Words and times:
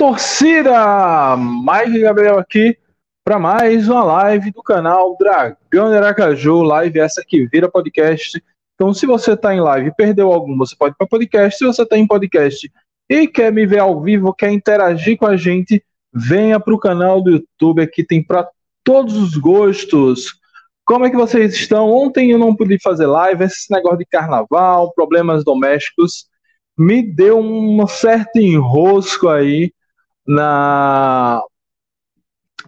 Torcida! 0.00 1.36
Mike 1.36 2.00
Gabriel 2.00 2.38
aqui 2.38 2.74
para 3.22 3.38
mais 3.38 3.86
uma 3.86 4.02
live 4.02 4.50
do 4.50 4.62
canal 4.62 5.14
Dragão 5.18 5.90
de 5.90 5.96
Aracaju, 5.98 6.62
live 6.62 6.98
essa 6.98 7.22
que 7.22 7.46
vira 7.48 7.70
podcast. 7.70 8.42
Então, 8.74 8.94
se 8.94 9.04
você 9.04 9.34
está 9.34 9.54
em 9.54 9.60
live 9.60 9.88
e 9.88 9.94
perdeu 9.94 10.32
algum, 10.32 10.56
você 10.56 10.74
pode 10.74 10.94
ir 10.94 10.96
para 10.96 11.06
podcast. 11.06 11.58
Se 11.58 11.66
você 11.66 11.82
está 11.82 11.98
em 11.98 12.06
podcast 12.06 12.72
e 13.10 13.26
quer 13.26 13.52
me 13.52 13.66
ver 13.66 13.80
ao 13.80 14.00
vivo, 14.00 14.32
quer 14.32 14.50
interagir 14.50 15.18
com 15.18 15.26
a 15.26 15.36
gente, 15.36 15.84
venha 16.10 16.58
para 16.58 16.72
o 16.72 16.78
canal 16.78 17.20
do 17.20 17.32
YouTube, 17.32 17.82
aqui 17.82 18.02
tem 18.02 18.22
para 18.22 18.48
todos 18.82 19.14
os 19.14 19.36
gostos. 19.36 20.32
Como 20.82 21.04
é 21.04 21.10
que 21.10 21.16
vocês 21.16 21.52
estão? 21.52 21.90
Ontem 21.90 22.30
eu 22.30 22.38
não 22.38 22.56
pude 22.56 22.78
fazer 22.82 23.04
live, 23.04 23.44
esse 23.44 23.70
negócio 23.70 23.98
de 23.98 24.06
carnaval, 24.06 24.94
problemas 24.94 25.44
domésticos 25.44 26.24
me 26.78 27.02
deu 27.02 27.38
um 27.38 27.86
certo 27.86 28.36
enrosco 28.38 29.28
aí 29.28 29.70
na, 30.30 31.42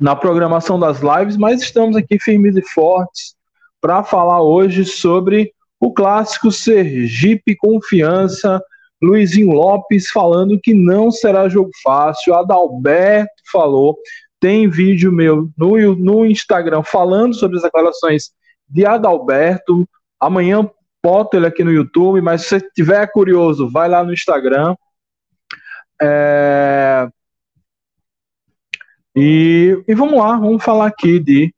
na 0.00 0.16
programação 0.16 0.80
das 0.80 1.00
lives, 1.00 1.36
mas 1.36 1.62
estamos 1.62 1.94
aqui 1.94 2.18
firmes 2.18 2.56
e 2.56 2.62
fortes 2.62 3.36
para 3.80 4.02
falar 4.02 4.42
hoje 4.42 4.84
sobre 4.84 5.52
o 5.78 5.92
clássico 5.92 6.50
Sergipe 6.50 7.55
Confiança. 7.56 8.60
Luizinho 9.00 9.52
Lopes 9.52 10.10
falando 10.10 10.58
que 10.60 10.74
não 10.74 11.12
será 11.12 11.48
jogo 11.48 11.70
fácil. 11.84 12.34
Adalberto 12.34 13.30
falou. 13.52 13.96
Tem 14.40 14.68
vídeo 14.68 15.12
meu 15.12 15.48
no, 15.56 15.94
no 15.94 16.27
Instagram 16.27 16.83
falando 16.83 17.34
sobre 17.34 17.58
as 17.58 17.62
declarações 17.62 18.30
de 18.68 18.84
Adalberto. 18.84 19.88
Amanhã 20.18 20.68
boto 21.00 21.36
ele 21.36 21.46
aqui 21.46 21.62
no 21.62 21.72
YouTube, 21.72 22.20
mas 22.20 22.42
se 22.42 22.48
você 22.48 22.70
tiver 22.74 23.06
curioso, 23.12 23.70
vai 23.70 23.88
lá 23.88 24.02
no 24.02 24.12
Instagram. 24.12 24.74
É... 26.00 27.08
E, 29.14 29.82
e 29.86 29.94
vamos 29.94 30.18
lá, 30.18 30.38
vamos 30.38 30.62
falar 30.62 30.86
aqui 30.86 31.18
de 31.18 31.55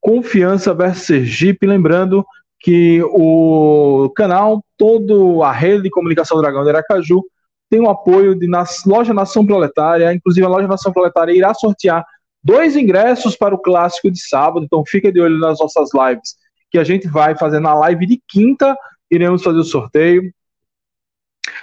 Confiança 0.00 0.74
versus 0.74 1.06
Sergipe, 1.06 1.66
lembrando 1.66 2.24
que 2.60 3.02
o 3.02 4.10
canal, 4.14 4.62
todo 4.76 5.42
a 5.42 5.52
rede 5.52 5.84
de 5.84 5.90
comunicação 5.90 6.40
Dragão 6.40 6.62
de 6.62 6.70
Aracaju 6.70 7.22
tem 7.68 7.80
o 7.80 7.90
apoio 7.90 8.34
de 8.34 8.46
nas, 8.46 8.84
Loja 8.84 9.12
Nação 9.12 9.44
Proletária, 9.44 10.12
inclusive 10.12 10.46
a 10.46 10.48
Loja 10.48 10.68
Nação 10.68 10.92
Proletária 10.92 11.32
irá 11.32 11.52
sortear 11.52 12.04
dois 12.42 12.76
ingressos 12.76 13.36
para 13.36 13.54
o 13.54 13.58
clássico 13.58 14.10
de 14.10 14.20
sábado, 14.20 14.64
então 14.64 14.84
fica 14.86 15.10
de 15.10 15.20
olho 15.20 15.38
nas 15.38 15.58
nossas 15.58 15.88
lives 15.94 16.36
que 16.70 16.78
a 16.78 16.84
gente 16.84 17.08
vai 17.08 17.36
fazer 17.36 17.60
na 17.60 17.74
live 17.74 18.06
de 18.06 18.20
quinta, 18.28 18.76
iremos 19.10 19.42
fazer 19.42 19.58
o 19.58 19.64
sorteio. 19.64 20.32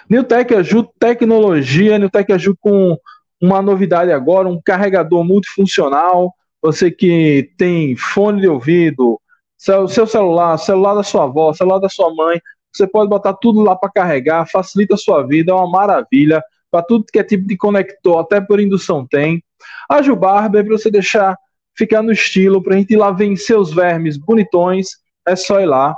Newtec 0.10 0.54
Aju 0.56 0.84
Tecnologia, 1.00 1.98
Newtec 2.00 2.32
Aju 2.34 2.56
com 2.60 2.98
uma 3.42 3.62
novidade 3.62 4.12
agora, 4.12 4.48
um 4.48 4.62
carregador 4.62 5.24
multifuncional, 5.24 6.34
você 6.62 6.92
que 6.92 7.52
tem 7.58 7.96
fone 7.96 8.42
de 8.42 8.48
ouvido, 8.48 9.20
seu, 9.58 9.88
celular, 9.88 10.58
celular 10.58 10.94
da 10.94 11.04
sua 11.04 11.24
avó, 11.24 11.52
celular 11.54 11.80
da 11.80 11.90
sua 11.90 12.14
mãe, 12.14 12.40
você 12.72 12.88
pode 12.88 13.10
botar 13.10 13.34
tudo 13.34 13.62
lá 13.62 13.76
para 13.76 13.92
carregar, 13.92 14.50
facilita 14.50 14.94
a 14.94 14.98
sua 14.98 15.26
vida, 15.26 15.52
é 15.52 15.56
uma 15.56 15.70
maravilha. 15.70 16.42
Para 16.70 16.84
tudo 16.84 17.06
que 17.12 17.20
é 17.20 17.24
tipo 17.24 17.46
de 17.46 17.58
conector, 17.58 18.20
até 18.20 18.40
por 18.40 18.60
indução 18.60 19.06
tem. 19.06 19.44
A 19.90 20.02
Jubarber, 20.02 20.64
para 20.64 20.78
você 20.78 20.90
deixar 20.90 21.36
ficar 21.76 22.02
no 22.02 22.12
estilo, 22.12 22.62
para 22.64 22.76
a 22.76 22.78
gente 22.78 22.94
ir 22.94 22.98
lá 22.98 23.12
vencer 23.12 23.58
os 23.58 23.74
vermes 23.74 24.18
bonitões, 24.18 24.90
é 25.28 25.36
só 25.36 25.60
ir 25.60 25.66
lá 25.66 25.98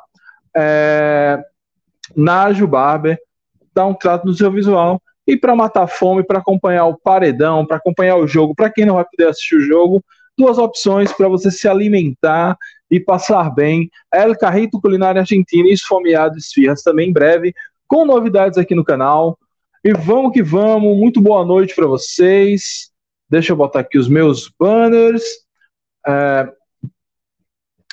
é, 0.55 1.39
na 2.15 2.51
Jubarber, 2.53 3.19
dar 3.73 3.85
um 3.85 3.93
trato 3.93 4.25
no 4.25 4.33
seu 4.33 4.51
visual 4.51 5.01
e 5.25 5.37
para 5.37 5.55
matar 5.55 5.87
fome, 5.87 6.23
para 6.23 6.39
acompanhar 6.39 6.85
o 6.85 6.97
paredão, 6.97 7.65
para 7.65 7.77
acompanhar 7.77 8.17
o 8.17 8.27
jogo, 8.27 8.53
para 8.53 8.69
quem 8.69 8.85
não 8.85 8.95
vai 8.95 9.05
poder 9.05 9.29
assistir 9.29 9.55
o 9.55 9.61
jogo, 9.61 10.03
duas 10.37 10.57
opções 10.57 11.11
para 11.13 11.27
você 11.27 11.49
se 11.49 11.67
alimentar 11.67 12.57
e 12.89 12.99
passar 12.99 13.49
bem. 13.53 13.89
El 14.13 14.37
Carrito 14.37 14.81
Culinária 14.81 15.21
Argentina 15.21 15.67
e 15.67 15.73
Esfomeado 15.73 16.37
Esfirras 16.37 16.81
também 16.81 17.09
em 17.09 17.13
breve, 17.13 17.53
com 17.87 18.05
novidades 18.05 18.57
aqui 18.57 18.75
no 18.75 18.83
canal. 18.83 19.37
E 19.83 19.93
vamos 19.93 20.31
que 20.31 20.41
vamos, 20.41 20.97
muito 20.97 21.21
boa 21.21 21.45
noite 21.45 21.75
para 21.75 21.87
vocês. 21.87 22.91
Deixa 23.29 23.51
eu 23.51 23.57
botar 23.57 23.79
aqui 23.79 23.97
os 23.97 24.07
meus 24.07 24.51
banners. 24.59 25.23
É, 26.05 26.49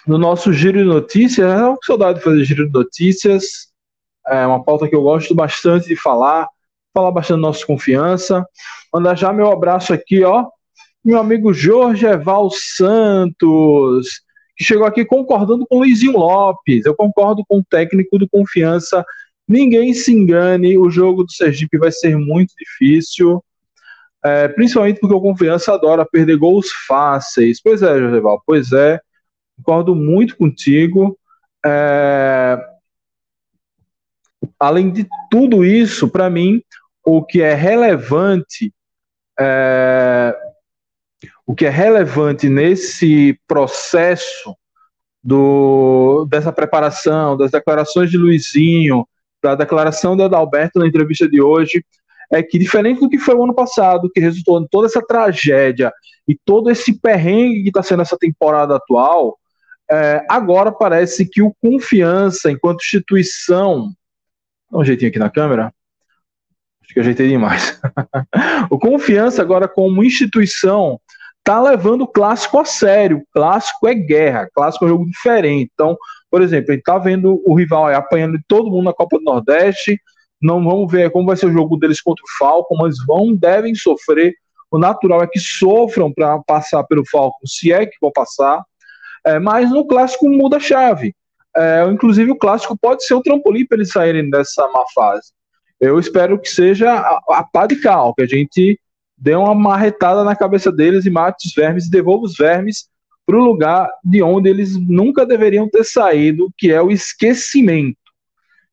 no 0.06 0.18
nosso 0.18 0.52
giro 0.52 0.78
de 0.78 0.84
notícias, 0.84 1.50
é 1.50 1.64
uma 1.64 1.78
saudade 1.82 2.18
de 2.18 2.24
fazer 2.24 2.44
giro 2.44 2.66
de 2.66 2.72
notícias, 2.72 3.68
é 4.26 4.46
uma 4.46 4.62
pauta 4.62 4.88
que 4.88 4.94
eu 4.94 5.02
gosto 5.02 5.34
bastante 5.34 5.86
de 5.86 5.96
falar, 5.96 6.48
falar 6.92 7.10
bastante 7.10 7.38
da 7.38 7.48
nossa 7.48 7.66
confiança. 7.66 8.44
Mandar 8.92 9.16
já 9.16 9.32
meu 9.32 9.50
abraço 9.50 9.92
aqui, 9.92 10.24
ó, 10.24 10.46
meu 11.04 11.18
amigo 11.18 11.52
Jorge 11.52 12.06
Eval 12.06 12.50
Santos, 12.50 14.08
que 14.56 14.64
chegou 14.64 14.86
aqui 14.86 15.04
concordando 15.04 15.66
com 15.66 15.76
o 15.76 15.78
Luizinho 15.80 16.18
Lopes. 16.18 16.84
Eu 16.84 16.94
concordo 16.94 17.42
com 17.48 17.58
o 17.58 17.64
técnico 17.64 18.18
do 18.18 18.28
confiança. 18.28 19.04
Ninguém 19.48 19.94
se 19.94 20.12
engane, 20.12 20.76
o 20.78 20.90
jogo 20.90 21.24
do 21.24 21.32
Sergipe 21.32 21.78
vai 21.78 21.90
ser 21.90 22.16
muito 22.16 22.52
difícil. 22.58 23.42
É, 24.22 24.48
principalmente 24.48 25.00
porque 25.00 25.14
o 25.14 25.20
Confiança 25.20 25.72
adora 25.72 26.04
perder 26.04 26.36
gols 26.36 26.68
fáceis. 26.86 27.60
Pois 27.62 27.82
é, 27.82 27.98
Joseval, 27.98 28.42
pois 28.46 28.70
é 28.70 29.00
concordo 29.60 29.94
muito 29.94 30.36
contigo. 30.36 31.18
É... 31.64 32.58
Além 34.58 34.90
de 34.90 35.06
tudo 35.30 35.64
isso, 35.64 36.08
para 36.08 36.30
mim, 36.30 36.62
o 37.04 37.24
que 37.24 37.42
é 37.42 37.54
relevante, 37.54 38.72
é... 39.38 40.36
o 41.46 41.54
que 41.54 41.66
é 41.66 41.70
relevante 41.70 42.48
nesse 42.48 43.38
processo 43.46 44.56
do, 45.22 46.26
dessa 46.30 46.52
preparação, 46.52 47.36
das 47.36 47.50
declarações 47.50 48.10
de 48.10 48.16
Luizinho, 48.16 49.06
da 49.42 49.54
declaração 49.54 50.16
de 50.16 50.22
Adalberto 50.22 50.78
na 50.78 50.86
entrevista 50.86 51.28
de 51.28 51.40
hoje, 51.40 51.84
é 52.32 52.42
que, 52.42 52.58
diferente 52.58 53.00
do 53.00 53.08
que 53.08 53.18
foi 53.18 53.34
o 53.34 53.42
ano 53.42 53.54
passado, 53.54 54.10
que 54.12 54.20
resultou 54.20 54.60
em 54.60 54.66
toda 54.70 54.86
essa 54.86 55.04
tragédia 55.04 55.92
e 56.28 56.38
todo 56.44 56.70
esse 56.70 56.98
perrengue 56.98 57.62
que 57.62 57.68
está 57.68 57.82
sendo 57.82 58.02
essa 58.02 58.16
temporada 58.16 58.76
atual, 58.76 59.36
é, 59.90 60.24
agora 60.28 60.70
parece 60.70 61.28
que 61.28 61.42
o 61.42 61.52
Confiança, 61.60 62.50
enquanto 62.50 62.82
instituição. 62.82 63.92
Dá 64.70 64.78
um 64.78 64.84
jeitinho 64.84 65.10
aqui 65.10 65.18
na 65.18 65.30
câmera. 65.30 65.72
Acho 66.82 66.94
que 66.94 67.00
ajeitei 67.00 67.28
demais. 67.28 67.80
o 68.70 68.78
Confiança, 68.78 69.42
agora, 69.42 69.68
como 69.68 70.04
instituição, 70.04 71.00
está 71.38 71.60
levando 71.60 72.02
o 72.02 72.08
clássico 72.08 72.58
a 72.58 72.64
sério. 72.64 73.22
clássico 73.32 73.88
é 73.88 73.94
guerra, 73.94 74.48
clássico 74.54 74.84
é 74.84 74.88
um 74.88 74.90
jogo 74.90 75.06
diferente. 75.06 75.70
Então, 75.72 75.96
por 76.30 76.42
exemplo, 76.42 76.72
gente 76.72 76.80
está 76.80 76.98
vendo 76.98 77.42
o 77.44 77.54
rival 77.54 77.86
aí 77.86 77.94
apanhando 77.94 78.38
de 78.38 78.44
todo 78.46 78.70
mundo 78.70 78.84
na 78.84 78.92
Copa 78.92 79.18
do 79.18 79.24
Nordeste. 79.24 80.00
Não 80.40 80.62
vamos 80.62 80.90
ver 80.90 81.10
como 81.10 81.26
vai 81.26 81.36
ser 81.36 81.46
o 81.46 81.52
jogo 81.52 81.76
deles 81.76 82.00
contra 82.00 82.22
o 82.22 82.38
Falcon, 82.38 82.76
mas 82.76 82.94
vão, 83.04 83.34
devem 83.34 83.74
sofrer. 83.74 84.34
O 84.70 84.78
natural 84.78 85.22
é 85.22 85.26
que 85.26 85.40
sofram 85.40 86.12
para 86.12 86.38
passar 86.40 86.84
pelo 86.84 87.02
Falcon, 87.10 87.46
se 87.46 87.72
é 87.72 87.84
que 87.84 87.96
vão 88.00 88.12
passar. 88.12 88.62
É, 89.26 89.38
mas 89.38 89.70
no 89.70 89.86
clássico 89.86 90.28
muda 90.28 90.56
a 90.56 90.60
chave. 90.60 91.14
É, 91.56 91.84
inclusive, 91.90 92.30
o 92.30 92.38
clássico 92.38 92.78
pode 92.78 93.04
ser 93.04 93.14
o 93.14 93.22
trampolim 93.22 93.66
para 93.66 93.78
eles 93.78 93.90
saírem 93.90 94.30
dessa 94.30 94.68
má 94.68 94.84
fase. 94.94 95.32
Eu 95.80 95.98
espero 95.98 96.38
que 96.38 96.48
seja 96.48 96.92
a, 96.92 97.20
a 97.30 97.42
pá 97.42 97.66
de 97.66 97.76
cal, 97.76 98.14
que 98.14 98.22
a 98.22 98.26
gente 98.26 98.78
dê 99.16 99.34
uma 99.34 99.54
marretada 99.54 100.24
na 100.24 100.36
cabeça 100.36 100.70
deles 100.70 101.04
e 101.04 101.10
mate 101.10 101.48
os 101.48 101.54
vermes 101.54 101.86
e 101.86 101.90
devolva 101.90 102.24
os 102.24 102.36
vermes 102.36 102.88
para 103.26 103.36
o 103.36 103.44
lugar 103.44 103.88
de 104.04 104.22
onde 104.22 104.48
eles 104.48 104.76
nunca 104.76 105.26
deveriam 105.26 105.68
ter 105.68 105.84
saído, 105.84 106.50
que 106.56 106.72
é 106.72 106.80
o 106.80 106.90
esquecimento. 106.90 107.96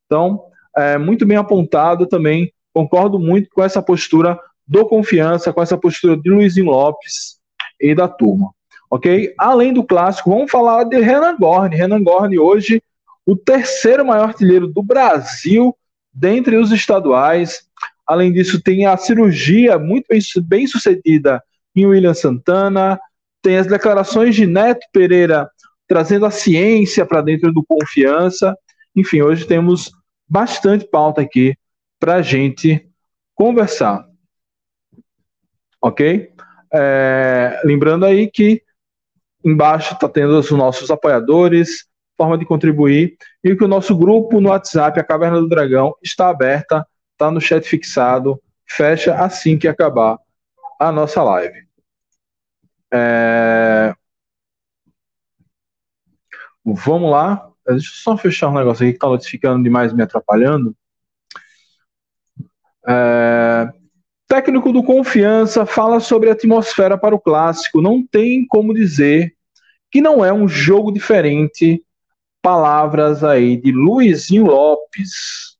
Então, 0.06 0.44
é, 0.75 0.97
muito 0.97 1.25
bem 1.25 1.38
apontado 1.38 2.07
também, 2.07 2.51
concordo 2.73 3.19
muito 3.19 3.50
com 3.51 3.63
essa 3.63 3.81
postura 3.81 4.39
do 4.65 4.85
Confiança, 4.85 5.53
com 5.53 5.62
essa 5.62 5.77
postura 5.77 6.18
de 6.18 6.30
Luizinho 6.30 6.68
Lopes 6.68 7.39
e 7.80 7.94
da 7.94 8.07
turma. 8.07 8.51
Ok? 8.89 9.34
Além 9.38 9.74
do 9.74 9.84
clássico, 9.84 10.30
vamos 10.30 10.50
falar 10.50 10.84
de 10.86 11.00
Renan 11.00 11.38
Gorni. 11.38 11.75
Renan 11.75 12.01
Gorni, 12.01 12.39
hoje, 12.39 12.81
o 13.25 13.36
terceiro 13.36 14.06
maior 14.06 14.30
artilheiro 14.30 14.68
do 14.68 14.81
Brasil, 14.81 15.75
dentre 16.13 16.56
os 16.57 16.72
estaduais. 16.72 17.68
Além 18.06 18.31
disso, 18.31 18.62
tem 18.62 18.86
a 18.86 18.95
cirurgia 18.95 19.78
muito 19.78 20.06
bem, 20.10 20.19
bem 20.44 20.68
sucedida 20.68 21.44
em 21.75 21.86
William 21.86 22.13
Santana, 22.13 23.00
tem 23.42 23.57
as 23.57 23.68
declarações 23.68 24.36
de 24.36 24.48
Neto 24.48 24.86
Pereira 24.92 25.50
trazendo 25.88 26.25
a 26.25 26.31
ciência 26.31 27.06
para 27.06 27.22
dentro 27.22 27.54
do 27.54 27.63
Confiança. 27.63 28.57
Enfim, 28.95 29.22
hoje 29.22 29.45
temos 29.45 29.92
bastante 30.28 30.86
pauta 30.86 31.22
aqui 31.22 31.56
para 32.00 32.16
a 32.16 32.22
gente 32.22 32.88
conversar. 33.36 34.06
Ok? 35.81 36.31
É, 36.74 37.62
lembrando 37.63 38.06
aí 38.06 38.30
que 38.30 38.62
embaixo 39.47 39.94
está 39.94 40.09
tendo 40.09 40.38
os 40.38 40.51
nossos 40.51 40.91
apoiadores, 40.91 41.88
forma 42.17 42.38
de 42.38 42.45
contribuir, 42.45 43.15
e 43.41 43.55
que 43.55 43.63
o 43.63 43.67
nosso 43.67 43.95
grupo 43.95 44.41
no 44.41 44.49
WhatsApp, 44.49 44.99
a 44.99 45.03
Caverna 45.03 45.39
do 45.39 45.47
Dragão, 45.47 45.95
está 46.03 46.27
aberta, 46.27 46.85
está 47.13 47.31
no 47.31 47.39
chat 47.39 47.65
fixado, 47.65 48.41
fecha 48.65 49.15
assim 49.15 49.57
que 49.57 49.67
acabar 49.67 50.17
a 50.77 50.91
nossa 50.91 51.23
live. 51.23 51.65
É... 52.94 53.94
Vamos 56.65 57.09
lá. 57.09 57.49
Deixa 57.65 57.88
eu 57.88 57.95
só 57.95 58.17
fechar 58.17 58.49
um 58.49 58.53
negócio 58.53 58.83
aqui 58.83 58.91
que 58.91 58.97
está 58.97 59.07
notificando 59.07 59.63
demais, 59.63 59.94
me 59.94 60.03
atrapalhando. 60.03 60.75
É... 62.85 63.69
Técnico 64.27 64.73
do 64.73 64.83
Confiança 64.83 65.65
fala 65.65 66.01
sobre 66.01 66.29
a 66.29 66.33
atmosfera 66.33 66.97
para 66.97 67.15
o 67.15 67.19
clássico. 67.19 67.81
Não 67.81 68.05
tem 68.05 68.45
como 68.45 68.73
dizer 68.73 69.37
que 69.97 70.01
não 70.01 70.23
é 70.23 70.31
um 70.31 70.47
jogo 70.47 70.91
diferente. 70.91 71.83
Palavras 72.39 73.23
aí 73.23 73.57
de 73.57 73.71
Luizinho 73.71 74.45
Lopes. 74.45 75.57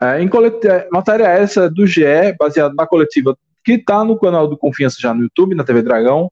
É, 0.00 0.22
em 0.22 0.28
colet... 0.28 0.64
É, 0.64 0.88
matéria 0.92 1.24
essa 1.24 1.68
do 1.68 1.84
GE, 1.88 2.04
baseada 2.38 2.72
na 2.72 2.86
coletiva 2.86 3.36
que 3.64 3.72
está 3.72 4.04
no 4.04 4.16
canal 4.16 4.46
do 4.46 4.56
Confiança 4.56 4.98
já 5.00 5.12
no 5.12 5.22
YouTube, 5.22 5.56
na 5.56 5.64
TV 5.64 5.82
Dragão. 5.82 6.30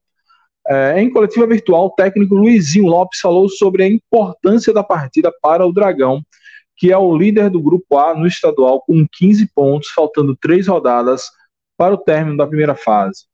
É, 0.65 1.01
em 1.01 1.11
coletiva 1.11 1.45
virtual, 1.45 1.87
o 1.87 1.91
técnico 1.91 2.33
Luizinho 2.33 2.87
Lopes 2.87 3.19
falou 3.19 3.49
sobre 3.49 3.83
a 3.83 3.87
importância 3.89 4.71
da 4.73 4.85
partida 4.85 5.33
para 5.41 5.67
o 5.67 5.73
Dragão, 5.73 6.23
que 6.77 6.93
é 6.93 6.97
o 6.97 7.13
líder 7.13 7.49
do 7.49 7.61
Grupo 7.61 7.97
A 7.97 8.15
no 8.15 8.25
estadual 8.25 8.81
com 8.87 9.05
15 9.11 9.51
pontos, 9.53 9.89
faltando 9.89 10.33
três 10.37 10.69
rodadas 10.69 11.25
para 11.77 11.93
o 11.93 11.97
término 11.97 12.37
da 12.37 12.47
primeira 12.47 12.73
fase. 12.73 13.28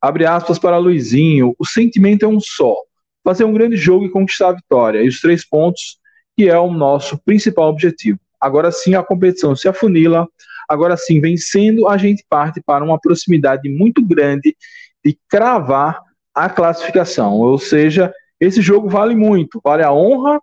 Abre 0.00 0.26
aspas 0.26 0.58
para 0.58 0.78
Luizinho, 0.78 1.54
o 1.58 1.66
sentimento 1.66 2.24
é 2.24 2.28
um 2.28 2.40
só, 2.40 2.74
fazer 3.22 3.44
um 3.44 3.52
grande 3.52 3.76
jogo 3.76 4.06
e 4.06 4.10
conquistar 4.10 4.48
a 4.48 4.54
vitória, 4.54 5.02
e 5.02 5.08
os 5.08 5.20
três 5.20 5.46
pontos, 5.46 5.98
que 6.36 6.48
é 6.48 6.58
o 6.58 6.72
nosso 6.72 7.18
principal 7.24 7.68
objetivo. 7.68 8.18
Agora 8.40 8.72
sim 8.72 8.94
a 8.94 9.02
competição 9.02 9.54
se 9.54 9.68
afunila, 9.68 10.26
Agora 10.70 10.96
sim, 10.96 11.20
vencendo, 11.20 11.88
a 11.88 11.96
gente 11.96 12.24
parte 12.30 12.62
para 12.64 12.84
uma 12.84 12.96
proximidade 12.96 13.68
muito 13.68 14.06
grande 14.06 14.56
de 15.04 15.18
cravar 15.28 16.00
a 16.32 16.48
classificação. 16.48 17.40
Ou 17.40 17.58
seja, 17.58 18.14
esse 18.38 18.62
jogo 18.62 18.88
vale 18.88 19.16
muito, 19.16 19.60
vale 19.64 19.82
a 19.82 19.92
honra, 19.92 20.40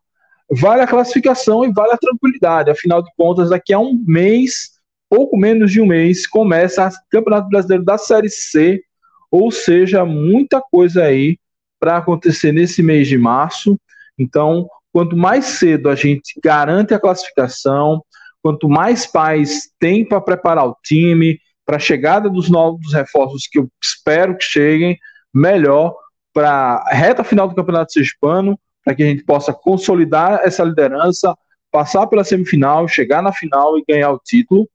vale 0.52 0.82
a 0.82 0.88
classificação 0.88 1.64
e 1.64 1.72
vale 1.72 1.94
a 1.94 1.98
tranquilidade. 1.98 2.70
Afinal 2.70 3.02
de 3.02 3.10
contas, 3.16 3.52
daqui 3.52 3.74
a 3.74 3.80
um 3.80 4.04
mês, 4.06 4.72
pouco 5.10 5.38
menos 5.38 5.72
de 5.72 5.80
um 5.80 5.86
mês, 5.86 6.28
começa 6.28 6.90
o 6.90 6.92
Campeonato 7.10 7.48
Brasileiro 7.48 7.86
da 7.86 7.98
Série 7.98 8.30
C, 8.30 8.84
ou 9.32 9.52
seja, 9.52 10.06
muita 10.06 10.62
coisa 10.62 11.04
aí 11.04 11.38
para 11.80 11.98
acontecer 11.98 12.52
nesse 12.52 12.82
mês 12.82 13.08
de 13.08 13.18
março. 13.18 13.80
Então, 14.18 14.68
quanto 14.92 15.16
mais 15.16 15.46
cedo 15.46 15.90
a 15.90 15.96
gente 15.96 16.40
garante 16.42 16.94
a 16.94 17.00
classificação, 17.00 18.02
Quanto 18.48 18.70
mais 18.70 19.06
pais 19.06 19.70
tem 19.78 20.08
para 20.08 20.22
preparar 20.22 20.66
o 20.68 20.78
time, 20.82 21.38
para 21.66 21.76
a 21.76 21.80
chegada 21.80 22.30
dos 22.30 22.50
novos 22.50 22.94
reforços 22.94 23.46
que 23.46 23.60
eu 23.60 23.70
espero 23.84 24.38
que 24.38 24.44
cheguem, 24.46 24.98
melhor 25.34 25.94
para 26.34 26.82
a 26.88 26.94
reta 26.94 27.26
final 27.26 27.50
do 27.50 27.56
Campeonato 27.56 27.92
Sergipano, 27.92 28.58
para 28.86 28.96
que 28.96 29.04
a 29.04 29.06
gente 29.06 29.26
possa 29.26 29.52
consolidar 29.52 30.40
essa 30.46 30.64
liderança, 30.64 31.36
passar 31.70 32.08
pela 32.08 32.24
semifinal, 32.24 32.88
chegar 32.88 33.22
na 33.22 33.34
final 33.34 33.78
e 33.78 33.84
ganhar 33.86 34.12
o 34.12 34.22
título, 34.24 34.66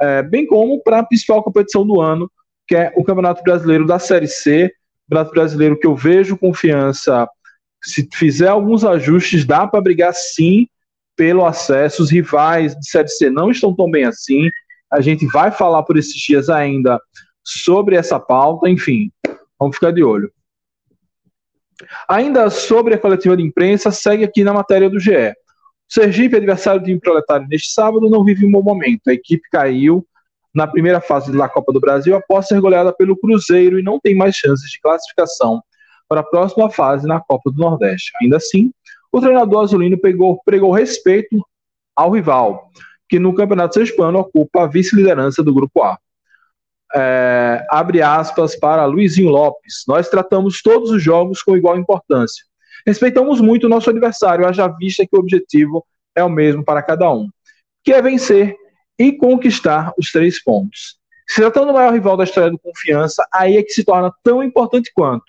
é, 0.00 0.22
bem 0.22 0.46
como 0.46 0.80
para 0.82 1.00
a 1.00 1.04
principal 1.04 1.42
competição 1.42 1.84
do 1.84 2.00
ano, 2.00 2.30
que 2.66 2.74
é 2.74 2.92
o 2.96 3.04
Campeonato 3.04 3.42
Brasileiro 3.42 3.86
da 3.86 3.98
Série 3.98 4.28
C, 4.28 4.72
Campeonato 5.08 5.32
Brasileiro 5.32 5.78
que 5.78 5.86
eu 5.86 5.94
vejo 5.94 6.36
confiança, 6.36 7.28
se 7.82 8.08
fizer 8.12 8.48
alguns 8.48 8.84
ajustes, 8.84 9.44
dá 9.44 9.66
para 9.66 9.80
brigar 9.80 10.12
sim 10.12 10.66
pelo 11.16 11.44
acesso. 11.44 12.02
Os 12.02 12.10
rivais 12.10 12.74
de 12.74 12.88
Série 12.88 13.08
C 13.08 13.30
não 13.30 13.50
estão 13.50 13.74
tão 13.74 13.90
bem 13.90 14.04
assim. 14.04 14.48
A 14.92 15.00
gente 15.00 15.26
vai 15.26 15.50
falar 15.50 15.82
por 15.84 15.96
esses 15.96 16.14
dias 16.14 16.48
ainda 16.48 17.00
sobre 17.44 17.96
essa 17.96 18.18
pauta. 18.18 18.68
Enfim, 18.68 19.10
vamos 19.58 19.76
ficar 19.76 19.92
de 19.92 20.02
olho. 20.02 20.30
Ainda 22.08 22.50
sobre 22.50 22.94
a 22.94 22.98
coletiva 22.98 23.36
de 23.36 23.42
imprensa, 23.42 23.90
segue 23.90 24.24
aqui 24.24 24.42
na 24.42 24.52
matéria 24.52 24.90
do 24.90 24.98
GE. 24.98 25.30
O 25.88 25.92
Sergipe, 25.92 26.36
adversário 26.36 26.80
do 26.80 26.86
time 26.86 26.98
proletário 26.98 27.46
neste 27.48 27.72
sábado, 27.72 28.10
não 28.10 28.24
vive 28.24 28.44
um 28.44 28.50
bom 28.50 28.62
momento. 28.62 29.08
A 29.08 29.12
equipe 29.12 29.48
caiu 29.50 30.04
na 30.56 30.66
primeira 30.66 31.02
fase 31.02 31.30
da 31.36 31.46
Copa 31.50 31.70
do 31.70 31.78
Brasil 31.78 32.16
após 32.16 32.48
ser 32.48 32.58
goleada 32.62 32.90
pelo 32.90 33.14
Cruzeiro 33.14 33.78
e 33.78 33.82
não 33.82 34.00
tem 34.00 34.14
mais 34.14 34.34
chances 34.34 34.70
de 34.70 34.80
classificação 34.80 35.62
para 36.08 36.22
a 36.22 36.24
próxima 36.24 36.70
fase 36.70 37.06
na 37.06 37.20
Copa 37.20 37.50
do 37.50 37.58
Nordeste. 37.58 38.10
Ainda 38.22 38.38
assim, 38.38 38.72
o 39.12 39.20
treinador 39.20 39.64
azulino 39.64 39.98
pegou, 39.98 40.40
pregou 40.46 40.72
respeito 40.72 41.46
ao 41.94 42.10
rival, 42.10 42.70
que 43.06 43.18
no 43.18 43.34
Campeonato 43.34 43.74
Sergipano 43.74 44.18
ocupa 44.18 44.62
a 44.62 44.66
vice-liderança 44.66 45.42
do 45.42 45.52
Grupo 45.52 45.82
A. 45.82 45.98
É, 46.94 47.66
abre 47.68 48.00
aspas 48.00 48.56
para 48.56 48.86
Luizinho 48.86 49.28
Lopes. 49.28 49.84
Nós 49.86 50.08
tratamos 50.08 50.62
todos 50.62 50.90
os 50.90 51.02
jogos 51.02 51.42
com 51.42 51.54
igual 51.54 51.76
importância. 51.76 52.42
Respeitamos 52.86 53.42
muito 53.42 53.64
o 53.64 53.68
nosso 53.68 53.90
adversário, 53.90 54.46
haja 54.46 54.68
vista 54.68 55.06
que 55.06 55.14
o 55.14 55.20
objetivo 55.20 55.84
é 56.14 56.24
o 56.24 56.30
mesmo 56.30 56.64
para 56.64 56.82
cada 56.82 57.12
um, 57.12 57.28
que 57.84 57.92
é 57.92 58.00
vencer 58.00 58.56
e 58.98 59.12
conquistar 59.12 59.92
os 59.98 60.10
três 60.10 60.42
pontos. 60.42 60.96
Se 61.28 61.40
tratando 61.40 61.68
do 61.68 61.72
maior 61.72 61.92
rival 61.92 62.16
da 62.16 62.24
história 62.24 62.50
do 62.50 62.58
Confiança, 62.58 63.26
aí 63.32 63.56
é 63.56 63.62
que 63.62 63.70
se 63.70 63.84
torna 63.84 64.12
tão 64.22 64.42
importante 64.42 64.92
quanto 64.94 65.24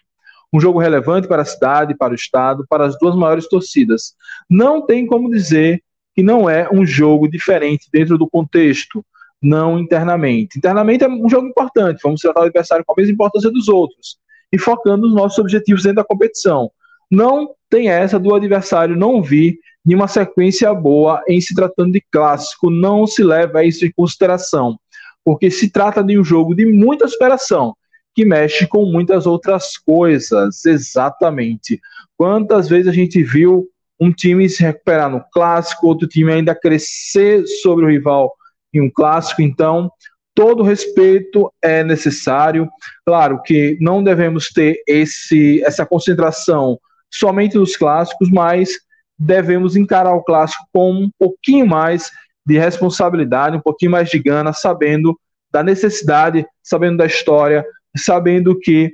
um 0.54 0.60
jogo 0.60 0.80
relevante 0.80 1.28
para 1.28 1.42
a 1.42 1.46
cidade, 1.46 1.96
para 1.96 2.14
o 2.14 2.16
estado, 2.16 2.66
para 2.70 2.86
as 2.86 2.98
duas 3.00 3.16
maiores 3.16 3.48
torcidas. 3.48 4.16
Não 4.50 4.86
tem 4.86 5.06
como 5.06 5.30
dizer 5.30 5.84
que 6.16 6.24
não 6.24 6.50
é 6.50 6.70
um 6.72 6.86
jogo 6.86 7.28
diferente 7.30 7.90
dentro 7.92 8.18
do 8.18 8.30
contexto, 8.30 9.06
não 9.42 9.78
internamente. 9.78 10.58
Internamente 10.58 11.04
é 11.04 11.08
um 11.08 11.30
jogo 11.30 11.48
importante, 11.48 12.00
vamos 12.02 12.22
tratar 12.22 12.42
o 12.42 12.44
adversário 12.44 12.84
com 12.86 12.94
a 12.94 12.96
mesma 12.98 13.14
importância 13.14 13.52
dos 13.52 13.68
outros 13.68 14.18
e 14.52 14.58
focando 14.58 15.06
nos 15.06 15.16
nossos 15.16 15.38
objetivos 15.38 15.84
dentro 15.84 15.98
da 15.98 16.04
competição. 16.04 16.72
Não 17.12 17.54
tem 17.70 17.90
essa 17.90 18.18
do 18.18 18.34
adversário 18.34 18.96
não 18.96 19.22
vir 19.22 19.60
em 19.88 19.96
uma 19.96 20.08
sequência 20.08 20.74
boa 20.74 21.24
em 21.28 21.40
se 21.40 21.56
tratando 21.56 21.94
de 21.94 22.04
clássico, 22.12 22.70
não 22.70 23.08
se 23.08 23.24
leva 23.24 23.64
isso 23.64 23.86
em 23.86 23.92
consideração, 23.92 24.78
porque 25.24 25.50
se 25.50 25.72
trata 25.72 26.04
de 26.04 26.20
um 26.20 26.24
jogo 26.24 26.54
de 26.54 26.66
muita 26.66 27.08
superação 27.08 27.74
que 28.14 28.26
mexe 28.26 28.68
com 28.68 28.86
muitas 28.86 29.26
outras 29.26 29.78
coisas, 29.78 30.66
exatamente. 30.66 31.80
Quantas 32.18 32.68
vezes 32.68 32.88
a 32.88 32.92
gente 32.92 33.24
viu 33.24 33.68
um 34.00 34.12
time 34.12 34.50
se 34.50 34.64
recuperar 34.64 35.10
no 35.10 35.24
clássico, 35.32 35.88
outro 35.88 36.08
time 36.08 36.34
ainda 36.34 36.54
crescer 36.54 37.46
sobre 37.62 37.86
o 37.86 37.88
rival 37.88 38.34
em 38.74 38.82
um 38.82 38.90
clássico, 38.90 39.42
então 39.42 39.92
todo 40.36 40.64
respeito 40.64 41.52
é 41.62 41.84
necessário. 41.84 42.68
Claro 43.06 43.42
que 43.42 43.78
não 43.80 44.04
devemos 44.04 44.50
ter 44.50 44.82
esse, 44.88 45.64
essa 45.64 45.86
concentração 45.86 46.78
somente 47.12 47.56
nos 47.56 47.78
clássicos, 47.78 48.30
mas 48.30 48.87
devemos 49.18 49.76
encarar 49.76 50.14
o 50.14 50.24
clássico 50.24 50.64
com 50.74 50.92
um 50.92 51.10
pouquinho 51.18 51.66
mais 51.66 52.12
de 52.46 52.58
responsabilidade, 52.58 53.58
um 53.58 53.62
pouquinho 53.62 53.92
mais 53.92 54.10
de 54.10 54.20
gana, 54.20 54.54
sabendo 54.54 55.20
da 55.52 55.64
necessidade, 55.64 56.46
sabendo 56.64 56.98
da 56.98 57.06
história, 57.06 57.66
sabendo 57.98 58.58
que 58.58 58.94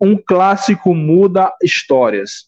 um 0.00 0.16
clássico 0.16 0.94
muda 0.94 1.52
histórias. 1.62 2.46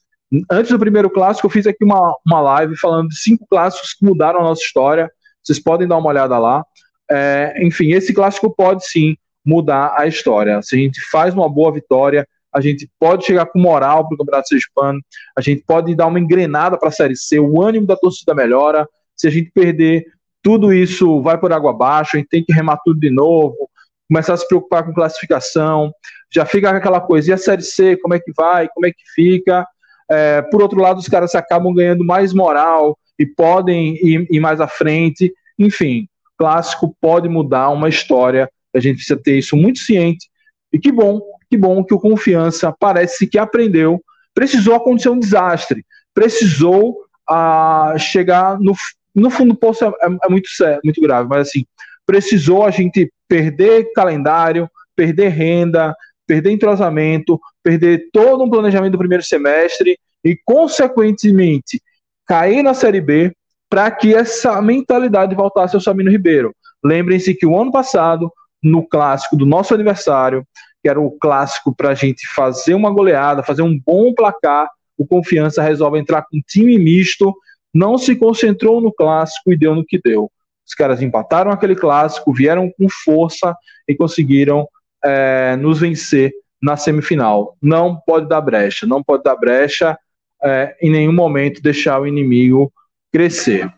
Antes 0.51 0.71
do 0.71 0.79
primeiro 0.79 1.11
clássico, 1.11 1.47
eu 1.47 1.51
fiz 1.51 1.67
aqui 1.67 1.85
uma, 1.85 2.15
uma 2.25 2.41
live 2.41 2.77
falando 2.77 3.09
de 3.09 3.19
cinco 3.19 3.47
clássicos 3.49 3.93
que 3.93 4.05
mudaram 4.05 4.41
a 4.41 4.45
nossa 4.45 4.63
história. 4.63 5.11
Vocês 5.43 5.59
podem 5.59 5.89
dar 5.89 5.99
uma 5.99 6.09
olhada 6.09 6.39
lá. 6.39 6.65
É, 7.11 7.55
enfim, 7.63 7.93
esse 7.93 8.15
clássico 8.15 8.55
pode 8.55 8.87
sim 8.87 9.17
mudar 9.45 9.95
a 9.97 10.07
história. 10.07 10.63
Se 10.63 10.77
a 10.77 10.79
gente 10.79 11.01
faz 11.11 11.35
uma 11.35 11.49
boa 11.49 11.73
vitória, 11.73 12.27
a 12.53 12.61
gente 12.61 12.89
pode 12.99 13.25
chegar 13.25 13.47
com 13.47 13.59
moral 13.59 14.07
para 14.07 14.15
o 14.15 14.19
Campeonato 14.19 14.49
Sergipano, 14.49 15.01
a 15.37 15.41
gente 15.41 15.63
pode 15.67 15.95
dar 15.95 16.07
uma 16.07 16.19
engrenada 16.19 16.79
para 16.79 16.89
a 16.89 16.93
Série 16.93 17.17
C, 17.17 17.39
o 17.39 17.63
ânimo 17.63 17.87
da 17.87 17.97
torcida 17.97 18.35
melhora. 18.35 18.87
Se 19.17 19.29
a 19.29 19.31
gente 19.31 19.51
perder, 19.53 20.05
tudo 20.43 20.73
isso 20.73 21.21
vai 21.23 21.39
por 21.39 21.53
água 21.53 21.71
abaixo, 21.71 22.17
a 22.17 22.19
gente 22.19 22.29
tem 22.29 22.45
que 22.45 22.53
remar 22.53 22.79
tudo 22.85 22.99
de 22.99 23.11
novo, 23.11 23.69
começar 24.09 24.35
a 24.35 24.37
se 24.37 24.49
preocupar 24.49 24.85
com 24.85 24.93
classificação, 24.93 25.93
já 26.33 26.45
fica 26.45 26.71
aquela 26.71 27.01
coisa, 27.01 27.31
e 27.31 27.33
a 27.33 27.39
Série 27.39 27.63
C, 27.63 27.97
como 27.97 28.15
é 28.15 28.19
que 28.19 28.33
vai, 28.37 28.69
como 28.69 28.87
é 28.87 28.91
que 28.91 29.03
fica? 29.15 29.67
É, 30.11 30.43
por 30.43 30.61
outro 30.61 30.81
lado, 30.81 30.99
os 30.99 31.09
caras 31.09 31.35
acabam 31.35 31.73
ganhando 31.73 32.05
mais 32.05 32.33
moral 32.33 32.99
e 33.19 33.25
podem 33.25 33.95
ir, 33.97 34.27
ir 34.31 34.41
mais 34.41 34.61
à 34.61 34.67
frente. 34.67 35.33
Enfim, 35.59 36.09
clássico 36.37 36.97
pode 37.01 37.29
mudar 37.29 37.69
uma 37.69 37.89
história, 37.89 38.51
a 38.75 38.81
gente 38.81 38.97
precisa 38.97 39.21
ter 39.23 39.39
isso 39.39 39.57
muito 39.57 39.79
ciente. 39.79 40.29
E 40.73 40.79
que 40.79 40.91
bom 40.91 41.21
que 41.51 41.57
bom 41.57 41.85
que 41.85 41.93
o 41.93 41.99
Confiança 41.99 42.75
parece 42.79 43.27
que 43.27 43.39
aprendeu. 43.39 44.01
Precisou 44.33 44.75
acontecer 44.75 45.09
um 45.09 45.19
desastre, 45.19 45.85
precisou 46.15 47.01
uh, 47.29 47.99
chegar 47.99 48.59
no, 48.61 48.75
no 49.15 49.29
fundo 49.29 49.55
do 49.55 49.59
poço, 49.59 49.85
é, 49.85 49.89
é, 49.89 50.17
é 50.25 50.29
muito, 50.29 50.49
sério, 50.51 50.81
muito 50.85 51.01
grave, 51.01 51.29
mas 51.29 51.49
assim, 51.49 51.65
precisou 52.07 52.65
a 52.65 52.71
gente 52.71 53.13
perder 53.29 53.93
calendário, 53.93 54.71
perder 54.95 55.29
renda, 55.29 55.95
perder 56.27 56.53
entrosamento, 56.53 57.41
perder 57.63 58.09
todo 58.13 58.45
um 58.45 58.51
planejamento 58.51 58.93
do 58.93 58.99
primeiro 58.99 59.25
semestre 59.25 59.99
e, 60.25 60.39
consequentemente, 60.45 61.83
cair 62.27 62.63
na 62.63 62.75
Série 62.75 63.01
B 63.01 63.33
para 63.69 63.91
que 63.91 64.15
essa 64.15 64.61
mentalidade 64.63 65.35
voltasse 65.35 65.75
ao 65.75 65.81
Samino 65.81 66.11
Ribeiro. 66.11 66.55
Lembrem-se 66.85 67.35
que 67.35 67.47
o 67.47 67.61
ano 67.61 67.73
passado, 67.73 68.33
no 68.63 68.87
clássico 68.87 69.37
do 69.37 69.47
nosso 69.47 69.75
aniversário, 69.75 70.45
que 70.83 70.89
era 70.89 71.01
o 71.01 71.11
clássico 71.11 71.75
para 71.75 71.91
a 71.91 71.95
gente 71.95 72.27
fazer 72.35 72.75
uma 72.75 72.91
goleada, 72.91 73.43
fazer 73.43 73.63
um 73.63 73.79
bom 73.79 74.15
placar. 74.15 74.69
O 74.97 75.07
Confiança 75.07 75.63
resolve 75.63 75.99
entrar 75.99 76.23
com 76.23 76.39
um 76.39 76.43
time 76.47 76.79
misto, 76.79 77.35
não 77.73 77.99
se 77.99 78.17
concentrou 78.17 78.81
no 78.81 78.93
clássico 78.93 79.53
e 79.53 79.57
deu 79.57 79.75
no 79.75 79.85
que 79.85 80.01
deu. 80.01 80.31
Os 80.67 80.75
caras 80.75 81.03
empataram 81.03 81.51
aquele 81.51 81.75
clássico, 81.75 82.33
vieram 82.33 82.71
com 82.71 82.87
força 83.05 83.55
e 83.89 83.95
conseguiram 83.95 84.69
é, 85.05 85.57
nos 85.57 85.81
vencer 85.81 86.33
na 86.63 86.77
semifinal. 86.77 87.57
Não 87.61 87.97
pode 87.97 88.29
dar 88.29 88.41
brecha, 88.41 88.87
não 88.87 89.03
pode 89.03 89.23
dar 89.23 89.37
brecha 89.37 89.99
é, 90.43 90.77
em 90.81 90.91
nenhum 90.91 91.13
momento 91.13 91.63
deixar 91.63 92.01
o 92.01 92.07
inimigo 92.07 92.73
crescer. 93.13 93.73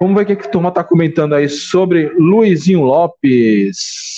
Vamos 0.00 0.16
ver 0.16 0.22
o 0.22 0.26
que 0.26 0.46
a 0.46 0.50
turma 0.50 0.68
está 0.68 0.84
comentando 0.84 1.34
aí 1.34 1.48
sobre 1.48 2.08
Luizinho 2.16 2.82
Lopes. 2.82 4.17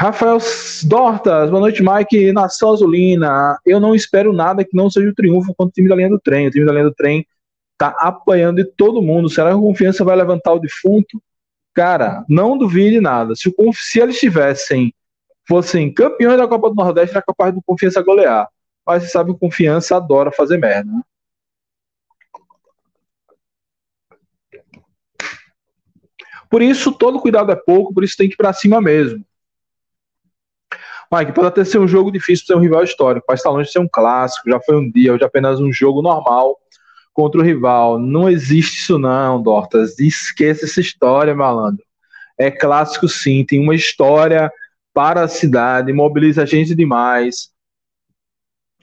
Rafael 0.00 0.38
Dortas, 0.84 1.50
boa 1.50 1.60
noite, 1.60 1.82
Mike. 1.82 2.32
Nação 2.32 2.72
Azulina, 2.72 3.58
eu 3.66 3.78
não 3.78 3.94
espero 3.94 4.32
nada 4.32 4.64
que 4.64 4.74
não 4.74 4.88
seja 4.88 5.10
o 5.10 5.14
triunfo 5.14 5.54
contra 5.54 5.68
o 5.68 5.72
time 5.72 5.90
da 5.90 5.94
linha 5.94 6.08
do 6.08 6.18
trem. 6.18 6.46
O 6.46 6.50
time 6.50 6.64
da 6.64 6.72
linha 6.72 6.84
do 6.84 6.94
trem 6.94 7.26
tá 7.76 7.94
apanhando 7.98 8.56
de 8.56 8.64
todo 8.64 9.02
mundo. 9.02 9.28
Será 9.28 9.50
que 9.50 9.56
a 9.56 9.60
confiança 9.60 10.02
vai 10.02 10.16
levantar 10.16 10.54
o 10.54 10.58
defunto? 10.58 11.22
Cara, 11.74 12.24
não 12.30 12.56
duvide 12.56 12.98
nada. 12.98 13.36
Se, 13.36 13.50
o, 13.50 13.72
se 13.74 14.00
eles 14.00 14.18
tivessem, 14.18 14.94
fossem 15.46 15.92
campeões 15.92 16.38
da 16.38 16.48
Copa 16.48 16.70
do 16.70 16.76
Nordeste, 16.76 17.14
era 17.14 17.22
capaz 17.22 17.52
do 17.52 17.60
confiança 17.60 18.00
golear. 18.00 18.48
Mas 18.86 19.02
você 19.02 19.10
sabe 19.10 19.28
que 19.28 19.36
o 19.36 19.38
confiança 19.38 19.98
adora 19.98 20.32
fazer 20.32 20.56
merda. 20.56 20.90
Né? 20.90 21.02
Por 26.48 26.62
isso, 26.62 26.90
todo 26.90 27.20
cuidado 27.20 27.52
é 27.52 27.56
pouco, 27.56 27.92
por 27.92 28.02
isso 28.02 28.16
tem 28.16 28.28
que 28.28 28.32
ir 28.32 28.38
pra 28.38 28.54
cima 28.54 28.80
mesmo. 28.80 29.22
Mike, 31.12 31.32
pode 31.32 31.48
até 31.48 31.64
ser 31.64 31.78
um 31.78 31.88
jogo 31.88 32.12
difícil 32.12 32.46
para 32.46 32.54
ser 32.54 32.58
um 32.58 32.62
rival 32.62 32.84
histórico, 32.84 33.26
mas 33.28 33.40
está 33.40 33.50
longe 33.50 33.66
de 33.66 33.72
ser 33.72 33.80
um 33.80 33.88
clássico, 33.88 34.48
já 34.48 34.60
foi 34.60 34.76
um 34.76 34.88
dia, 34.88 35.12
hoje 35.12 35.24
apenas 35.24 35.60
um 35.60 35.72
jogo 35.72 36.00
normal 36.00 36.56
contra 37.12 37.40
o 37.40 37.44
rival. 37.44 37.98
Não 37.98 38.28
existe 38.28 38.80
isso 38.80 38.98
não, 38.98 39.42
Dortas. 39.42 39.98
Esqueça 39.98 40.66
essa 40.66 40.80
história, 40.80 41.34
malandro. 41.34 41.84
É 42.38 42.50
clássico 42.50 43.08
sim, 43.08 43.44
tem 43.44 43.60
uma 43.60 43.74
história 43.74 44.50
para 44.94 45.22
a 45.22 45.28
cidade, 45.28 45.92
mobiliza 45.92 46.44
a 46.44 46.46
gente 46.46 46.74
demais. 46.76 47.50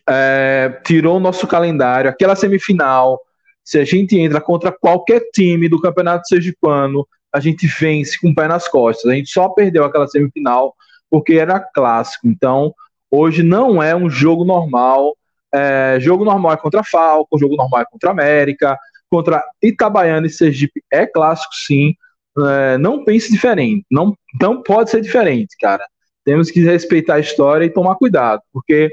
É, 0.10 0.82
tirou 0.86 1.18
o 1.18 1.22
nosso 1.22 1.48
calendário, 1.48 2.10
aquela 2.10 2.36
semifinal. 2.36 3.20
Se 3.64 3.80
a 3.80 3.86
gente 3.86 4.18
entra 4.18 4.42
contra 4.42 4.72
qualquer 4.72 5.22
time 5.34 5.68
do 5.68 5.82
Campeonato 5.82 6.28
Sergipano, 6.28 7.08
a 7.34 7.40
gente 7.40 7.68
vence 7.68 8.20
com 8.20 8.30
o 8.30 8.36
pé 8.36 8.48
nas 8.48 8.68
costas. 8.68 9.12
A 9.12 9.16
gente 9.16 9.30
só 9.30 9.50
perdeu 9.50 9.86
aquela 9.86 10.08
semifinal 10.08 10.74
porque 11.10 11.34
era 11.34 11.60
clássico. 11.60 12.28
Então, 12.28 12.74
hoje 13.10 13.44
não 13.44 13.82
é 13.82 13.96
um 13.96 14.10
jogo 14.10 14.44
normal. 14.44 15.16
É, 15.54 15.98
jogo 16.00 16.26
normal 16.26 16.54
é 16.54 16.58
contra 16.58 16.84
Falcon, 16.84 17.38
jogo 17.38 17.56
normal 17.56 17.82
é 17.82 17.86
contra 17.86 18.12
América, 18.12 18.78
contra 19.10 19.44
Itabaiana 19.62 20.28
e 20.28 20.30
Sergipe 20.30 20.84
é 20.92 21.06
clássico 21.06 21.54
sim. 21.54 21.94
É, 22.38 22.78
não 22.78 23.04
pense 23.04 23.32
diferente, 23.32 23.84
não, 23.90 24.16
não 24.40 24.62
pode 24.62 24.92
ser 24.92 25.02
diferente, 25.02 25.56
cara. 25.60 25.84
Temos 26.24 26.52
que 26.52 26.60
respeitar 26.60 27.16
a 27.16 27.20
história 27.20 27.66
e 27.66 27.70
tomar 27.70 27.96
cuidado, 27.96 28.42
porque 28.54 28.92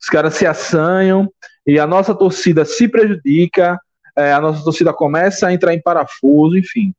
os 0.00 0.08
caras 0.08 0.34
se 0.34 0.46
assanham 0.46 1.30
e 1.66 1.78
a 1.78 1.86
nossa 1.86 2.14
torcida 2.14 2.64
se 2.64 2.88
prejudica, 2.88 3.78
é, 4.16 4.32
a 4.32 4.40
nossa 4.40 4.64
torcida 4.64 4.92
começa 4.92 5.48
a 5.48 5.52
entrar 5.52 5.74
em 5.74 5.82
parafuso, 5.82 6.56
enfim. 6.56 6.94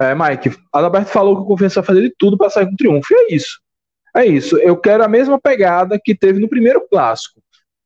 É, 0.00 0.14
Mike, 0.14 0.56
Adalberto 0.72 1.10
falou 1.10 1.36
que 1.36 1.42
o 1.42 1.46
Confiança 1.46 1.80
vai 1.80 1.86
fazer 1.86 2.02
de 2.02 2.14
tudo 2.18 2.36
para 2.36 2.50
sair 2.50 2.66
com 2.66 2.76
triunfo. 2.76 3.12
E 3.12 3.16
é 3.16 3.34
isso. 3.34 3.60
É 4.14 4.26
isso. 4.26 4.58
Eu 4.58 4.76
quero 4.76 5.04
a 5.04 5.08
mesma 5.08 5.40
pegada 5.40 6.00
que 6.02 6.14
teve 6.14 6.38
no 6.40 6.48
primeiro 6.48 6.86
clássico. 6.88 7.40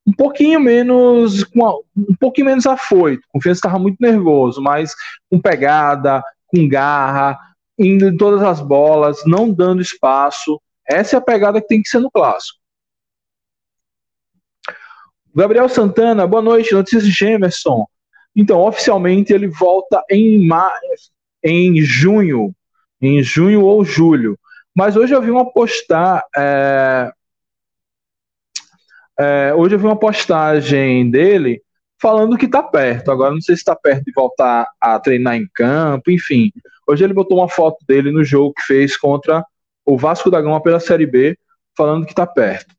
Um 0.07 0.12
pouquinho 0.12 0.59
menos, 0.59 1.45
um 1.55 2.17
pouquinho 2.19 2.47
menos 2.47 2.67
afoito. 2.67 3.23
O 3.29 3.33
Confiança 3.35 3.59
estava 3.59 3.79
muito 3.79 3.99
nervoso, 4.00 4.61
mas 4.61 4.95
com 5.31 5.40
pegada, 5.40 6.23
com 6.47 6.69
garra, 6.69 7.38
indo 7.79 8.09
em 8.09 8.17
todas 8.17 8.43
as 8.43 8.61
bolas, 8.61 9.25
não 9.25 9.52
dando 9.52 9.83
espaço. 9.83 10.61
Essa 10.88 11.17
é 11.17 11.19
a 11.19 11.23
pegada 11.23 11.61
que 11.61 11.69
tem 11.69 11.83
que 11.83 11.88
ser 11.88 12.00
no 12.00 12.11
clássico. 12.11 12.59
Gabriel 15.35 15.69
Santana, 15.69 16.26
boa 16.26 16.43
noite. 16.43 16.75
Notícias 16.75 17.05
de 17.05 17.11
Gemerson. 17.11 17.87
Então, 18.35 18.61
oficialmente 18.61 19.33
ele 19.33 19.49
volta 19.49 20.02
em 20.11 20.47
maio 20.47 20.95
em 21.42 21.80
junho, 21.82 22.54
em 23.00 23.23
junho 23.23 23.62
ou 23.62 23.85
julho. 23.85 24.38
Mas 24.75 24.97
hoje 24.97 25.14
eu 25.14 25.23
vi 25.23 25.30
uma 25.30 25.50
é, 26.37 27.12
é, 29.18 29.54
hoje 29.54 29.75
eu 29.75 29.78
vi 29.78 29.85
uma 29.85 29.99
postagem 29.99 31.11
dele 31.11 31.62
falando 32.00 32.38
que 32.38 32.47
está 32.47 32.62
perto. 32.62 33.11
Agora 33.11 33.32
não 33.32 33.40
sei 33.40 33.54
se 33.56 33.61
está 33.61 33.76
perto 33.76 34.04
de 34.04 34.12
voltar 34.12 34.66
a 34.80 34.99
treinar 34.99 35.37
em 35.37 35.47
campo, 35.54 36.11
enfim. 36.11 36.50
Hoje 36.87 37.04
ele 37.04 37.12
botou 37.12 37.38
uma 37.38 37.49
foto 37.49 37.85
dele 37.87 38.11
no 38.11 38.25
jogo 38.25 38.54
que 38.54 38.62
fez 38.62 38.97
contra 38.97 39.44
o 39.85 39.99
Vasco 39.99 40.30
da 40.30 40.40
Gama 40.40 40.62
pela 40.62 40.80
Série 40.80 41.06
B, 41.06 41.38
falando 41.76 42.06
que 42.06 42.12
está 42.12 42.26
perto. 42.26 42.75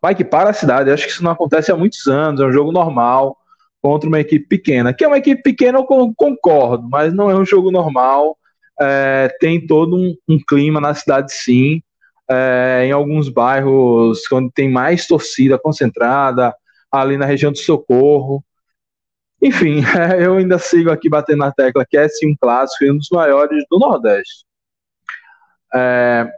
Vai 0.00 0.14
que 0.14 0.24
para 0.24 0.50
a 0.50 0.54
cidade, 0.54 0.90
acho 0.90 1.04
que 1.04 1.10
isso 1.10 1.24
não 1.24 1.32
acontece 1.32 1.72
há 1.72 1.76
muitos 1.76 2.06
anos, 2.06 2.40
é 2.40 2.44
um 2.44 2.52
jogo 2.52 2.70
normal 2.70 3.36
contra 3.86 4.08
uma 4.08 4.18
equipe 4.18 4.48
pequena. 4.48 4.92
Que 4.92 5.04
é 5.04 5.06
uma 5.06 5.18
equipe 5.18 5.40
pequena, 5.40 5.78
eu 5.78 5.84
concordo, 6.16 6.88
mas 6.90 7.14
não 7.14 7.30
é 7.30 7.36
um 7.36 7.44
jogo 7.44 7.70
normal. 7.70 8.36
É, 8.80 9.32
tem 9.38 9.64
todo 9.64 9.94
um, 9.94 10.12
um, 10.28 10.40
clima 10.44 10.80
na 10.80 10.92
cidade, 10.92 11.32
sim. 11.32 11.80
É, 12.28 12.82
em 12.84 12.90
alguns 12.90 13.28
bairros 13.28 14.22
onde 14.32 14.50
tem 14.52 14.68
mais 14.68 15.06
torcida 15.06 15.56
concentrada, 15.56 16.52
ali 16.90 17.16
na 17.16 17.26
região 17.26 17.52
do 17.52 17.58
Socorro. 17.58 18.44
Enfim, 19.40 19.78
é, 19.96 20.26
eu 20.26 20.36
ainda 20.36 20.58
sigo 20.58 20.90
aqui 20.90 21.08
batendo 21.08 21.38
na 21.38 21.52
tecla 21.52 21.86
que 21.88 21.96
é 21.96 22.08
sim 22.08 22.32
um 22.32 22.36
clássico 22.36 22.82
e 22.82 22.90
um 22.90 22.98
dos 22.98 23.08
maiores 23.12 23.64
do 23.70 23.78
Nordeste. 23.78 24.44
É, 25.72 26.28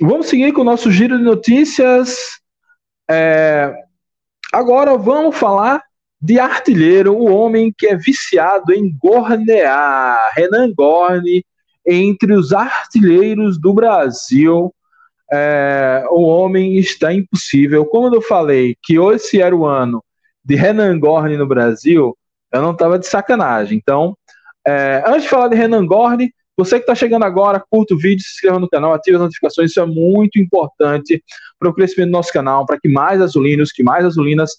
vamos 0.00 0.26
seguir 0.26 0.52
com 0.52 0.60
o 0.60 0.64
nosso 0.64 0.92
giro 0.92 1.18
de 1.18 1.24
notícias. 1.24 2.38
É, 3.10 3.74
agora 4.52 4.96
vamos 4.96 5.36
falar 5.36 5.82
de 6.24 6.38
artilheiro, 6.38 7.14
o 7.14 7.30
homem 7.30 7.70
que 7.76 7.86
é 7.86 7.94
viciado 7.94 8.72
em 8.72 8.90
gornear, 8.96 10.32
Renan 10.34 10.72
Gorne, 10.72 11.44
entre 11.86 12.32
os 12.32 12.50
artilheiros 12.54 13.60
do 13.60 13.74
Brasil. 13.74 14.74
É, 15.30 16.02
o 16.08 16.22
homem 16.22 16.78
está 16.78 17.12
impossível. 17.12 17.84
Como 17.84 18.14
eu 18.14 18.22
falei 18.22 18.74
que 18.82 18.98
esse 18.98 19.38
era 19.42 19.54
o 19.54 19.66
ano 19.66 20.02
de 20.42 20.54
Renan 20.54 20.98
Gorne 20.98 21.36
no 21.36 21.46
Brasil, 21.46 22.16
eu 22.50 22.62
não 22.62 22.72
estava 22.72 22.98
de 22.98 23.06
sacanagem. 23.06 23.76
Então, 23.76 24.16
é, 24.66 25.04
antes 25.06 25.24
de 25.24 25.28
falar 25.28 25.48
de 25.48 25.56
Renan 25.56 25.84
Gorne, 25.84 26.32
você 26.56 26.76
que 26.76 26.84
está 26.84 26.94
chegando 26.94 27.24
agora, 27.24 27.62
curta 27.68 27.92
o 27.92 27.98
vídeo, 27.98 28.24
se 28.24 28.30
inscreva 28.30 28.58
no 28.58 28.68
canal, 28.68 28.94
ative 28.94 29.16
as 29.16 29.22
notificações, 29.22 29.72
isso 29.72 29.80
é 29.80 29.84
muito 29.84 30.38
importante 30.38 31.22
para 31.58 31.68
o 31.68 31.74
crescimento 31.74 32.08
do 32.08 32.12
nosso 32.12 32.32
canal, 32.32 32.64
para 32.64 32.80
que 32.80 32.88
mais 32.88 33.20
azulinos, 33.20 33.72
que 33.72 33.82
mais 33.82 34.06
azulinas 34.06 34.52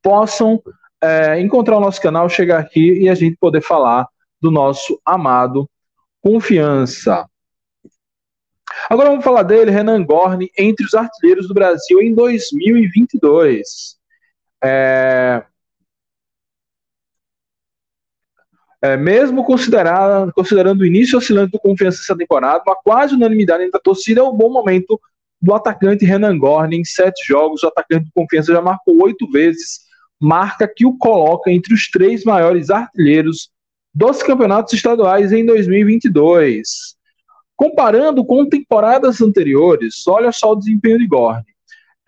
possam 0.00 0.62
é, 1.02 1.40
encontrar 1.40 1.76
o 1.76 1.80
nosso 1.80 2.00
canal, 2.00 2.28
chegar 2.28 2.58
aqui 2.58 3.00
e 3.00 3.08
a 3.08 3.14
gente 3.14 3.36
poder 3.36 3.62
falar 3.62 4.06
do 4.40 4.50
nosso 4.50 5.00
amado 5.04 5.68
confiança. 6.20 7.28
Agora 8.88 9.10
vamos 9.10 9.24
falar 9.24 9.42
dele, 9.42 9.70
Renan 9.70 10.04
Gorni, 10.04 10.50
entre 10.56 10.84
os 10.84 10.94
artilheiros 10.94 11.48
do 11.48 11.54
Brasil 11.54 12.00
em 12.00 12.14
2022. 12.14 13.96
É... 14.62 15.44
É, 18.80 18.96
mesmo 18.96 19.44
considerando, 19.44 20.32
considerando 20.32 20.82
o 20.82 20.86
início 20.86 21.18
oscilante 21.18 21.50
do 21.50 21.58
confiança 21.58 22.00
essa 22.00 22.16
temporada, 22.16 22.62
uma 22.64 22.76
quase 22.76 23.12
unanimidade 23.12 23.64
entre 23.64 23.76
a 23.76 23.82
torcida 23.82 24.20
é 24.20 24.22
um 24.22 24.36
bom 24.36 24.50
momento 24.50 25.00
do 25.42 25.52
atacante 25.52 26.04
Renan 26.04 26.38
Gorni 26.38 26.76
em 26.76 26.84
sete 26.84 27.26
jogos. 27.26 27.64
O 27.64 27.68
atacante 27.68 28.04
de 28.04 28.12
confiança 28.12 28.52
já 28.52 28.62
marcou 28.62 29.02
oito 29.02 29.28
vezes, 29.32 29.80
marca 30.20 30.66
que 30.66 30.84
o 30.84 30.96
coloca 30.96 31.50
entre 31.50 31.74
os 31.74 31.88
três 31.88 32.24
maiores 32.24 32.70
artilheiros 32.70 33.50
dos 33.94 34.22
campeonatos 34.22 34.72
estaduais 34.72 35.32
em 35.32 35.44
2022. 35.44 36.96
Comparando 37.56 38.24
com 38.24 38.48
temporadas 38.48 39.20
anteriores, 39.20 40.06
olha 40.06 40.30
só 40.30 40.52
o 40.52 40.56
desempenho 40.56 40.98
de 40.98 41.06
Gorni. 41.06 41.44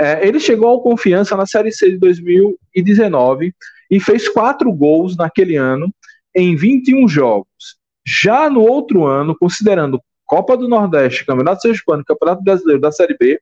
É, 0.00 0.26
ele 0.26 0.40
chegou 0.40 0.69
ao 0.69 0.83
confiança 0.83 1.37
na 1.37 1.45
Série 1.45 1.73
C 1.73 1.90
de 1.90 1.99
2019 1.99 3.52
e 3.90 4.00
fez 4.00 4.29
quatro 4.29 4.73
gols 4.73 5.17
naquele 5.17 5.57
ano 5.57 5.93
em 6.35 6.57
21 6.57 7.09
jogos. 7.09 7.79
Já 8.07 8.49
no 8.49 8.62
outro 8.62 9.05
ano, 9.07 9.37
considerando 9.37 10.00
Copa 10.25 10.57
do 10.57 10.69
Nordeste, 10.69 11.26
Campeonato 11.26 11.62
Sergipano, 11.62 12.05
Campeonato 12.05 12.43
Brasileiro 12.43 12.81
da 12.81 12.93
Série 12.93 13.17
B, 13.19 13.40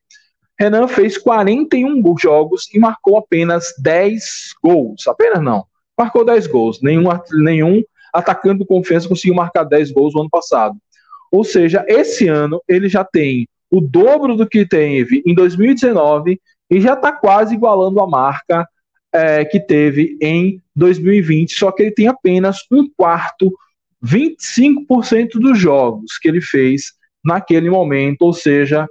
Renan 0.59 0.89
fez 0.89 1.17
41 1.17 2.03
jogos 2.19 2.69
e 2.75 2.79
marcou 2.79 3.17
apenas 3.17 3.73
10 3.79 4.55
gols. 4.63 5.07
Apenas 5.07 5.43
não. 5.43 5.65
Marcou 5.97 6.25
10 6.25 6.47
gols. 6.49 6.81
Nenhum, 6.83 7.05
nenhum 7.33 7.83
atacante 8.13 8.59
do 8.59 8.67
confiança 8.67 9.09
conseguiu 9.09 9.35
marcar 9.35 9.65
10 9.65 9.93
gols 9.93 10.15
no 10.15 10.23
ano 10.23 10.31
passado. 10.31 10.77
Ou 11.31 11.45
seja, 11.45 11.85
esse 11.87 12.27
ano 12.27 12.61
ele 12.67 12.89
já 12.89 13.05
tem 13.05 13.47
o 13.71 13.81
dobro 13.81 14.35
do 14.35 14.49
que 14.49 14.67
teve 14.67 15.23
em 15.27 15.35
2019 15.35 16.41
e 16.71 16.81
já 16.81 16.95
está 16.95 17.13
quase 17.13 17.55
igualando 17.55 18.01
a 18.01 18.07
marca 18.07 18.67
é, 19.13 19.45
que 19.45 19.61
teve 19.61 20.17
em 20.21 20.61
2020, 20.75 21.53
só 21.53 21.71
que 21.73 21.83
ele 21.83 21.91
tem 21.91 22.09
apenas 22.09 22.59
um 22.71 22.89
quarto, 22.97 23.53
25% 24.05 25.33
dos 25.35 25.59
jogos 25.59 26.19
que 26.19 26.29
ele 26.29 26.41
fez 26.41 26.93
naquele 27.25 27.69
momento, 27.69 28.23
ou 28.23 28.33
seja, 28.33 28.87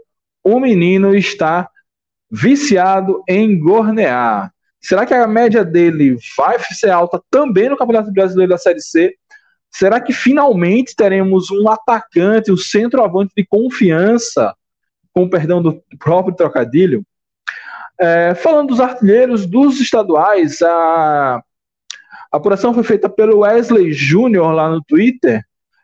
o 0.47 0.61
menino 0.61 1.13
está 1.13 1.69
viciado 2.31 3.21
em 3.27 3.59
gornear. 3.59 4.49
Será 4.79 5.05
que 5.05 5.13
a 5.13 5.27
média 5.27 5.65
dele 5.65 6.17
vai 6.37 6.57
ser 6.71 6.89
alta 6.89 7.21
também 7.29 7.67
no 7.67 7.75
Campeonato 7.75 8.13
Brasileiro 8.13 8.51
da 8.51 8.57
Série 8.57 8.79
C? 8.79 9.13
Será 9.69 9.99
que 9.99 10.13
finalmente 10.13 10.95
teremos 10.95 11.51
um 11.51 11.67
atacante, 11.67 12.49
um 12.49 12.55
centroavante 12.55 13.33
de 13.35 13.45
confiança, 13.45 14.55
com 15.13 15.29
perdão 15.29 15.61
do 15.61 15.83
próprio 15.99 16.33
trocadilho, 16.33 17.05
é, 17.99 18.33
falando 18.33 18.69
dos 18.69 18.79
artilheiros 18.79 19.45
dos 19.45 19.81
estaduais, 19.81 20.61
a, 20.61 21.41
a 22.31 22.37
apuração 22.37 22.73
foi 22.73 22.83
feita 22.83 23.09
pelo 23.09 23.39
Wesley 23.39 23.91
Júnior 23.91 24.53
lá 24.53 24.69
no 24.69 24.81
Twitter, 24.81 25.43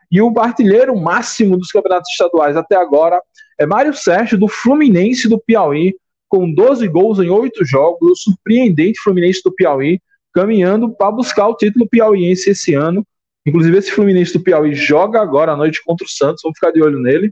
e 0.10 0.22
o 0.22 0.34
artilheiro 0.40 0.96
máximo 0.96 1.58
dos 1.58 1.70
campeonatos 1.70 2.10
estaduais 2.12 2.56
até 2.56 2.78
agora 2.78 3.22
é 3.64 3.68
Mário 3.68 3.94
Sérgio, 3.94 4.38
do 4.38 4.48
Fluminense 4.48 5.28
do 5.28 5.40
Piauí, 5.40 5.96
com 6.28 6.52
12 6.52 6.88
gols 6.88 7.20
em 7.20 7.30
8 7.30 7.64
jogos, 7.66 8.12
o 8.12 8.16
surpreendente 8.16 9.00
Fluminense 9.00 9.42
do 9.44 9.54
Piauí, 9.54 10.02
caminhando 10.34 10.90
para 10.90 11.12
buscar 11.12 11.48
o 11.48 11.56
título 11.56 11.88
piauiense 11.88 12.50
esse 12.50 12.74
ano. 12.74 13.06
Inclusive, 13.46 13.78
esse 13.78 13.92
Fluminense 13.92 14.34
do 14.34 14.42
Piauí 14.42 14.74
joga 14.74 15.22
agora 15.22 15.52
à 15.52 15.56
noite 15.56 15.82
contra 15.84 16.06
o 16.06 16.10
Santos, 16.10 16.42
vamos 16.44 16.58
ficar 16.58 16.72
de 16.72 16.82
olho 16.82 17.00
nele. 17.00 17.32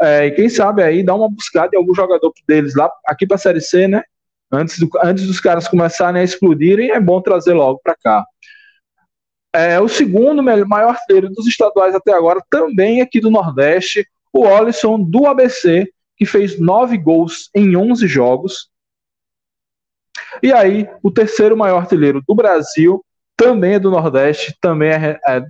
É, 0.00 0.26
e 0.26 0.30
quem 0.30 0.48
sabe 0.48 0.82
aí 0.82 1.02
dá 1.02 1.14
uma 1.14 1.30
buscada 1.30 1.70
em 1.74 1.78
algum 1.78 1.94
jogador 1.94 2.32
deles 2.46 2.74
lá, 2.74 2.90
aqui 3.06 3.26
para 3.26 3.36
a 3.36 3.38
Série 3.38 3.60
C, 3.60 3.86
né? 3.86 4.02
Antes, 4.50 4.78
do, 4.78 4.88
antes 5.02 5.26
dos 5.26 5.40
caras 5.40 5.68
começarem 5.68 6.20
a 6.20 6.24
explodirem, 6.24 6.90
é 6.90 7.00
bom 7.00 7.20
trazer 7.20 7.52
logo 7.52 7.80
para 7.82 7.96
cá. 7.96 8.24
É, 9.54 9.80
o 9.80 9.88
segundo 9.88 10.42
maior 10.42 10.90
artilheiro 10.90 11.30
dos 11.30 11.46
estaduais 11.46 11.94
até 11.94 12.12
agora, 12.12 12.40
também 12.50 13.00
aqui 13.00 13.20
do 13.20 13.30
Nordeste, 13.30 14.06
o 14.38 14.46
Olisson 14.46 15.00
do 15.00 15.26
ABC, 15.26 15.90
que 16.16 16.26
fez 16.26 16.58
nove 16.58 16.96
gols 16.96 17.50
em 17.54 17.76
11 17.76 18.06
jogos. 18.06 18.70
E 20.42 20.52
aí, 20.52 20.88
o 21.02 21.10
terceiro 21.10 21.56
maior 21.56 21.78
artilheiro 21.78 22.22
do 22.26 22.34
Brasil, 22.34 23.04
também 23.36 23.74
é 23.74 23.78
do 23.78 23.90
Nordeste, 23.90 24.56
também 24.60 24.90
é, 24.90 25.18
é 25.26 25.44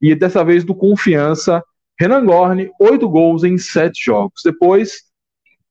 e 0.00 0.14
dessa 0.14 0.42
vez 0.42 0.64
do 0.64 0.74
Confiança, 0.74 1.62
Renan 1.98 2.24
Gorni, 2.24 2.70
oito 2.80 3.08
gols 3.08 3.44
em 3.44 3.58
sete 3.58 4.02
jogos. 4.02 4.40
Depois, 4.42 5.02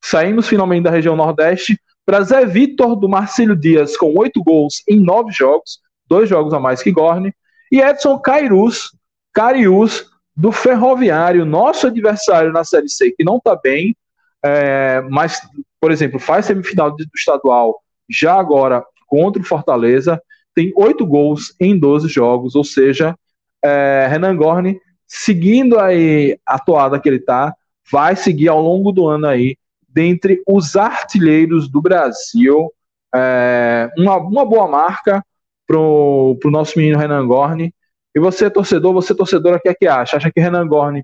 saímos 0.03 0.47
finalmente 0.47 0.83
da 0.83 0.91
região 0.91 1.15
Nordeste 1.15 1.79
para 2.05 2.21
Zé 2.21 2.45
Vitor 2.45 2.95
do 2.95 3.09
Marcílio 3.09 3.55
Dias, 3.55 3.97
com 3.97 4.15
oito 4.17 4.43
gols 4.43 4.83
em 4.87 4.99
nove 4.99 5.31
jogos, 5.31 5.79
dois 6.07 6.29
jogos 6.29 6.53
a 6.53 6.59
mais 6.59 6.83
que 6.83 6.91
Gorni, 6.91 7.33
e 7.71 7.81
Edson 7.81 8.19
Cairus, 8.19 8.91
Carius, 9.33 10.08
do 10.39 10.53
Ferroviário, 10.53 11.45
nosso 11.45 11.87
adversário 11.87 12.53
na 12.53 12.63
Série 12.63 12.87
C, 12.87 13.11
que 13.11 13.25
não 13.25 13.37
está 13.37 13.57
bem, 13.61 13.93
é, 14.41 15.01
mas, 15.09 15.41
por 15.81 15.91
exemplo, 15.91 16.17
faz 16.17 16.45
semifinal 16.45 16.95
do 16.95 17.05
estadual 17.13 17.81
já 18.09 18.39
agora 18.39 18.81
contra 19.05 19.41
o 19.41 19.45
Fortaleza, 19.45 20.21
tem 20.55 20.71
oito 20.77 21.05
gols 21.05 21.53
em 21.59 21.77
12 21.77 22.07
jogos, 22.07 22.55
ou 22.55 22.63
seja, 22.63 23.13
é, 23.61 24.07
Renan 24.09 24.37
Gorni 24.37 24.79
seguindo 25.05 25.77
aí 25.77 26.39
a 26.47 26.57
toada 26.57 26.99
que 27.01 27.09
ele 27.09 27.19
tá, 27.19 27.53
vai 27.91 28.15
seguir 28.15 28.47
ao 28.47 28.61
longo 28.61 28.93
do 28.93 29.07
ano 29.07 29.27
aí, 29.27 29.57
dentre 29.89 30.41
os 30.47 30.77
artilheiros 30.77 31.67
do 31.67 31.81
Brasil, 31.81 32.71
é, 33.13 33.89
uma, 33.97 34.15
uma 34.15 34.45
boa 34.45 34.69
marca 34.69 35.21
pro, 35.67 36.37
pro 36.39 36.49
nosso 36.49 36.79
menino 36.79 36.97
Renan 36.97 37.27
Gorni. 37.27 37.73
E 38.15 38.19
você, 38.19 38.49
torcedor, 38.49 38.93
você, 38.93 39.13
torcedora, 39.13 39.57
o 39.57 39.59
que 39.59 39.69
é 39.69 39.73
que 39.73 39.87
acha? 39.87 40.17
Acha 40.17 40.31
que 40.31 40.39
Renan 40.39 40.67
Gorni 40.67 41.03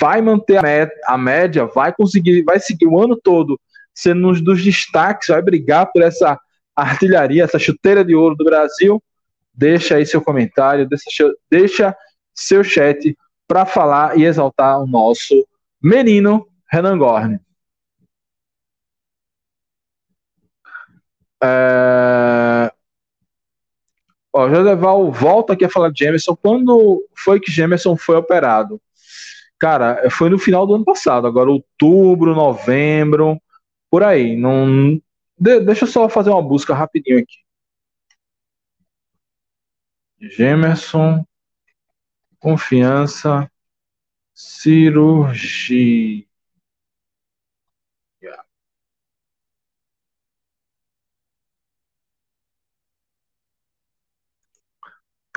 vai 0.00 0.20
manter 0.20 0.58
a, 0.58 0.62
média, 0.62 0.94
a 1.06 1.18
média, 1.18 1.66
vai 1.66 1.92
conseguir, 1.92 2.42
vai 2.42 2.60
seguir 2.60 2.86
o 2.86 3.00
ano 3.00 3.16
todo 3.16 3.58
sendo 3.94 4.28
um 4.28 4.32
dos 4.32 4.62
destaques, 4.62 5.28
vai 5.28 5.42
brigar 5.42 5.90
por 5.90 6.02
essa 6.02 6.38
artilharia, 6.76 7.42
essa 7.42 7.58
chuteira 7.58 8.04
de 8.04 8.14
ouro 8.14 8.36
do 8.36 8.44
Brasil? 8.44 9.02
Deixa 9.52 9.96
aí 9.96 10.06
seu 10.06 10.22
comentário, 10.22 10.88
deixa, 10.88 11.34
deixa 11.50 11.96
seu 12.32 12.62
chat 12.62 13.16
para 13.46 13.66
falar 13.66 14.16
e 14.16 14.24
exaltar 14.24 14.80
o 14.80 14.86
nosso 14.86 15.44
menino 15.82 16.46
Renan 16.70 16.96
Gorne. 16.96 17.40
É... 21.42 22.57
Ó, 24.32 24.48
Joseval 24.48 25.10
volta 25.10 25.52
aqui 25.52 25.64
a 25.64 25.70
falar 25.70 25.90
de 25.90 26.04
Jameson. 26.04 26.36
Quando 26.36 27.04
foi 27.16 27.40
que 27.40 27.50
Jameson 27.50 27.96
foi 27.96 28.16
operado? 28.16 28.80
Cara, 29.58 30.08
foi 30.10 30.30
no 30.30 30.38
final 30.38 30.66
do 30.66 30.74
ano 30.74 30.84
passado, 30.84 31.26
agora 31.26 31.50
outubro, 31.50 32.34
novembro, 32.34 33.40
por 33.90 34.02
aí. 34.02 34.36
Não... 34.36 35.00
De 35.38 35.60
deixa 35.60 35.84
eu 35.84 35.88
só 35.88 36.08
fazer 36.08 36.30
uma 36.30 36.42
busca 36.42 36.74
rapidinho 36.74 37.18
aqui. 37.18 37.36
Gemerson 40.20 41.24
confiança, 42.38 43.50
cirurgia. 44.34 46.27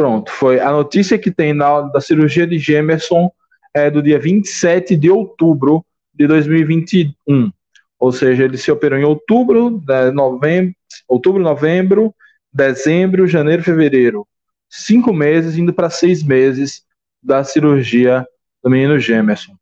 Pronto, 0.02 0.32
foi 0.32 0.60
a 0.60 0.72
notícia 0.72 1.16
que 1.16 1.30
tem 1.30 1.54
na, 1.54 1.82
da 1.82 2.02
cirurgia 2.02 2.48
de 2.48 2.58
Gemerson 2.58 3.32
é 3.72 3.88
do 3.88 4.02
dia 4.02 4.18
27 4.18 4.96
de 4.96 5.12
outubro 5.12 5.86
de 6.12 6.26
2021. 6.26 7.52
Ou 8.00 8.12
seja, 8.12 8.46
ele 8.46 8.58
se 8.58 8.72
operou 8.72 8.98
em 8.98 9.04
outubro, 9.04 9.80
né, 9.88 10.10
novembro, 10.10 10.74
outubro, 11.08 11.44
novembro, 11.44 12.16
dezembro, 12.52 13.28
janeiro, 13.28 13.62
fevereiro. 13.62 14.28
Cinco 14.68 15.14
meses, 15.14 15.56
indo 15.56 15.72
para 15.72 15.92
seis 15.92 16.24
meses 16.24 16.84
da 17.22 17.44
cirurgia 17.44 18.26
do 18.64 18.72
menino 18.72 18.98
Gemerson. 18.98 19.56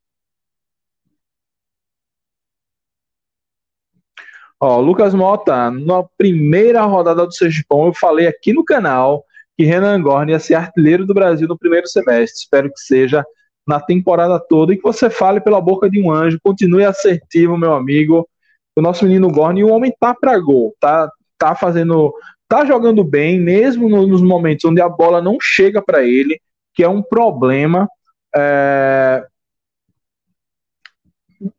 Ó, 4.58 4.80
Lucas 4.80 5.13
Mota, 5.13 5.69
na 5.69 6.02
primeira 6.17 6.82
rodada 6.84 7.25
do 7.25 7.34
Sergipão, 7.34 7.88
eu 7.88 7.93
falei 7.93 8.25
aqui 8.25 8.54
no 8.54 8.63
canal 8.63 9.25
que 9.60 9.65
Renan 9.65 10.02
Gorni 10.02 10.32
ia 10.32 10.39
ser 10.39 10.56
artilheiro 10.56 11.06
do 11.06 11.13
Brasil 11.13 11.45
no 11.45 11.58
primeiro 11.58 11.86
semestre. 11.86 12.39
Espero 12.39 12.72
que 12.72 12.80
seja 12.80 13.26
na 13.67 13.78
temporada 13.78 14.39
toda 14.39 14.74
e 14.74 14.78
que 14.78 14.84
você 14.84 15.10
fale 15.10 15.41
pela 15.41 15.60
boca 15.60 15.89
de 15.89 16.02
um 16.02 16.10
anjo. 16.10 16.39
Continue 16.41 16.86
assertivo, 16.86 17.58
meu 17.58 17.74
amigo. 17.74 18.26
O 18.74 18.82
nosso 18.82 19.04
menino 19.04 19.30
Gorni, 19.30 19.62
o 19.62 19.67
homem 19.67 19.93
tá 20.00 20.15
para 20.15 20.39
gol, 20.39 20.74
tá, 20.80 21.12
tá 21.38 21.56
fazendo, 21.56 22.13
tá 22.48 22.63
jogando 22.63 23.04
bem, 23.04 23.38
mesmo 23.38 23.89
nos 23.89 24.22
momentos 24.22 24.63
onde 24.63 24.80
a 24.80 24.88
bola 24.88 25.22
não 25.22 25.38
chega 25.41 25.82
para 25.82 26.06
ele 26.06 26.39
que 26.74 26.82
é 26.82 26.88
um 26.88 27.02
problema. 27.02 27.86
É, 28.34 29.28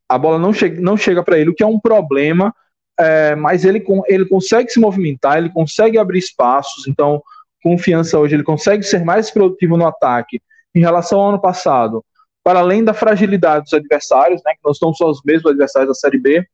a 0.09 0.17
bola 0.17 0.39
não 0.39 0.55
chega, 0.55 0.81
não 0.81 0.97
chega 0.97 1.23
para 1.23 1.39
ele, 1.39 1.51
o 1.51 1.55
que 1.55 1.63
é 1.63 1.67
um 1.67 1.79
problema, 1.79 2.55
é, 2.99 3.35
mas 3.35 3.63
ele, 3.63 3.85
ele 4.07 4.25
consegue 4.25 4.71
se 4.71 4.81
movimentar, 4.81 5.37
ele 5.37 5.51
consegue 5.51 5.99
abrir 5.99 6.19
espaços, 6.19 6.89
então 6.89 7.23
confiança 7.63 8.19
hoje, 8.19 8.35
ele 8.35 8.43
consegue 8.43 8.83
ser 8.83 9.05
mais 9.05 9.31
produtivo 9.31 9.77
no 9.77 9.87
ataque 9.87 10.41
em 10.75 10.81
relação 10.81 11.21
ao 11.21 11.31
ano 11.31 11.41
passado, 11.41 12.05
para 12.43 12.61
além 12.61 12.85
da 12.85 12.95
fragilidade 12.95 13.65
dos 13.65 13.75
adversários, 13.75 14.41
né, 14.45 14.53
que 14.53 14.61
não 14.65 14.75
são 14.75 14.95
só 14.95 15.11
os 15.11 15.21
mesmos 15.25 15.51
adversários 15.51 15.89
da 15.89 15.95
Série 15.95 16.19
B, 16.19 16.45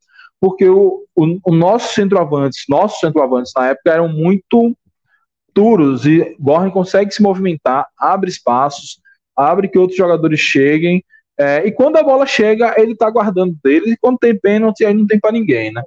porque 0.40 0.68
o, 0.68 1.04
o, 1.14 1.38
o 1.44 1.54
nosso 1.54 1.94
centroavantes, 1.94 2.64
nossos 2.68 2.98
centroavantes 3.00 3.52
na 3.56 3.68
época 3.68 3.90
eram 3.92 4.08
muito 4.08 4.76
duros 5.54 6.04
e 6.04 6.36
Gorn 6.38 6.70
consegue 6.70 7.12
se 7.12 7.22
movimentar, 7.22 7.86
abre 7.98 8.28
espaços, 8.28 9.00
abre 9.34 9.68
que 9.68 9.78
outros 9.78 9.96
jogadores 9.96 10.40
cheguem, 10.40 11.02
é, 11.38 11.66
e 11.66 11.72
quando 11.72 11.96
a 11.96 12.02
bola 12.02 12.24
chega, 12.24 12.74
ele 12.78 12.92
está 12.92 13.10
guardando 13.10 13.56
deles, 13.62 13.92
e 13.92 13.96
quando 13.96 14.18
tem 14.18 14.38
pênalti, 14.38 14.84
aí 14.84 14.94
não 14.94 15.06
tem 15.06 15.20
para 15.20 15.32
ninguém, 15.32 15.72
né? 15.72 15.82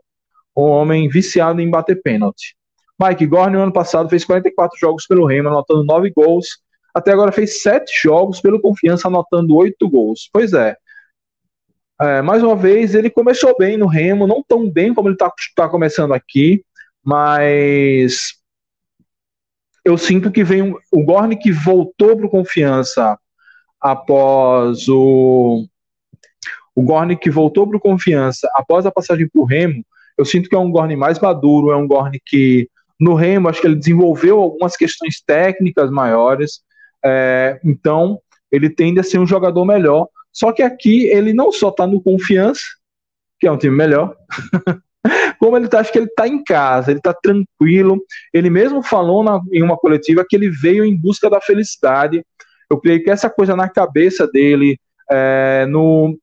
Um 0.55 0.63
homem 0.63 1.10
viciado 1.10 1.60
em 1.60 1.69
bater 1.69 2.01
pênalti. 2.01 2.55
Mike 3.00 3.26
Gorn, 3.26 3.56
no 3.56 3.64
ano 3.64 3.72
passado, 3.72 4.10
fez 4.10 4.26
44 4.26 4.78
jogos 4.78 5.08
pelo 5.08 5.26
Remo, 5.26 5.48
anotando 5.48 5.86
9 5.86 6.12
gols. 6.12 6.60
Até 6.94 7.12
agora 7.12 7.32
fez 7.32 7.62
7 7.62 7.90
jogos 8.04 8.42
pelo 8.42 8.60
Confiança, 8.60 9.08
anotando 9.08 9.56
8 9.56 9.90
gols. 9.90 10.30
Pois 10.34 10.52
é. 10.54 10.76
é 12.02 12.22
mais 12.22 12.44
uma 12.44 12.56
vez, 12.56 12.94
ele 12.94 13.10
começou 13.10 13.56
bem 13.58 13.78
no 13.78 13.88
Remo, 13.88 14.28
não 14.28 14.44
tão 14.46 14.70
bem 14.70 14.94
como 14.94 15.08
ele 15.08 15.16
está 15.16 15.32
tá 15.56 15.70
começando 15.70 16.14
aqui, 16.14 16.64
mas 17.04 18.34
eu 19.86 19.98
sinto 19.98 20.32
que 20.32 20.44
vem 20.44 20.76
o 20.92 21.04
Gorn 21.04 21.36
que 21.38 21.52
voltou 21.52 22.18
para 22.18 22.26
o 22.26 22.30
Confiança 22.30 23.18
após 23.80 24.90
o 24.90 25.66
o 26.76 26.82
Gorn 26.82 27.16
que 27.18 27.30
voltou 27.30 27.68
para 27.68 27.78
o 27.78 27.82
Confiança 27.82 28.50
após 28.54 28.86
a 28.86 28.92
passagem 28.92 29.30
o 29.34 29.46
Remo, 29.46 29.84
eu 30.18 30.26
sinto 30.26 30.50
que 30.50 30.56
é 30.56 30.60
um 30.60 30.70
Gorn 30.70 30.96
mais 30.96 31.20
maduro, 31.20 31.72
é 31.72 31.78
um 31.78 31.88
Gorn 31.88 32.20
que 32.26 32.70
no 33.00 33.14
Remo, 33.14 33.48
acho 33.48 33.62
que 33.62 33.68
ele 33.68 33.76
desenvolveu 33.76 34.40
algumas 34.40 34.76
questões 34.76 35.22
técnicas 35.22 35.90
maiores, 35.90 36.62
é, 37.04 37.60
então 37.64 38.20
ele 38.52 38.70
tende 38.70 39.00
a 39.00 39.04
ser 39.04 39.20
um 39.20 39.28
jogador 39.28 39.64
melhor. 39.66 40.08
Só 40.32 40.52
que 40.52 40.62
aqui 40.62 41.06
ele 41.06 41.34
não 41.34 41.52
só 41.52 41.70
está 41.70 41.88
no 41.88 42.02
Confiança, 42.02 42.62
que 43.40 43.48
é 43.48 43.52
um 43.52 43.58
time 43.58 43.76
melhor, 43.76 44.16
como 45.40 45.56
ele 45.56 45.68
tá, 45.68 45.80
acho 45.80 45.92
que 45.92 45.98
ele 45.98 46.08
está 46.08 46.28
em 46.28 46.44
casa, 46.44 46.92
ele 46.92 47.00
está 47.00 47.14
tranquilo. 47.14 48.02
Ele 48.34 48.50
mesmo 48.50 48.84
falou 48.84 49.24
na, 49.24 49.40
em 49.52 49.64
uma 49.64 49.78
coletiva 49.78 50.26
que 50.28 50.36
ele 50.36 50.50
veio 50.50 50.84
em 50.84 50.96
busca 50.96 51.30
da 51.30 51.40
felicidade. 51.40 52.24
Eu 52.70 52.80
creio 52.80 53.04
que 53.04 53.10
essa 53.10 53.30
coisa 53.30 53.56
na 53.56 53.70
cabeça 53.70 54.28
dele, 54.28 54.78
é, 55.10 55.66
no, 55.68 56.18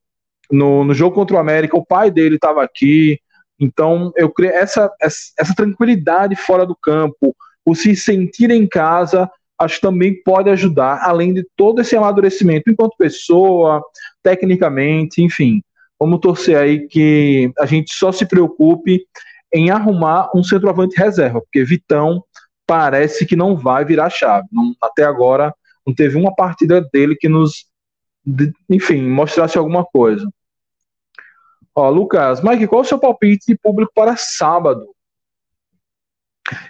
no, 0.51 0.83
no, 0.83 0.93
jogo 0.93 1.15
contra 1.15 1.35
o 1.35 1.39
América, 1.39 1.75
o 1.75 1.85
pai 1.85 2.11
dele 2.11 2.35
estava 2.35 2.63
aqui, 2.63 3.19
então, 3.59 4.11
eu 4.15 4.29
creio 4.29 4.53
essa, 4.53 4.91
essa 5.01 5.55
tranquilidade 5.55 6.35
fora 6.35 6.65
do 6.65 6.75
campo, 6.75 7.35
o 7.65 7.75
se 7.75 7.95
sentir 7.95 8.51
em 8.51 8.67
casa, 8.67 9.29
acho 9.59 9.75
que 9.75 9.81
também 9.81 10.21
pode 10.23 10.49
ajudar, 10.49 11.01
além 11.03 11.33
de 11.33 11.45
todo 11.55 11.81
esse 11.81 11.95
amadurecimento 11.95 12.69
enquanto 12.69 12.97
pessoa, 12.97 13.81
tecnicamente, 14.21 15.21
enfim. 15.21 15.61
Vamos 15.99 16.19
torcer 16.19 16.55
aí 16.55 16.87
que 16.87 17.51
a 17.57 17.65
gente 17.65 17.91
só 17.93 18.11
se 18.11 18.25
preocupe 18.25 19.03
em 19.51 19.71
arrumar 19.71 20.29
um 20.35 20.43
centroavante 20.43 20.95
reserva, 20.97 21.41
porque 21.41 21.63
Vitão 21.63 22.23
parece 22.67 23.25
que 23.25 23.35
não 23.35 23.55
vai 23.55 23.83
virar 23.83 24.09
chave. 24.09 24.47
Não, 24.51 24.75
até 24.81 25.03
agora 25.03 25.53
não 25.85 25.95
teve 25.95 26.17
uma 26.17 26.35
partida 26.35 26.81
dele 26.93 27.15
que 27.15 27.29
nos, 27.29 27.65
enfim, 28.69 29.01
mostrasse 29.01 29.57
alguma 29.57 29.83
coisa. 29.85 30.29
Ó, 31.77 31.91
Lucas, 31.91 32.41
Mike, 32.41 32.65
qual 32.65 32.81
é 32.81 32.85
o 32.85 32.87
seu 32.87 32.97
palpite 32.97 33.45
de 33.45 33.55
público 33.55 33.91
para 33.93 34.17
sábado? 34.17 34.95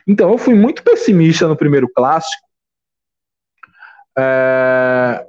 Então, 0.05 0.29
eu 0.29 0.37
fui 0.37 0.53
muito 0.53 0.83
pessimista 0.83 1.47
no 1.47 1.55
primeiro 1.55 1.87
clássico. 1.95 2.45
É... 4.17 5.25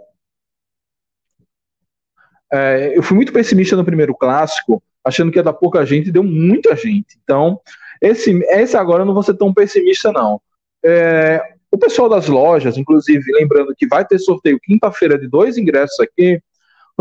É, 2.53 2.99
eu 2.99 3.05
fui 3.05 3.15
muito 3.15 3.33
pessimista 3.33 3.77
no 3.77 3.85
primeiro 3.85 4.17
clássico, 4.17 4.83
achando 5.05 5.31
que 5.31 5.39
ia 5.39 5.45
dar 5.45 5.53
pouca 5.53 5.87
gente, 5.87 6.11
deu 6.11 6.25
muita 6.25 6.75
gente. 6.75 7.17
Então, 7.23 7.61
esse, 8.03 8.33
esse 8.49 8.77
agora 8.77 9.03
eu 9.03 9.07
não 9.07 9.15
vou 9.15 9.23
ser 9.23 9.35
tão 9.35 9.55
pessimista, 9.55 10.11
não. 10.11 10.41
É, 10.85 11.55
o 11.71 11.79
pessoal 11.79 12.09
das 12.09 12.27
lojas, 12.27 12.77
inclusive, 12.77 13.31
lembrando 13.33 13.77
que 13.77 13.87
vai 13.87 14.05
ter 14.05 14.19
sorteio 14.19 14.59
quinta-feira 14.59 15.17
de 15.17 15.29
dois 15.29 15.57
ingressos 15.57 16.01
aqui, 16.01 16.43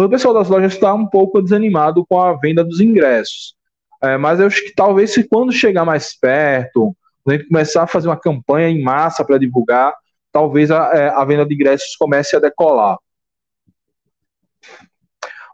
o 0.06 0.10
pessoal 0.10 0.34
das 0.34 0.48
lojas 0.48 0.74
está 0.74 0.94
um 0.94 1.08
pouco 1.08 1.42
desanimado 1.42 2.06
com 2.06 2.20
a 2.20 2.34
venda 2.34 2.64
dos 2.64 2.80
ingressos. 2.80 3.56
É, 4.04 4.16
mas 4.16 4.40
eu 4.40 4.46
acho 4.46 4.64
que 4.64 4.74
talvez 4.76 5.12
se 5.12 5.28
quando 5.28 5.52
chegar 5.52 5.84
mais 5.84 6.18
perto, 6.18 6.96
a 7.28 7.32
gente 7.32 7.48
começar 7.48 7.84
a 7.84 7.88
fazer 7.88 8.08
uma 8.08 8.20
campanha 8.20 8.70
em 8.70 8.82
massa 8.82 9.26
para 9.26 9.40
divulgar, 9.40 9.94
talvez 10.32 10.70
a, 10.70 10.92
é, 10.94 11.10
a, 11.10 11.26
venda 11.26 11.46
de 11.46 11.56
ingressos 11.56 11.96
comece 11.96 12.36
a 12.36 12.40
decolar. 12.40 12.98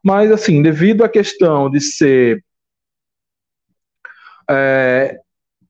Mas, 0.04 0.30
assim, 0.30 0.62
devido 0.62 1.04
à 1.04 1.10
questão 1.10 1.70
de 1.70 1.80
ser 1.80 2.44
é, 4.50 5.18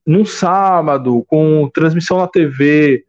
num 0.06 0.26
sábado, 0.26 1.24
com 1.28 1.70
transmissão 1.70 2.18
na 2.18 2.28
TV, 2.28 3.06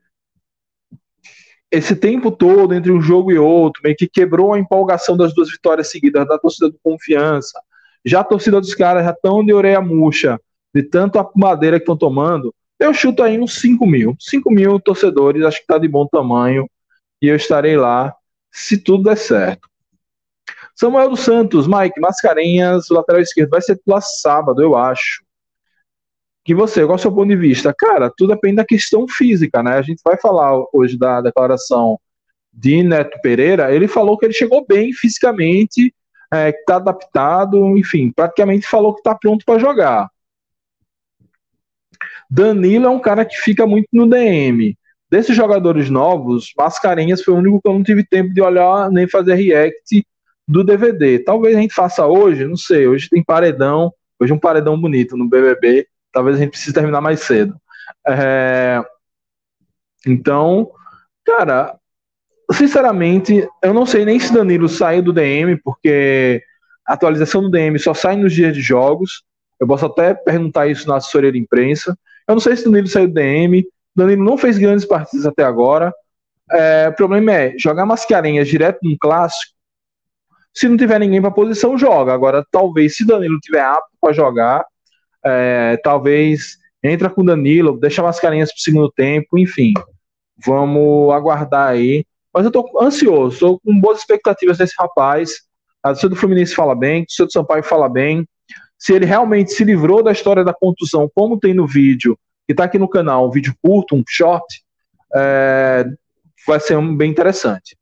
esse 1.74 1.96
tempo 1.96 2.30
todo 2.30 2.72
entre 2.72 2.92
um 2.92 3.00
jogo 3.00 3.32
e 3.32 3.38
outro, 3.38 3.82
meio 3.82 3.96
que 3.96 4.06
quebrou 4.06 4.54
a 4.54 4.58
empolgação 4.58 5.16
das 5.16 5.34
duas 5.34 5.50
vitórias 5.50 5.90
seguidas 5.90 6.26
da 6.26 6.38
torcida 6.38 6.70
do 6.70 6.78
Confiança. 6.82 7.60
Já 8.04 8.20
a 8.20 8.24
torcida 8.24 8.60
dos 8.60 8.74
caras 8.74 9.04
já 9.04 9.10
estão 9.10 9.44
de 9.44 9.52
orelha 9.52 9.80
murcha, 9.80 10.38
de 10.72 10.82
tanto 10.84 11.18
a 11.18 11.28
madeira 11.34 11.78
que 11.78 11.82
estão 11.82 11.96
tomando. 11.96 12.54
Eu 12.78 12.94
chuto 12.94 13.22
aí 13.22 13.40
uns 13.40 13.60
5 13.60 13.86
mil. 13.86 14.14
5 14.20 14.50
mil 14.52 14.78
torcedores, 14.78 15.42
acho 15.42 15.56
que 15.56 15.64
está 15.64 15.76
de 15.76 15.88
bom 15.88 16.06
tamanho. 16.06 16.68
E 17.20 17.26
eu 17.26 17.34
estarei 17.34 17.76
lá, 17.76 18.14
se 18.52 18.78
tudo 18.78 19.04
der 19.04 19.16
certo. 19.16 19.68
Samuel 20.76 21.10
dos 21.10 21.20
Santos, 21.20 21.66
Mike, 21.66 22.00
Mascarenhas, 22.00 22.88
lateral 22.88 23.20
esquerdo, 23.20 23.50
vai 23.50 23.62
ser 23.62 23.80
lá 23.86 24.00
sábado, 24.00 24.62
eu 24.62 24.76
acho 24.76 25.23
que 26.44 26.54
você, 26.54 26.82
qual 26.82 26.92
é 26.92 26.94
o 26.96 26.98
seu 26.98 27.10
ponto 27.10 27.28
de 27.28 27.36
vista? 27.36 27.74
Cara, 27.76 28.12
tudo 28.14 28.34
depende 28.34 28.56
da 28.56 28.64
questão 28.64 29.08
física, 29.08 29.62
né? 29.62 29.78
A 29.78 29.82
gente 29.82 30.02
vai 30.04 30.18
falar 30.18 30.52
hoje 30.72 30.98
da 30.98 31.22
declaração 31.22 31.98
de 32.52 32.82
Neto 32.82 33.18
Pereira. 33.22 33.74
Ele 33.74 33.88
falou 33.88 34.18
que 34.18 34.26
ele 34.26 34.34
chegou 34.34 34.64
bem 34.66 34.92
fisicamente, 34.92 35.94
é, 36.30 36.52
que 36.52 36.58
está 36.58 36.76
adaptado, 36.76 37.78
enfim, 37.78 38.12
praticamente 38.14 38.66
falou 38.66 38.92
que 38.92 39.00
está 39.00 39.14
pronto 39.14 39.44
para 39.44 39.58
jogar. 39.58 40.10
Danilo 42.30 42.86
é 42.86 42.90
um 42.90 43.00
cara 43.00 43.24
que 43.24 43.36
fica 43.36 43.66
muito 43.66 43.88
no 43.92 44.06
DM. 44.06 44.76
Desses 45.10 45.34
jogadores 45.34 45.88
novos, 45.88 46.52
Mascarenhas 46.58 47.22
foi 47.22 47.32
o 47.32 47.38
único 47.38 47.60
que 47.62 47.68
eu 47.68 47.72
não 47.72 47.82
tive 47.82 48.04
tempo 48.04 48.34
de 48.34 48.42
olhar 48.42 48.90
nem 48.90 49.08
fazer 49.08 49.34
react 49.34 50.04
do 50.46 50.62
DVD. 50.62 51.20
Talvez 51.20 51.56
a 51.56 51.60
gente 51.60 51.72
faça 51.72 52.06
hoje, 52.06 52.46
não 52.46 52.56
sei. 52.56 52.86
Hoje 52.86 53.08
tem 53.08 53.22
paredão, 53.22 53.92
hoje 54.20 54.32
um 54.32 54.38
paredão 54.38 54.78
bonito 54.78 55.16
no 55.16 55.28
BBB 55.28 55.86
talvez 56.14 56.36
a 56.36 56.38
gente 56.38 56.50
precise 56.50 56.72
terminar 56.72 57.00
mais 57.00 57.20
cedo. 57.20 57.54
É... 58.06 58.82
Então, 60.06 60.70
cara, 61.24 61.76
sinceramente, 62.52 63.46
eu 63.62 63.74
não 63.74 63.84
sei 63.84 64.04
nem 64.04 64.18
se 64.18 64.32
Danilo 64.32 64.68
saiu 64.68 65.02
do 65.02 65.12
DM, 65.12 65.56
porque 65.62 66.42
a 66.86 66.94
atualização 66.94 67.42
do 67.42 67.50
DM 67.50 67.78
só 67.78 67.92
sai 67.92 68.16
nos 68.16 68.32
dias 68.32 68.54
de 68.54 68.62
jogos. 68.62 69.24
Eu 69.58 69.66
posso 69.66 69.86
até 69.86 70.14
perguntar 70.14 70.68
isso 70.68 70.88
na 70.88 70.96
assessoria 70.96 71.32
de 71.32 71.38
imprensa. 71.38 71.98
Eu 72.28 72.34
não 72.34 72.40
sei 72.40 72.56
se 72.56 72.64
Danilo 72.64 72.86
saiu 72.86 73.08
do 73.08 73.14
DM. 73.14 73.66
Danilo 73.96 74.24
não 74.24 74.38
fez 74.38 74.56
grandes 74.56 74.84
partidas 74.84 75.26
até 75.26 75.42
agora. 75.42 75.92
É, 76.50 76.88
o 76.88 76.94
problema 76.94 77.32
é 77.32 77.54
jogar 77.58 77.86
Mascarenhas 77.86 78.48
direto 78.48 78.78
num 78.82 78.96
clássico. 79.00 79.54
Se 80.52 80.68
não 80.68 80.76
tiver 80.76 81.00
ninguém 81.00 81.20
para 81.20 81.30
posição, 81.30 81.76
joga. 81.76 82.12
Agora, 82.12 82.44
talvez 82.50 82.96
se 82.96 83.06
Danilo 83.06 83.40
tiver 83.40 83.64
apto 83.64 83.90
para 84.00 84.12
jogar, 84.12 84.64
é, 85.24 85.78
talvez 85.82 86.58
entra 86.82 87.08
com 87.08 87.24
Danilo, 87.24 87.78
deixa 87.78 88.02
Mascarenhas 88.02 88.50
para 88.50 88.58
o 88.58 88.62
segundo 88.62 88.92
tempo, 88.92 89.38
enfim. 89.38 89.72
Vamos 90.44 91.12
aguardar 91.12 91.68
aí. 91.68 92.04
Mas 92.32 92.44
eu 92.44 92.48
estou 92.48 92.82
ansioso, 92.82 93.34
estou 93.34 93.60
com 93.60 93.80
boas 93.80 93.98
expectativas 93.98 94.58
desse 94.58 94.74
rapaz. 94.78 95.42
A 95.82 95.90
torcida 95.90 96.10
do 96.10 96.16
Fluminense 96.16 96.54
fala 96.54 96.74
bem, 96.74 97.02
a 97.02 97.06
torcida 97.06 97.26
do 97.26 97.32
Sampaio 97.32 97.62
fala 97.62 97.88
bem. 97.88 98.26
Se 98.78 98.92
ele 98.92 99.06
realmente 99.06 99.52
se 99.52 99.64
livrou 99.64 100.02
da 100.02 100.12
história 100.12 100.44
da 100.44 100.52
contusão, 100.52 101.10
como 101.14 101.38
tem 101.38 101.54
no 101.54 101.66
vídeo, 101.66 102.18
que 102.46 102.52
está 102.52 102.64
aqui 102.64 102.78
no 102.78 102.88
canal, 102.88 103.28
um 103.28 103.30
vídeo 103.30 103.54
curto, 103.62 103.94
um 103.94 104.02
short, 104.06 104.62
é, 105.14 105.86
vai 106.46 106.60
ser 106.60 106.76
um, 106.76 106.94
bem 106.94 107.10
interessante. 107.10 107.76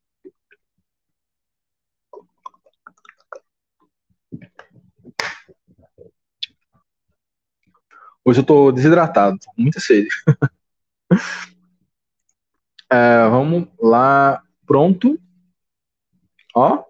Hoje 8.25 8.41
eu 8.41 8.45
tô 8.45 8.71
desidratado, 8.71 9.39
tô 9.39 9.51
com 9.53 9.63
muita 9.63 9.81
sede. 9.81 10.09
é, 12.91 13.29
vamos 13.29 13.67
lá, 13.81 14.43
pronto. 14.65 15.19
Ó. 16.55 16.85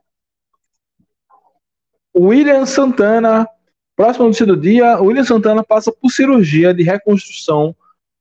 William 2.15 2.67
Santana, 2.67 3.49
próximo 3.97 4.27
notícia 4.27 4.45
do 4.45 4.57
dia, 4.57 5.01
William 5.01 5.25
Santana 5.25 5.65
passa 5.65 5.91
por 5.91 6.11
cirurgia 6.11 6.75
de 6.75 6.83
reconstrução 6.83 7.75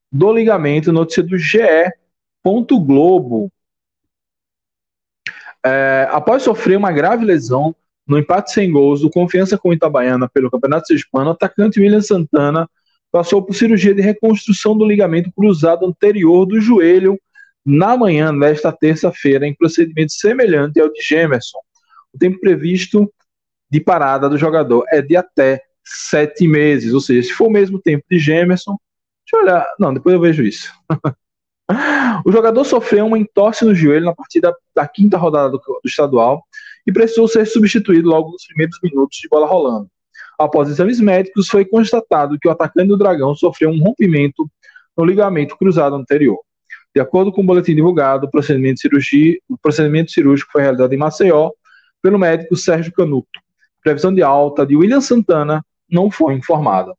do 0.09 0.31
ligamento, 0.31 0.93
notícia 0.93 1.21
do 1.21 1.37
GE. 1.37 1.91
Globo. 2.43 3.51
É, 5.63 6.07
após 6.09 6.41
sofrer 6.41 6.77
uma 6.77 6.91
grave 6.91 7.23
lesão 7.23 7.75
no 8.07 8.17
empate 8.17 8.51
sem 8.51 8.71
gols 8.71 9.01
do 9.01 9.11
Confiança 9.11 9.57
com 9.57 9.71
Itabaiana 9.71 10.27
pelo 10.27 10.49
Campeonato 10.49 10.87
Sergipano, 10.87 11.29
o 11.29 11.33
atacante 11.33 11.79
William 11.79 12.01
Santana 12.01 12.67
passou 13.11 13.43
por 13.43 13.53
cirurgia 13.53 13.93
de 13.93 14.01
reconstrução 14.01 14.77
do 14.77 14.85
ligamento 14.85 15.31
cruzado 15.31 15.85
anterior 15.85 16.45
do 16.45 16.59
joelho 16.59 17.19
na 17.65 17.95
manhã 17.95 18.35
desta 18.37 18.71
terça-feira, 18.71 19.45
em 19.45 19.53
procedimento 19.53 20.13
semelhante 20.13 20.79
ao 20.79 20.91
de 20.91 21.01
Gemerson. 21.01 21.59
O 22.13 22.17
tempo 22.17 22.39
previsto 22.39 23.11
de 23.69 23.79
parada 23.79 24.27
do 24.29 24.37
jogador 24.37 24.85
é 24.91 25.01
de 25.01 25.15
até 25.15 25.61
sete 25.83 26.47
meses, 26.47 26.93
ou 26.93 27.01
seja, 27.01 27.27
se 27.27 27.33
for 27.33 27.47
o 27.47 27.51
mesmo 27.51 27.79
tempo 27.79 28.03
de 28.09 28.19
Gemerson, 28.19 28.77
deixa 29.25 29.35
eu 29.35 29.41
olhar, 29.41 29.67
não, 29.79 29.93
depois 29.93 30.13
eu 30.13 30.21
vejo 30.21 30.43
isso. 30.43 30.71
o 32.25 32.31
jogador 32.31 32.63
sofreu 32.65 33.05
uma 33.05 33.17
entorse 33.17 33.63
no 33.65 33.73
joelho 33.73 34.05
na 34.05 34.15
partida 34.15 34.53
da 34.75 34.87
quinta 34.87 35.17
rodada 35.17 35.49
do, 35.49 35.57
do 35.57 35.81
estadual 35.85 36.43
e 36.85 36.91
precisou 36.91 37.27
ser 37.27 37.45
substituído 37.45 38.09
logo 38.09 38.31
nos 38.31 38.45
primeiros 38.45 38.77
minutos 38.83 39.17
de 39.17 39.27
bola 39.27 39.47
rolando. 39.47 39.89
Após 40.41 40.69
exames 40.69 40.99
médicos, 40.99 41.47
foi 41.47 41.63
constatado 41.63 42.37
que 42.39 42.47
o 42.47 42.51
atacante 42.51 42.87
do 42.87 42.97
Dragão 42.97 43.35
sofreu 43.35 43.69
um 43.69 43.79
rompimento 43.79 44.49
no 44.97 45.05
ligamento 45.05 45.55
cruzado 45.55 45.95
anterior. 45.95 46.39
De 46.95 46.99
acordo 46.99 47.31
com 47.31 47.41
o 47.41 47.45
boletim 47.45 47.75
divulgado, 47.75 48.25
o 48.25 48.31
procedimento, 48.31 48.79
cirurgia, 48.79 49.37
o 49.47 49.55
procedimento 49.55 50.11
cirúrgico 50.11 50.51
foi 50.51 50.63
realizado 50.63 50.91
em 50.91 50.97
Maceió 50.97 51.51
pelo 52.01 52.17
médico 52.17 52.55
Sérgio 52.55 52.91
Canuto. 52.91 53.39
Previsão 53.83 54.11
de 54.11 54.23
alta 54.23 54.65
de 54.65 54.75
William 54.75 54.99
Santana 54.99 55.63
não 55.87 56.09
foi 56.09 56.33
informada. 56.33 56.93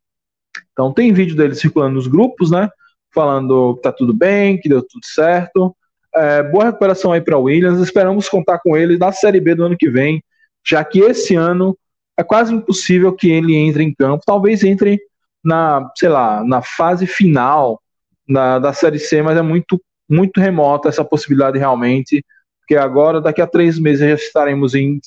Então 0.73 0.93
tem 0.93 1.13
vídeo 1.13 1.35
dele 1.35 1.57
circulando 1.57 1.97
nos 1.97 2.07
grupos, 2.07 2.51
né? 2.51 2.71
Falando 3.13 3.75
que 3.75 3.83
tá 3.83 3.91
tudo 3.91 4.15
bem, 4.15 4.59
que 4.59 4.69
deu 4.69 4.83
tudo 4.83 5.05
certo. 5.05 5.75
É, 6.15 6.45
boa 6.45 6.67
recuperação 6.67 7.11
aí 7.11 7.21
para 7.21 7.39
Williams. 7.39 7.81
Esperamos 7.81 8.29
contar 8.29 8.61
com 8.61 8.77
ele 8.77 8.97
na 8.97 9.11
Série 9.11 9.41
B 9.41 9.57
do 9.57 9.65
ano 9.65 9.77
que 9.77 9.91
vem, 9.91 10.23
já 10.65 10.85
que 10.85 11.01
esse 11.01 11.35
ano 11.35 11.77
é 12.19 12.23
quase 12.23 12.55
impossível 12.55 13.15
que 13.15 13.31
ele 13.31 13.55
entre 13.55 13.83
em 13.83 13.95
campo. 13.95 14.23
Talvez 14.27 14.63
entre 14.63 15.01
na, 15.45 15.91
sei 15.97 16.09
lá, 16.09 16.45
na 16.45 16.63
fase 16.63 17.07
final 17.07 17.81
da, 18.29 18.59
da 18.59 18.73
Série 18.73 18.99
C, 18.99 19.23
mas 19.23 19.37
é 19.37 19.43
muito, 19.43 19.81
muito 20.09 20.41
remota 20.41 20.89
essa 20.89 21.05
possibilidade 21.05 21.59
realmente, 21.59 22.25
porque 22.61 22.77
agora, 22.77 23.21
daqui 23.21 23.41
a 23.41 23.47
três 23.47 23.79
meses, 23.79 24.09
já 24.09 24.15
estaremos 24.15 24.75
em, 24.75 25.01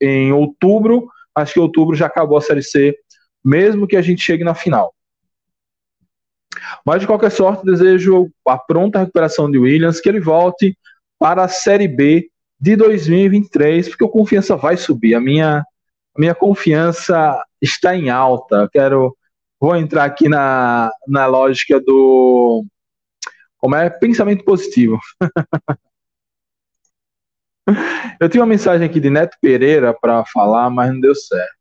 em 0.00 0.32
outubro. 0.32 1.08
Acho 1.34 1.54
que 1.54 1.60
outubro 1.60 1.94
já 1.94 2.06
acabou 2.06 2.38
a 2.38 2.40
Série 2.40 2.62
C, 2.62 2.96
mesmo 3.44 3.86
que 3.86 3.96
a 3.96 4.02
gente 4.02 4.22
chegue 4.22 4.44
na 4.44 4.54
final. 4.54 4.94
Mas 6.84 7.00
de 7.00 7.06
qualquer 7.06 7.30
sorte, 7.30 7.64
desejo 7.64 8.30
a 8.46 8.58
pronta 8.58 8.98
recuperação 8.98 9.50
de 9.50 9.58
Williams, 9.58 10.00
que 10.00 10.08
ele 10.08 10.20
volte 10.20 10.76
para 11.18 11.44
a 11.44 11.48
Série 11.48 11.88
B 11.88 12.28
de 12.60 12.76
2023, 12.76 13.88
porque 13.88 14.04
o 14.04 14.08
confiança 14.08 14.56
vai 14.56 14.76
subir. 14.76 15.14
A 15.14 15.20
minha, 15.20 15.64
minha 16.16 16.34
confiança 16.34 17.42
está 17.60 17.96
em 17.96 18.10
alta. 18.10 18.68
quero 18.72 19.16
vou 19.60 19.76
entrar 19.76 20.04
aqui 20.04 20.28
na, 20.28 20.90
na 21.06 21.26
lógica 21.26 21.80
do 21.80 22.64
como 23.58 23.76
é 23.76 23.88
pensamento 23.88 24.44
positivo. 24.44 24.98
Eu 28.20 28.28
tinha 28.28 28.42
uma 28.42 28.48
mensagem 28.48 28.86
aqui 28.86 29.00
de 29.00 29.10
Neto 29.10 29.36
Pereira 29.40 29.94
para 29.94 30.24
falar, 30.26 30.68
mas 30.70 30.92
não 30.92 31.00
deu 31.00 31.14
certo. 31.14 31.54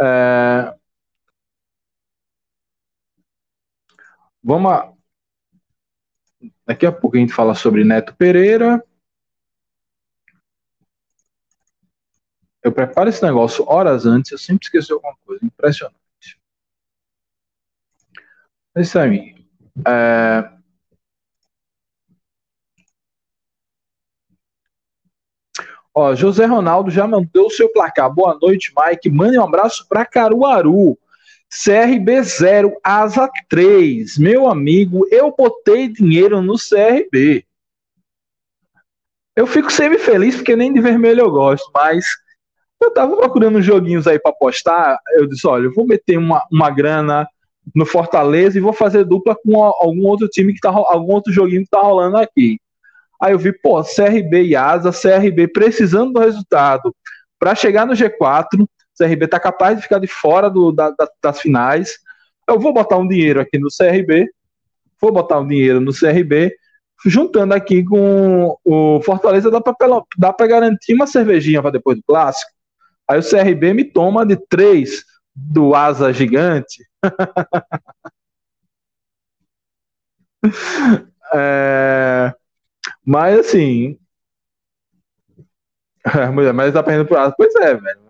É... 0.00 0.74
Vamos. 4.42 4.72
A... 4.72 4.92
Daqui 6.66 6.86
a 6.86 6.92
pouco 6.92 7.16
a 7.16 7.20
gente 7.20 7.32
fala 7.32 7.54
sobre 7.54 7.84
Neto 7.84 8.14
Pereira. 8.16 8.82
Eu 12.66 12.72
preparo 12.72 13.08
esse 13.08 13.22
negócio 13.22 13.64
horas 13.68 14.06
antes, 14.06 14.32
eu 14.32 14.38
sempre 14.38 14.64
esqueço 14.64 14.92
alguma 14.92 15.16
coisa. 15.24 15.46
Impressionante. 15.46 15.96
É 18.74 18.80
isso 18.80 18.98
aí. 18.98 19.36
É... 19.86 20.50
Ó, 25.94 26.12
José 26.16 26.44
Ronaldo 26.44 26.90
já 26.90 27.06
mandou 27.06 27.46
o 27.46 27.50
seu 27.50 27.72
placar. 27.72 28.12
Boa 28.12 28.36
noite, 28.36 28.72
Mike. 28.76 29.10
Mande 29.10 29.38
um 29.38 29.44
abraço 29.44 29.86
para 29.88 30.04
Caruaru. 30.04 30.98
CRB 31.48 32.20
0, 32.24 32.76
Asa 32.82 33.30
3. 33.48 34.18
Meu 34.18 34.48
amigo, 34.48 35.06
eu 35.12 35.32
botei 35.38 35.86
dinheiro 35.86 36.42
no 36.42 36.56
CRB. 36.58 37.46
Eu 39.36 39.46
fico 39.46 39.70
sempre 39.70 39.98
feliz 39.98 40.34
porque 40.34 40.56
nem 40.56 40.72
de 40.72 40.80
vermelho 40.80 41.20
eu 41.20 41.30
gosto, 41.30 41.70
mas 41.72 42.25
eu 42.80 42.92
tava 42.92 43.16
procurando 43.16 43.62
joguinhos 43.62 44.06
aí 44.06 44.18
para 44.18 44.32
postar. 44.32 44.98
Eu 45.14 45.26
disse: 45.26 45.46
olha, 45.46 45.64
eu 45.64 45.72
vou 45.72 45.86
meter 45.86 46.18
uma, 46.18 46.42
uma 46.50 46.70
grana 46.70 47.26
no 47.74 47.84
Fortaleza 47.84 48.56
e 48.56 48.60
vou 48.60 48.72
fazer 48.72 49.04
dupla 49.04 49.34
com 49.34 49.62
algum 49.62 50.06
outro 50.06 50.28
time 50.28 50.54
que 50.54 50.60
tá 50.60 50.68
algum 50.68 51.12
outro 51.12 51.32
joguinho 51.32 51.62
que 51.62 51.70
tá 51.70 51.80
rolando 51.80 52.16
aqui. 52.16 52.58
Aí 53.20 53.32
eu 53.32 53.38
vi, 53.38 53.52
pô, 53.52 53.82
CRB 53.82 54.44
e 54.44 54.56
Asa, 54.56 54.92
CRB 54.92 55.48
precisando 55.48 56.12
do 56.12 56.20
resultado 56.20 56.94
para 57.38 57.54
chegar 57.54 57.86
no 57.86 57.94
G4. 57.94 58.66
CRB 58.96 59.26
tá 59.26 59.40
capaz 59.40 59.76
de 59.76 59.82
ficar 59.82 59.98
de 59.98 60.06
fora 60.06 60.48
do, 60.48 60.70
da, 60.70 60.90
da, 60.90 61.08
das 61.22 61.40
finais. 61.40 61.98
Eu 62.48 62.58
vou 62.58 62.72
botar 62.72 62.98
um 62.98 63.08
dinheiro 63.08 63.40
aqui 63.40 63.58
no 63.58 63.68
CRB, 63.68 64.28
vou 65.00 65.12
botar 65.12 65.40
um 65.40 65.46
dinheiro 65.46 65.80
no 65.80 65.92
CRB, 65.92 66.54
juntando 67.04 67.52
aqui 67.54 67.84
com 67.84 68.56
o 68.64 69.00
Fortaleza, 69.02 69.50
dá 69.50 70.32
para 70.32 70.46
garantir 70.46 70.94
uma 70.94 71.06
cervejinha 71.06 71.60
para 71.60 71.72
depois 71.72 71.96
do 71.96 72.04
clássico. 72.06 72.55
Aí 73.08 73.18
o 73.18 73.22
CRB 73.22 73.72
me 73.72 73.84
toma 73.84 74.26
de 74.26 74.36
três 74.36 75.04
do 75.34 75.74
Asa 75.74 76.12
Gigante. 76.12 76.84
é, 81.34 82.34
mas 83.04 83.38
assim. 83.38 83.98
Mas 86.54 86.72
tá 86.72 86.82
perdendo 86.82 87.06
por 87.06 87.18
Pois 87.36 87.54
é, 87.56 87.74
velho. 87.74 88.00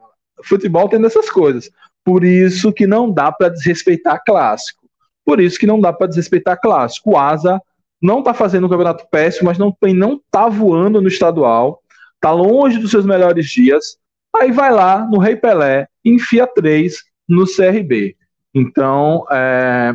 Futebol 0.45 0.89
tem 0.89 1.01
dessas 1.01 1.31
coisas. 1.31 1.71
Por 2.05 2.25
isso 2.25 2.73
que 2.73 2.87
não 2.87 3.11
dá 3.11 3.33
para 3.33 3.49
desrespeitar 3.49 4.23
clássico. 4.25 4.89
Por 5.25 5.41
isso 5.41 5.59
que 5.59 5.67
não 5.67 5.81
dá 5.81 5.93
para 5.93 6.07
desrespeitar 6.07 6.61
clássico. 6.61 7.11
O 7.11 7.19
Asa 7.19 7.61
não 8.01 8.23
tá 8.23 8.33
fazendo 8.33 8.67
um 8.67 8.71
campeonato 8.71 9.07
péssimo, 9.11 9.47
mas 9.47 9.59
não, 9.59 9.77
não 9.95 10.21
tá 10.31 10.49
voando 10.49 11.01
no 11.01 11.09
estadual. 11.09 11.83
Tá 12.21 12.31
longe 12.31 12.79
dos 12.79 12.91
seus 12.91 13.05
melhores 13.05 13.47
dias. 13.47 13.99
Aí 14.41 14.53
vai 14.53 14.73
lá 14.73 15.07
no 15.07 15.19
Rei 15.19 15.37
Pelé, 15.37 15.89
enfia 16.05 16.47
três 16.47 17.03
no 17.29 17.45
CRB. 17.45 18.17
Então, 18.55 19.27
é, 19.31 19.93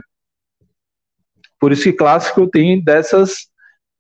por 1.60 1.72
isso 1.72 1.84
que 1.84 1.94
clássico 1.94 2.48
tem 2.48 2.84
dessas 2.84 3.50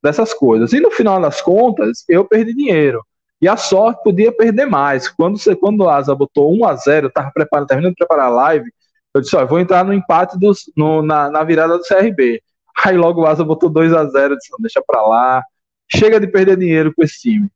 dessas 0.03 0.33
coisas. 0.33 0.73
E 0.73 0.79
no 0.79 0.89
final 0.89 1.21
das 1.21 1.41
contas, 1.41 2.03
eu 2.09 2.25
perdi 2.25 2.53
dinheiro. 2.53 3.05
E 3.39 3.47
a 3.47 3.55
sorte 3.55 4.03
podia 4.03 4.31
perder 4.31 4.65
mais. 4.65 5.07
Quando 5.07 5.37
você, 5.37 5.55
quando 5.55 5.81
o 5.81 5.89
Asa 5.89 6.15
botou 6.15 6.51
1 6.53 6.65
a 6.65 6.75
0 6.75 7.05
eu 7.05 7.09
estava 7.09 7.31
preparando, 7.31 7.67
terminando 7.67 7.91
de 7.91 7.97
preparar 7.97 8.27
a 8.27 8.29
live, 8.29 8.71
eu 9.13 9.21
disse, 9.21 9.35
ó, 9.35 9.45
vou 9.45 9.59
entrar 9.59 9.83
no 9.83 9.93
empate 9.93 10.39
dos, 10.39 10.71
no, 10.75 11.01
na, 11.01 11.29
na 11.29 11.43
virada 11.43 11.77
do 11.77 11.83
CRB. 11.83 12.41
Aí 12.83 12.97
logo 12.97 13.21
o 13.21 13.25
Asa 13.27 13.43
botou 13.43 13.69
2 13.69 13.93
a 13.93 14.05
0 14.05 14.33
eu 14.33 14.37
disse, 14.37 14.51
deixa 14.59 14.81
pra 14.85 15.01
lá. 15.01 15.43
Chega 15.91 16.19
de 16.19 16.27
perder 16.27 16.57
dinheiro 16.57 16.93
com 16.95 17.03
esse 17.03 17.19
time. 17.19 17.49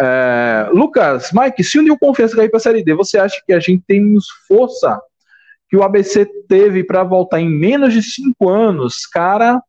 É, 0.00 0.68
Lucas, 0.72 1.30
Mike, 1.32 1.64
se 1.64 1.78
o 1.78 1.82
Nil 1.82 1.98
Confiança 1.98 2.36
cair 2.36 2.50
para 2.50 2.58
a 2.58 2.60
Série 2.60 2.84
D, 2.84 2.94
você 2.94 3.18
acha 3.18 3.42
que 3.44 3.52
a 3.52 3.60
gente 3.60 3.82
tem 3.86 4.14
força 4.46 5.00
que 5.68 5.76
o 5.76 5.82
ABC 5.82 6.26
teve 6.48 6.84
para 6.84 7.02
voltar 7.02 7.40
em 7.40 7.48
menos 7.48 7.92
de 7.92 8.02
cinco 8.02 8.48
anos? 8.48 9.06
Cara, 9.06 9.60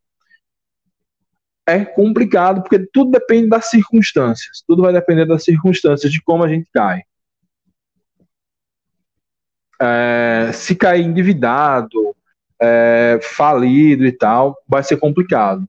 é 1.67 1.83
complicado, 1.83 2.61
porque 2.61 2.79
tudo 2.93 3.11
depende 3.11 3.49
das 3.49 3.69
circunstâncias. 3.69 4.63
Tudo 4.65 4.83
vai 4.83 4.93
depender 4.93 5.25
das 5.25 5.43
circunstâncias, 5.43 6.11
de 6.11 6.21
como 6.21 6.43
a 6.43 6.47
gente 6.47 6.67
cai. 6.73 7.01
É, 9.79 10.51
se 10.53 10.75
cair 10.75 11.03
endividado, 11.03 12.15
é, 12.59 13.19
falido 13.21 14.05
e 14.05 14.11
tal, 14.11 14.57
vai 14.67 14.81
ser 14.81 14.97
complicado. 14.97 15.67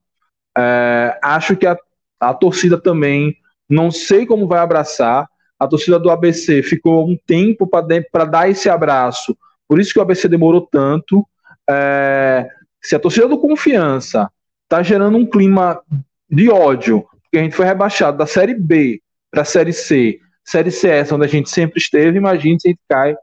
É, 0.57 1.19
acho 1.23 1.57
que 1.57 1.67
a, 1.67 1.77
a 2.21 2.33
torcida 2.33 2.81
também, 2.81 3.37
não 3.69 3.91
sei 3.91 4.27
como 4.27 4.47
vai 4.47 4.61
abraçar. 4.61 5.29
A 5.59 5.67
torcida 5.67 5.99
do 5.99 6.11
ABC 6.11 6.63
ficou 6.63 7.09
um 7.09 7.19
tempo 7.27 7.67
para 7.67 8.25
dar 8.25 8.49
esse 8.49 8.69
abraço, 8.71 9.37
por 9.67 9.81
isso 9.81 9.93
que 9.93 9.99
o 9.99 10.03
ABC 10.03 10.29
demorou 10.29 10.61
tanto. 10.61 11.27
É, 11.69 12.49
se 12.81 12.95
a 12.95 13.01
torcida 13.01 13.27
do 13.27 13.39
Confiança 13.39 14.31
está 14.63 14.83
gerando 14.83 15.19
um 15.19 15.27
clima 15.27 15.83
de 16.31 16.49
ódio 16.49 17.05
porque 17.29 17.39
a 17.39 17.43
gente 17.43 17.55
foi 17.55 17.67
rebaixado 17.67 18.17
da 18.17 18.27
Série 18.27 18.55
B 18.55 19.03
para 19.31 19.43
a 19.43 19.45
Série 19.45 19.73
C. 19.73 20.19
Série 20.43 20.71
C 20.71 20.89
é 20.89 21.05
onde 21.13 21.27
a 21.27 21.29
gente 21.29 21.51
sempre 21.51 21.79
esteve, 21.79 22.17
imagine 22.17 22.59
se 22.59 22.69
a 22.69 22.71
gente 22.71 22.81
cai 22.89 23.15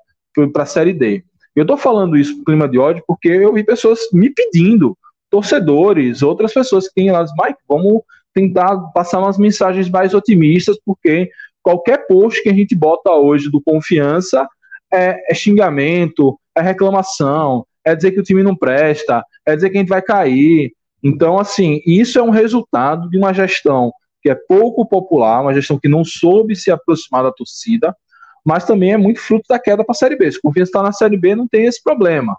para 0.53 0.63
a 0.63 0.67
Série 0.67 0.93
D. 0.93 1.23
Eu 1.55 1.63
estou 1.63 1.75
falando 1.75 2.15
isso 2.15 2.43
clima 2.43 2.67
de 2.67 2.77
ódio 2.77 3.03
porque 3.08 3.29
eu 3.29 3.51
vi 3.51 3.63
pessoas 3.63 3.99
me 4.13 4.29
pedindo, 4.29 4.95
torcedores, 5.29 6.21
outras 6.21 6.53
pessoas 6.53 6.88
que 6.88 6.93
têm 6.93 7.12
lá, 7.12 7.25
Mike, 7.41 7.60
vamos 7.67 8.03
tentar 8.36 8.78
passar 8.93 9.19
umas 9.19 9.38
mensagens 9.38 9.89
mais 9.89 10.13
otimistas, 10.13 10.78
porque 10.86 11.32
qualquer 11.63 12.06
post 12.06 12.43
que 12.43 12.50
a 12.50 12.54
gente 12.54 12.76
bota 12.76 13.12
hoje 13.12 13.50
do 13.50 13.62
confiança 13.62 14.45
é, 14.93 15.32
é 15.32 15.34
xingamento, 15.34 16.38
é 16.54 16.62
reclamação, 16.62 17.65
é 17.84 17.95
dizer 17.95 18.12
que 18.12 18.19
o 18.19 18.24
time 18.24 18.43
não 18.43 18.56
presta, 18.56 19.24
é 19.45 19.56
dizer 19.56 19.69
que 19.69 19.78
a 19.78 19.80
gente 19.80 19.89
vai 19.89 20.02
cair. 20.02 20.74
Então, 21.02 21.39
assim, 21.39 21.82
isso 21.86 22.19
é 22.19 22.24
um 22.24 22.30
resultado 22.30 23.10
de 23.10 23.17
uma 23.17 23.34
gestão 23.34 23.91
que 24.21 24.30
é 24.30 24.36
pouco 24.36 24.86
popular, 24.86 25.41
uma 25.41 25.54
gestão 25.54 25.80
que 25.80 25.88
não 25.88 26.04
soube 26.04 26.56
se 26.56 26.71
aproximar 26.71 27.24
da 27.24 27.32
torcida, 27.32 27.95
mas 28.43 28.65
também 28.65 28.91
é 28.91 28.98
muito 28.98 29.21
fruto 29.21 29.45
da 29.48 29.60
queda 29.60 29.84
para 29.84 29.93
a 29.93 29.95
Série 29.95 30.17
B. 30.17 30.32
Se 30.32 30.39
o 30.39 30.41
Confiança 30.41 30.69
está 30.69 30.84
na 30.84 30.91
Série 30.91 31.17
B, 31.17 31.36
não 31.36 31.48
tem 31.48 31.65
esse 31.65 31.82
problema. 31.82 32.36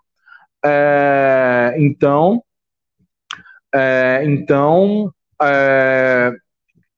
É, 0.64 1.74
então, 1.78 2.42
é, 3.74 4.22
então 4.24 5.12
é, 5.42 6.32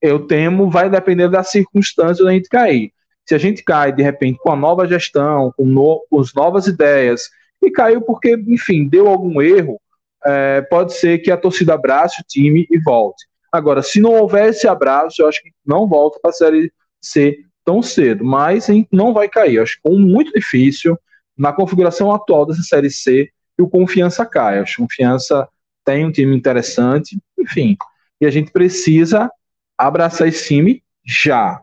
eu 0.01 0.27
temo, 0.27 0.70
vai 0.70 0.88
depender 0.88 1.29
das 1.29 1.51
circunstâncias 1.51 2.24
da 2.24 2.33
gente 2.33 2.48
cair. 2.48 2.92
Se 3.27 3.35
a 3.35 3.38
gente 3.38 3.62
cai, 3.62 3.92
de 3.92 4.03
repente, 4.03 4.38
com 4.38 4.51
a 4.51 4.57
nova 4.57 4.87
gestão, 4.87 5.53
com, 5.57 5.64
no, 5.64 6.05
com 6.11 6.20
as 6.20 6.33
novas 6.33 6.66
ideias, 6.66 7.29
e 7.61 7.70
caiu 7.70 8.01
porque, 8.01 8.35
enfim, 8.46 8.88
deu 8.88 9.09
algum 9.09 9.42
erro, 9.42 9.81
é, 10.24 10.62
pode 10.62 10.94
ser 10.94 11.18
que 11.18 11.31
a 11.31 11.37
torcida 11.37 11.74
abrace 11.74 12.20
o 12.20 12.24
time 12.27 12.66
e 12.70 12.79
volte. 12.79 13.27
Agora, 13.53 13.83
se 13.83 14.01
não 14.01 14.14
houver 14.14 14.48
esse 14.48 14.68
abraço, 14.68 15.22
eu 15.22 15.29
acho 15.29 15.42
que 15.42 15.51
não 15.66 15.88
volta 15.88 16.18
para 16.20 16.31
a 16.31 16.35
Série 16.35 16.72
C 17.01 17.38
tão 17.64 17.83
cedo, 17.83 18.24
mas 18.24 18.68
hein, 18.68 18.87
não 18.90 19.12
vai 19.12 19.29
cair. 19.29 19.57
Eu 19.57 19.62
acho 19.62 19.81
que 19.81 19.88
é 19.88 19.92
muito 19.92 20.33
difícil, 20.33 20.98
na 21.37 21.53
configuração 21.53 22.12
atual 22.12 22.46
dessa 22.46 22.62
Série 22.62 22.90
C, 22.90 23.31
que 23.57 23.62
o 23.62 23.68
Confiança 23.68 24.24
caia. 24.24 24.62
Acho 24.62 24.77
que 24.77 24.83
o 24.83 24.87
Confiança 24.87 25.48
tem 25.85 26.05
um 26.05 26.12
time 26.12 26.37
interessante, 26.37 27.18
enfim, 27.38 27.77
e 28.20 28.26
a 28.26 28.31
gente 28.31 28.50
precisa 28.50 29.31
abraçar 29.76 30.28
esse 30.28 30.46
time 30.46 30.83
já. 31.04 31.61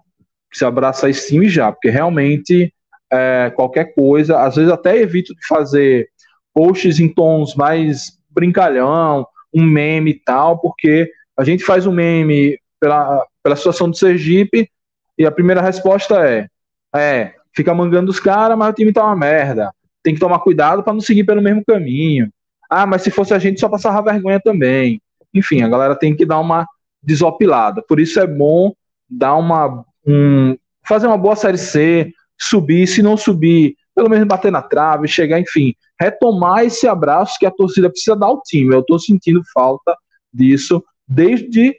Precisa 0.49 0.67
abraçar 0.67 1.09
esse 1.09 1.27
time 1.27 1.49
já, 1.49 1.71
porque 1.71 1.89
realmente 1.89 2.73
é, 3.11 3.51
qualquer 3.55 3.93
coisa, 3.93 4.39
às 4.41 4.55
vezes 4.55 4.71
até 4.71 4.97
evito 4.97 5.33
de 5.35 5.45
fazer 5.47 6.09
posts 6.53 6.99
em 6.99 7.09
tons 7.09 7.55
mais 7.55 8.17
brincalhão, 8.29 9.27
um 9.53 9.63
meme 9.63 10.11
e 10.11 10.19
tal, 10.19 10.59
porque 10.59 11.09
a 11.37 11.43
gente 11.43 11.63
faz 11.63 11.85
um 11.85 11.91
meme 11.91 12.57
pela, 12.79 13.25
pela 13.43 13.55
situação 13.55 13.89
do 13.89 13.97
Sergipe 13.97 14.69
e 15.17 15.25
a 15.25 15.31
primeira 15.31 15.61
resposta 15.61 16.27
é: 16.27 16.47
é, 16.95 17.33
fica 17.53 17.73
mangando 17.73 18.11
os 18.11 18.19
caras, 18.19 18.57
mas 18.57 18.69
o 18.69 18.73
time 18.73 18.93
tá 18.93 19.03
uma 19.03 19.15
merda. 19.15 19.71
Tem 20.03 20.13
que 20.13 20.19
tomar 20.19 20.39
cuidado 20.39 20.83
para 20.83 20.93
não 20.93 21.01
seguir 21.01 21.23
pelo 21.23 21.41
mesmo 21.41 21.63
caminho. 21.65 22.29
Ah, 22.69 22.85
mas 22.85 23.01
se 23.01 23.11
fosse 23.11 23.33
a 23.33 23.39
gente 23.39 23.59
só 23.59 23.69
passava 23.69 24.11
vergonha 24.11 24.39
também. 24.39 25.01
Enfim, 25.35 25.61
a 25.61 25.67
galera 25.67 25.95
tem 25.95 26.15
que 26.15 26.25
dar 26.25 26.39
uma 26.39 26.65
desopilada. 27.03 27.83
Por 27.87 27.99
isso 27.99 28.19
é 28.19 28.25
bom 28.25 28.73
dar 29.09 29.35
uma 29.35 29.85
um, 30.07 30.57
fazer 30.87 31.07
uma 31.07 31.17
boa 31.17 31.35
série 31.35 31.57
C, 31.57 32.11
subir, 32.39 32.87
se 32.87 33.01
não 33.01 33.17
subir, 33.17 33.75
pelo 33.93 34.09
menos 34.09 34.27
bater 34.27 34.51
na 34.51 34.61
trave, 34.61 35.07
chegar, 35.07 35.39
enfim, 35.39 35.73
retomar 35.99 36.63
esse 36.63 36.87
abraço 36.87 37.37
que 37.39 37.45
a 37.45 37.51
torcida 37.51 37.89
precisa 37.89 38.15
dar 38.15 38.27
ao 38.27 38.41
time. 38.41 38.73
Eu 38.73 38.81
estou 38.81 38.99
sentindo 38.99 39.41
falta 39.53 39.95
disso 40.33 40.83
desde 41.07 41.75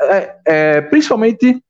é, 0.00 0.38
é, 0.46 0.80
principalmente 0.82 1.62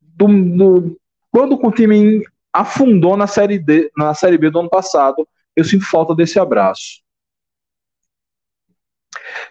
do, 0.00 0.26
do, 0.26 1.00
quando 1.30 1.54
o 1.54 1.72
time 1.72 2.22
afundou 2.52 3.16
na 3.16 3.26
série 3.26 3.58
D, 3.58 3.90
na 3.96 4.14
série 4.14 4.38
B 4.38 4.50
do 4.50 4.60
ano 4.60 4.68
passado, 4.68 5.26
eu 5.56 5.64
sinto 5.64 5.88
falta 5.88 6.14
desse 6.14 6.38
abraço. 6.38 7.00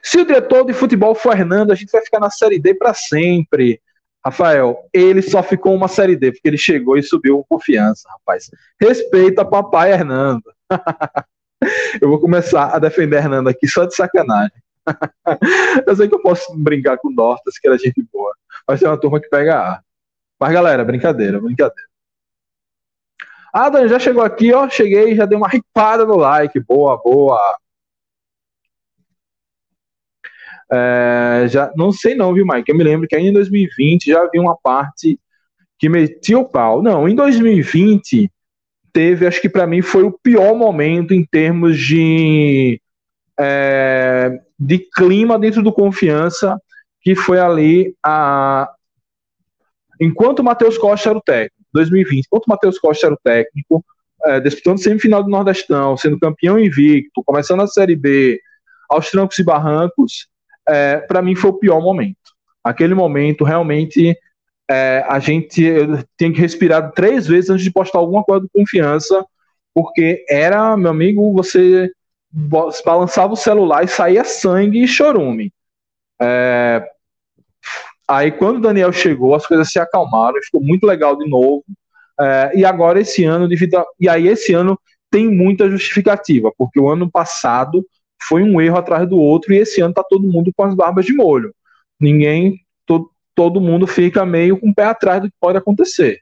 Se 0.01 0.19
o 0.19 0.25
diretor 0.25 0.65
de 0.65 0.73
futebol 0.73 1.15
for 1.15 1.37
Hernando, 1.37 1.71
a 1.71 1.75
gente 1.75 1.91
vai 1.91 2.01
ficar 2.01 2.19
na 2.19 2.29
série 2.29 2.59
D 2.59 2.73
para 2.73 2.93
sempre. 2.93 3.81
Rafael, 4.23 4.85
ele 4.93 5.21
só 5.21 5.41
ficou 5.41 5.73
uma 5.73 5.87
série 5.87 6.15
D 6.15 6.31
porque 6.31 6.47
ele 6.47 6.57
chegou 6.57 6.97
e 6.97 7.03
subiu 7.03 7.37
com 7.37 7.55
confiança, 7.55 8.09
rapaz. 8.09 8.49
Respeita 8.79 9.45
papai 9.45 9.91
Hernando. 9.91 10.43
eu 12.01 12.09
vou 12.09 12.19
começar 12.19 12.75
a 12.75 12.79
defender 12.79 13.17
Hernando 13.17 13.47
aqui 13.47 13.67
só 13.67 13.85
de 13.85 13.95
sacanagem. 13.95 14.51
eu 15.87 15.95
sei 15.95 16.07
que 16.07 16.15
eu 16.15 16.21
posso 16.21 16.55
brincar 16.57 16.97
com 16.97 17.09
o 17.09 17.13
Nortas, 17.13 17.57
que 17.57 17.67
era 17.67 17.77
gente 17.77 18.05
boa. 18.11 18.33
Mas 18.67 18.79
tem 18.79 18.89
uma 18.89 18.99
turma 18.99 19.19
que 19.19 19.29
pega 19.29 19.59
ar. 19.59 19.83
Mas 20.39 20.51
galera, 20.51 20.83
brincadeira, 20.83 21.39
brincadeira. 21.39 21.87
Ah, 23.53 23.69
Dan, 23.69 23.87
já 23.87 23.97
chegou 23.97 24.23
aqui, 24.23 24.53
ó. 24.53 24.69
Cheguei, 24.69 25.15
já 25.15 25.25
dei 25.25 25.37
uma 25.37 25.47
ripada 25.47 26.05
no 26.05 26.15
like. 26.15 26.59
Boa, 26.59 26.97
boa. 26.97 27.57
É, 30.71 31.45
já 31.47 31.71
não 31.75 31.91
sei 31.91 32.15
não, 32.15 32.33
viu, 32.33 32.45
Mike? 32.45 32.69
Eu 32.69 32.77
me 32.77 32.83
lembro 32.83 33.07
que 33.07 33.15
ainda 33.15 33.29
em 33.29 33.33
2020 33.33 34.11
já 34.11 34.21
havia 34.21 34.41
uma 34.41 34.55
parte 34.55 35.19
que 35.79 35.87
metia 35.87 36.37
o 36.37 36.47
pau. 36.47 36.81
Não, 36.81 37.07
em 37.07 37.15
2020 37.15 38.29
teve, 38.91 39.27
acho 39.27 39.39
que 39.41 39.49
para 39.49 39.67
mim 39.67 39.81
foi 39.81 40.03
o 40.03 40.11
pior 40.11 40.55
momento 40.55 41.13
em 41.13 41.23
termos 41.23 41.77
de 41.79 42.81
é, 43.39 44.39
de 44.59 44.79
clima 44.79 45.37
dentro 45.37 45.61
do 45.61 45.71
confiança, 45.71 46.59
que 47.01 47.15
foi 47.15 47.39
ali 47.39 47.95
a 48.03 48.69
enquanto 49.99 50.39
o 50.39 50.43
Matheus 50.43 50.77
Costa 50.77 51.09
era 51.09 51.17
o 51.17 51.21
técnico, 51.21 51.55
2020, 51.73 52.25
enquanto 52.25 52.45
o 52.45 52.49
Matheus 52.49 52.79
Costa 52.79 53.07
era 53.07 53.15
o 53.15 53.19
técnico, 53.23 53.85
é, 54.25 54.39
disputando 54.39 54.81
semifinal 54.81 55.23
do 55.23 55.29
Nordestão, 55.29 55.95
sendo 55.97 56.19
campeão 56.19 56.59
invicto, 56.59 57.23
começando 57.23 57.61
a 57.61 57.67
Série 57.67 57.95
B, 57.95 58.39
aos 58.89 59.09
trancos 59.09 59.37
e 59.39 59.43
barrancos, 59.43 60.27
é, 60.67 60.97
para 60.97 61.21
mim 61.21 61.35
foi 61.35 61.51
o 61.51 61.57
pior 61.57 61.81
momento. 61.81 62.17
Aquele 62.63 62.93
momento 62.93 63.43
realmente 63.43 64.17
é, 64.69 65.03
a 65.07 65.19
gente 65.19 65.71
tinha 66.17 66.33
que 66.33 66.41
respirar 66.41 66.91
três 66.91 67.25
vezes 67.25 67.49
antes 67.49 67.63
de 67.63 67.71
postar 67.71 67.99
alguma 67.99 68.23
coisa 68.23 68.45
de 68.45 68.51
confiança, 68.53 69.25
porque 69.73 70.25
era, 70.29 70.75
meu 70.75 70.91
amigo, 70.91 71.33
você 71.33 71.89
balançava 72.29 73.33
o 73.33 73.37
celular 73.37 73.83
e 73.83 73.87
saía 73.87 74.23
sangue 74.23 74.83
e 74.83 74.87
chorume. 74.87 75.53
É, 76.21 76.85
aí 78.07 78.31
quando 78.31 78.57
o 78.57 78.61
Daniel 78.61 78.91
chegou, 78.91 79.33
as 79.33 79.45
coisas 79.45 79.71
se 79.71 79.79
acalmaram, 79.79 80.41
ficou 80.43 80.61
muito 80.61 80.85
legal 80.85 81.15
de 81.15 81.29
novo. 81.29 81.63
É, 82.19 82.51
e 82.55 82.65
agora 82.65 82.99
esse 82.99 83.23
ano, 83.23 83.47
devido 83.47 83.75
a, 83.75 83.85
e 83.99 84.09
aí 84.09 84.27
esse 84.27 84.53
ano 84.53 84.77
tem 85.09 85.27
muita 85.29 85.69
justificativa, 85.69 86.51
porque 86.57 86.79
o 86.79 86.89
ano 86.89 87.09
passado 87.09 87.85
foi 88.21 88.43
um 88.43 88.59
erro 88.61 88.77
atrás 88.77 89.07
do 89.07 89.17
outro 89.17 89.53
e 89.53 89.57
esse 89.57 89.81
ano 89.81 89.93
tá 89.93 90.03
todo 90.03 90.27
mundo 90.27 90.51
com 90.55 90.63
as 90.63 90.75
barbas 90.75 91.05
de 91.05 91.13
molho. 91.13 91.53
Ninguém, 91.99 92.59
to, 92.85 93.09
todo 93.35 93.61
mundo 93.61 93.87
fica 93.87 94.25
meio 94.25 94.59
com 94.59 94.69
o 94.69 94.75
pé 94.75 94.85
atrás 94.85 95.21
do 95.21 95.29
que 95.29 95.35
pode 95.39 95.57
acontecer. 95.57 96.21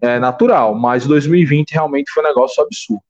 É 0.00 0.18
natural, 0.18 0.74
mas 0.74 1.06
2020 1.06 1.72
realmente 1.72 2.10
foi 2.12 2.22
um 2.22 2.26
negócio 2.26 2.62
absurdo. 2.62 3.02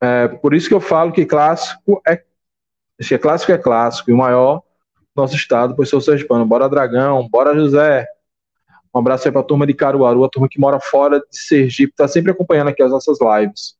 É, 0.00 0.26
por 0.28 0.52
isso 0.52 0.68
que 0.68 0.74
eu 0.74 0.80
falo 0.80 1.12
que 1.12 1.24
clássico 1.24 2.02
é, 2.06 2.16
que 2.98 3.18
clássico 3.18 3.52
é 3.52 3.58
clássico 3.58 4.10
e 4.10 4.12
o 4.12 4.16
maior 4.16 4.62
nosso 5.14 5.36
estado, 5.36 5.76
pois 5.76 5.88
sou 5.88 6.00
sergipano. 6.00 6.46
Bora 6.46 6.68
Dragão, 6.68 7.28
bora 7.28 7.54
José. 7.54 8.06
Um 8.94 8.98
abraço 8.98 9.26
aí 9.26 9.32
para 9.32 9.40
a 9.40 9.44
turma 9.44 9.66
de 9.66 9.74
Caruaru, 9.74 10.24
a 10.24 10.28
turma 10.28 10.48
que 10.48 10.60
mora 10.60 10.78
fora 10.78 11.18
de 11.18 11.38
Sergipe, 11.38 11.92
está 11.92 12.06
sempre 12.06 12.30
acompanhando 12.30 12.68
aqui 12.68 12.82
as 12.82 12.90
nossas 12.90 13.18
lives. 13.20 13.74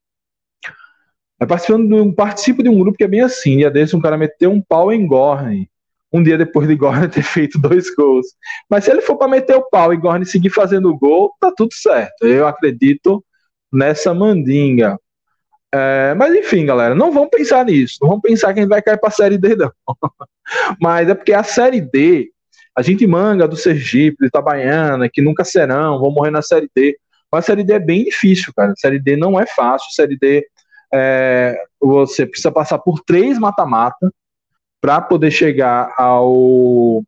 É 1.39 1.45
participando 1.45 1.89
de 1.89 1.95
um, 1.95 2.13
participo 2.13 2.63
de 2.63 2.69
um 2.69 2.79
grupo 2.79 2.97
que 2.97 3.05
é 3.05 3.09
bem 3.09 3.21
assim. 3.21 3.59
Dia 3.59 3.71
desse, 3.71 3.97
um 3.97 4.01
cara 4.01 4.17
meteu 4.17 4.51
um 4.51 4.63
pau 4.63 4.93
em 4.93 5.07
Gorne. 5.07 5.69
Um 6.13 6.23
dia 6.23 6.39
depois 6.39 6.69
de 6.69 6.77
Gorne 6.77 7.09
ter 7.11 7.23
feito 7.23 7.59
dois 7.59 7.93
gols. 7.95 8.27
Mas 8.71 8.85
se 8.85 8.91
ele 8.91 9.03
for 9.03 9.17
para 9.17 9.29
meter 9.29 9.57
o 9.57 9.69
pau 9.69 9.93
e 9.93 9.97
Gorne 9.97 10.25
seguir 10.25 10.51
fazendo 10.51 10.97
gol, 10.97 11.35
tá 11.41 11.53
tudo 11.55 11.75
certo. 11.75 12.27
Eu 12.27 12.47
acredito 12.47 13.25
nessa 13.73 14.15
mandinga. 14.15 14.99
É, 15.75 16.15
mas 16.15 16.35
enfim, 16.35 16.67
galera, 16.67 16.95
não 16.95 17.11
vamos 17.11 17.31
pensar 17.31 17.65
nisso. 17.65 17.99
Não 18.01 18.09
vamos 18.09 18.23
pensar 18.23 18.53
que 18.53 18.61
a 18.61 18.63
gente 18.63 18.71
vai 18.71 18.83
cair 18.83 19.01
para 19.01 19.09
a 19.09 19.13
Série 19.13 19.39
D, 19.39 19.57
não. 19.57 19.73
mas 20.81 21.09
é 21.09 21.15
porque 21.15 21.33
a 21.33 21.43
Série 21.43 21.81
D 21.81 22.31
a 22.75 22.83
gente 22.83 23.07
manga 23.07 23.47
do 23.47 23.57
Sergipe, 23.57 24.19
de 24.21 24.27
Itabaiana, 24.27 25.09
que 25.09 25.21
nunca 25.21 25.45
serão, 25.45 25.99
vão 25.99 26.11
morrer 26.11 26.31
na 26.31 26.43
Série 26.43 26.71
D. 26.75 26.99
Mas 27.31 27.45
a 27.45 27.47
Série 27.47 27.65
D 27.65 27.75
é 27.75 27.79
bem 27.79 28.05
difícil, 28.05 28.53
cara. 28.55 28.73
A 28.73 28.77
Série 28.77 28.99
D 28.99 29.17
não 29.17 29.39
é 29.39 29.47
fácil. 29.47 29.89
A 29.89 29.95
Série 29.95 30.17
D 30.17 30.47
é, 30.93 31.57
você 31.81 32.27
precisa 32.27 32.51
passar 32.51 32.79
por 32.79 33.01
três 33.01 33.39
mata-mata 33.39 34.13
para 34.81 35.01
poder 35.01 35.31
chegar 35.31 35.95
ao 35.97 37.03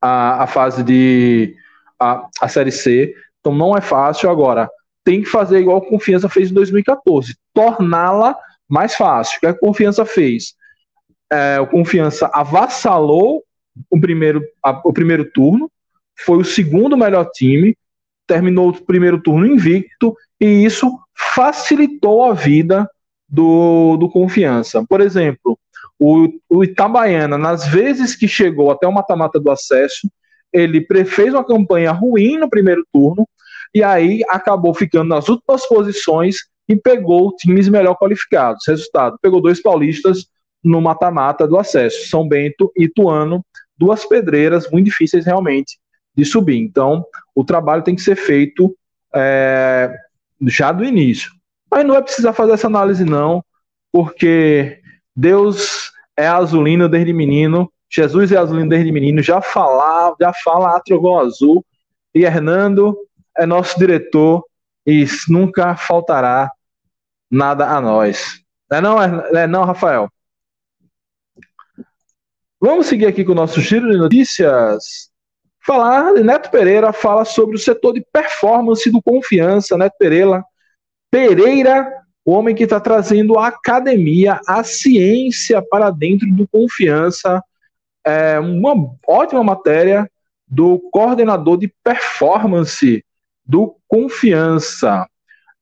a, 0.00 0.42
a 0.42 0.46
fase 0.46 0.82
de 0.82 1.56
a, 1.98 2.28
a 2.40 2.48
Série 2.48 2.72
C. 2.72 3.14
Então 3.40 3.54
não 3.54 3.76
é 3.76 3.80
fácil 3.80 4.30
agora. 4.30 4.68
tem 5.04 5.22
que 5.22 5.28
fazer 5.28 5.60
igual 5.60 5.78
a 5.78 5.88
Confiança 5.88 6.28
fez 6.28 6.50
em 6.50 6.54
2014, 6.54 7.36
torná-la 7.52 8.36
mais 8.68 8.94
fácil. 8.94 9.36
O 9.36 9.40
que 9.40 9.46
a 9.46 9.58
Confiança 9.58 10.04
fez? 10.04 10.54
É, 11.30 11.60
o 11.60 11.66
Confiança 11.66 12.30
avassalou 12.32 13.42
o 13.90 14.00
primeiro, 14.00 14.42
a, 14.62 14.70
o 14.84 14.92
primeiro 14.92 15.24
turno, 15.24 15.70
foi 16.24 16.38
o 16.38 16.44
segundo 16.44 16.96
melhor 16.96 17.28
time, 17.32 17.76
terminou 18.26 18.70
o 18.70 18.84
primeiro 18.84 19.20
turno 19.20 19.46
invicto, 19.46 20.16
e 20.40 20.64
isso 20.64 20.98
facilitou 21.14 22.24
a 22.24 22.32
vida 22.32 22.88
do, 23.28 23.96
do 23.96 24.08
Confiança. 24.08 24.84
Por 24.88 25.00
exemplo, 25.00 25.58
o, 25.98 26.28
o 26.48 26.64
Itabaiana, 26.64 27.36
nas 27.36 27.66
vezes 27.66 28.14
que 28.14 28.28
chegou 28.28 28.70
até 28.70 28.86
o 28.86 28.92
mata-mata 28.92 29.40
do 29.40 29.50
acesso, 29.50 30.08
ele 30.52 30.86
fez 31.04 31.34
uma 31.34 31.44
campanha 31.44 31.90
ruim 31.92 32.38
no 32.38 32.48
primeiro 32.48 32.84
turno, 32.92 33.26
e 33.74 33.82
aí 33.82 34.22
acabou 34.28 34.72
ficando 34.72 35.08
nas 35.08 35.28
últimas 35.28 35.66
posições 35.66 36.36
e 36.68 36.76
pegou 36.76 37.34
times 37.34 37.68
melhor 37.68 37.96
qualificados. 37.96 38.62
Resultado: 38.66 39.18
pegou 39.20 39.40
dois 39.40 39.60
paulistas 39.60 40.26
no 40.62 40.80
mata-mata 40.80 41.46
do 41.46 41.58
acesso, 41.58 42.08
São 42.08 42.26
Bento 42.26 42.72
e 42.76 42.84
Ituano, 42.84 43.44
duas 43.76 44.04
pedreiras 44.04 44.70
muito 44.70 44.86
difíceis 44.86 45.24
realmente 45.24 45.78
de 46.16 46.24
subir. 46.24 46.58
Então, 46.58 47.04
o 47.34 47.44
trabalho 47.44 47.82
tem 47.82 47.94
que 47.94 48.02
ser 48.02 48.16
feito 48.16 48.76
é, 49.14 49.92
já 50.46 50.72
do 50.72 50.84
início. 50.84 51.30
Mas 51.70 51.84
não 51.84 51.96
é 51.96 52.02
precisar 52.02 52.32
fazer 52.32 52.52
essa 52.52 52.66
análise, 52.66 53.04
não, 53.04 53.44
porque 53.92 54.80
Deus 55.14 55.92
é 56.16 56.26
azulino 56.26 56.88
desde 56.88 57.12
menino, 57.12 57.70
Jesus 57.90 58.32
é 58.32 58.36
azulino 58.36 58.68
desde 58.68 58.90
menino, 58.92 59.22
já 59.22 59.40
falava, 59.40 60.16
já 60.20 60.32
fala 60.44 60.76
Atrogão 60.76 61.18
Azul, 61.18 61.64
e 62.14 62.22
Hernando 62.22 62.96
é 63.36 63.44
nosso 63.44 63.78
diretor 63.78 64.44
e 64.86 65.06
nunca 65.28 65.74
faltará 65.76 66.50
nada 67.30 67.66
a 67.68 67.80
nós. 67.80 68.40
Não 68.70 68.78
é 69.02 69.08
não, 69.08 69.20
é 69.38 69.46
não 69.46 69.64
Rafael? 69.64 70.08
Vamos 72.66 72.86
seguir 72.86 73.04
aqui 73.04 73.22
com 73.22 73.32
o 73.32 73.34
nosso 73.34 73.60
giro 73.60 73.90
de 73.90 73.98
notícias. 73.98 75.10
Falar, 75.66 76.14
Neto 76.14 76.50
Pereira 76.50 76.94
fala 76.94 77.22
sobre 77.26 77.56
o 77.56 77.58
setor 77.58 77.92
de 77.92 78.02
performance 78.10 78.90
do 78.90 79.02
Confiança. 79.02 79.76
Neto 79.76 79.96
Pereira, 79.98 80.42
Pereira, 81.10 81.86
o 82.24 82.32
homem 82.32 82.54
que 82.54 82.64
está 82.64 82.80
trazendo 82.80 83.38
a 83.38 83.48
academia, 83.48 84.40
a 84.48 84.64
ciência 84.64 85.60
para 85.60 85.90
dentro 85.90 86.26
do 86.32 86.48
Confiança. 86.48 87.44
É 88.02 88.40
uma 88.40 88.74
ótima 89.06 89.44
matéria 89.44 90.10
do 90.48 90.78
coordenador 90.90 91.58
de 91.58 91.70
performance 91.84 93.04
do 93.44 93.76
Confiança. 93.86 95.06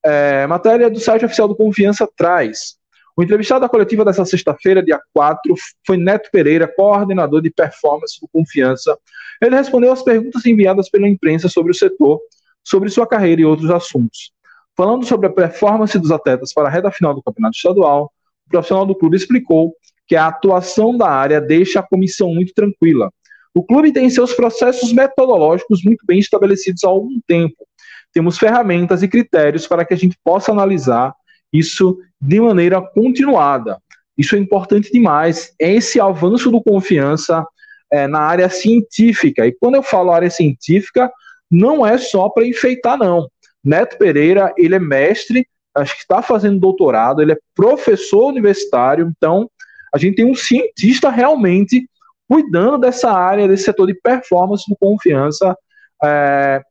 É, 0.05 0.46
matéria 0.46 0.88
do 0.88 1.00
site 1.00 1.24
oficial 1.24 1.48
do 1.48 1.57
Confiança 1.57 2.09
traz. 2.16 2.76
O 3.16 3.22
entrevistado 3.22 3.60
da 3.60 3.68
coletiva 3.68 4.04
dessa 4.04 4.24
sexta-feira, 4.24 4.82
dia 4.82 4.98
4, 5.12 5.54
foi 5.86 5.96
Neto 5.98 6.30
Pereira, 6.32 6.66
coordenador 6.66 7.42
de 7.42 7.50
performance 7.50 8.18
do 8.20 8.28
Confiança. 8.32 8.96
Ele 9.40 9.54
respondeu 9.54 9.92
às 9.92 10.02
perguntas 10.02 10.44
enviadas 10.46 10.88
pela 10.88 11.06
imprensa 11.06 11.48
sobre 11.48 11.72
o 11.72 11.74
setor, 11.74 12.20
sobre 12.64 12.88
sua 12.88 13.06
carreira 13.06 13.42
e 13.42 13.44
outros 13.44 13.70
assuntos. 13.70 14.32
Falando 14.74 15.04
sobre 15.04 15.26
a 15.26 15.30
performance 15.30 15.98
dos 15.98 16.10
atletas 16.10 16.54
para 16.54 16.68
a 16.68 16.70
reta 16.70 16.90
final 16.90 17.14
do 17.14 17.22
campeonato 17.22 17.56
estadual, 17.56 18.10
o 18.46 18.50
profissional 18.50 18.86
do 18.86 18.94
clube 18.94 19.16
explicou 19.16 19.74
que 20.06 20.16
a 20.16 20.28
atuação 20.28 20.96
da 20.96 21.08
área 21.08 21.40
deixa 21.40 21.80
a 21.80 21.82
comissão 21.82 22.32
muito 22.32 22.54
tranquila. 22.54 23.12
O 23.54 23.62
clube 23.62 23.92
tem 23.92 24.08
seus 24.08 24.32
processos 24.32 24.90
metodológicos 24.92 25.84
muito 25.84 26.06
bem 26.06 26.18
estabelecidos 26.18 26.82
há 26.84 26.88
algum 26.88 27.20
tempo. 27.26 27.66
Temos 28.12 28.38
ferramentas 28.38 29.02
e 29.02 29.08
critérios 29.08 29.66
para 29.66 29.84
que 29.84 29.92
a 29.92 29.96
gente 29.96 30.16
possa 30.24 30.50
analisar 30.50 31.14
isso 31.52 31.98
de 32.22 32.40
maneira 32.40 32.80
continuada. 32.80 33.78
Isso 34.16 34.36
é 34.36 34.38
importante 34.38 34.92
demais. 34.92 35.52
Esse 35.58 36.00
avanço 36.00 36.50
do 36.52 36.62
confiança 36.62 37.44
é, 37.92 38.06
na 38.06 38.20
área 38.20 38.48
científica. 38.48 39.44
E 39.44 39.52
quando 39.52 39.74
eu 39.74 39.82
falo 39.82 40.12
área 40.12 40.30
científica, 40.30 41.10
não 41.50 41.84
é 41.84 41.98
só 41.98 42.28
para 42.28 42.46
enfeitar, 42.46 42.96
não. 42.96 43.28
Neto 43.64 43.98
Pereira, 43.98 44.54
ele 44.56 44.76
é 44.76 44.78
mestre, 44.78 45.46
acho 45.74 45.94
que 45.94 46.02
está 46.02 46.22
fazendo 46.22 46.60
doutorado, 46.60 47.20
ele 47.20 47.32
é 47.32 47.38
professor 47.54 48.28
universitário, 48.28 49.12
então 49.16 49.50
a 49.94 49.98
gente 49.98 50.16
tem 50.16 50.24
um 50.24 50.34
cientista 50.34 51.10
realmente 51.10 51.88
cuidando 52.28 52.78
dessa 52.78 53.10
área, 53.10 53.48
desse 53.48 53.64
setor 53.64 53.86
de 53.86 53.94
performance 53.94 54.64
do 54.68 54.76
confiança. 54.76 55.56
É, 56.02 56.62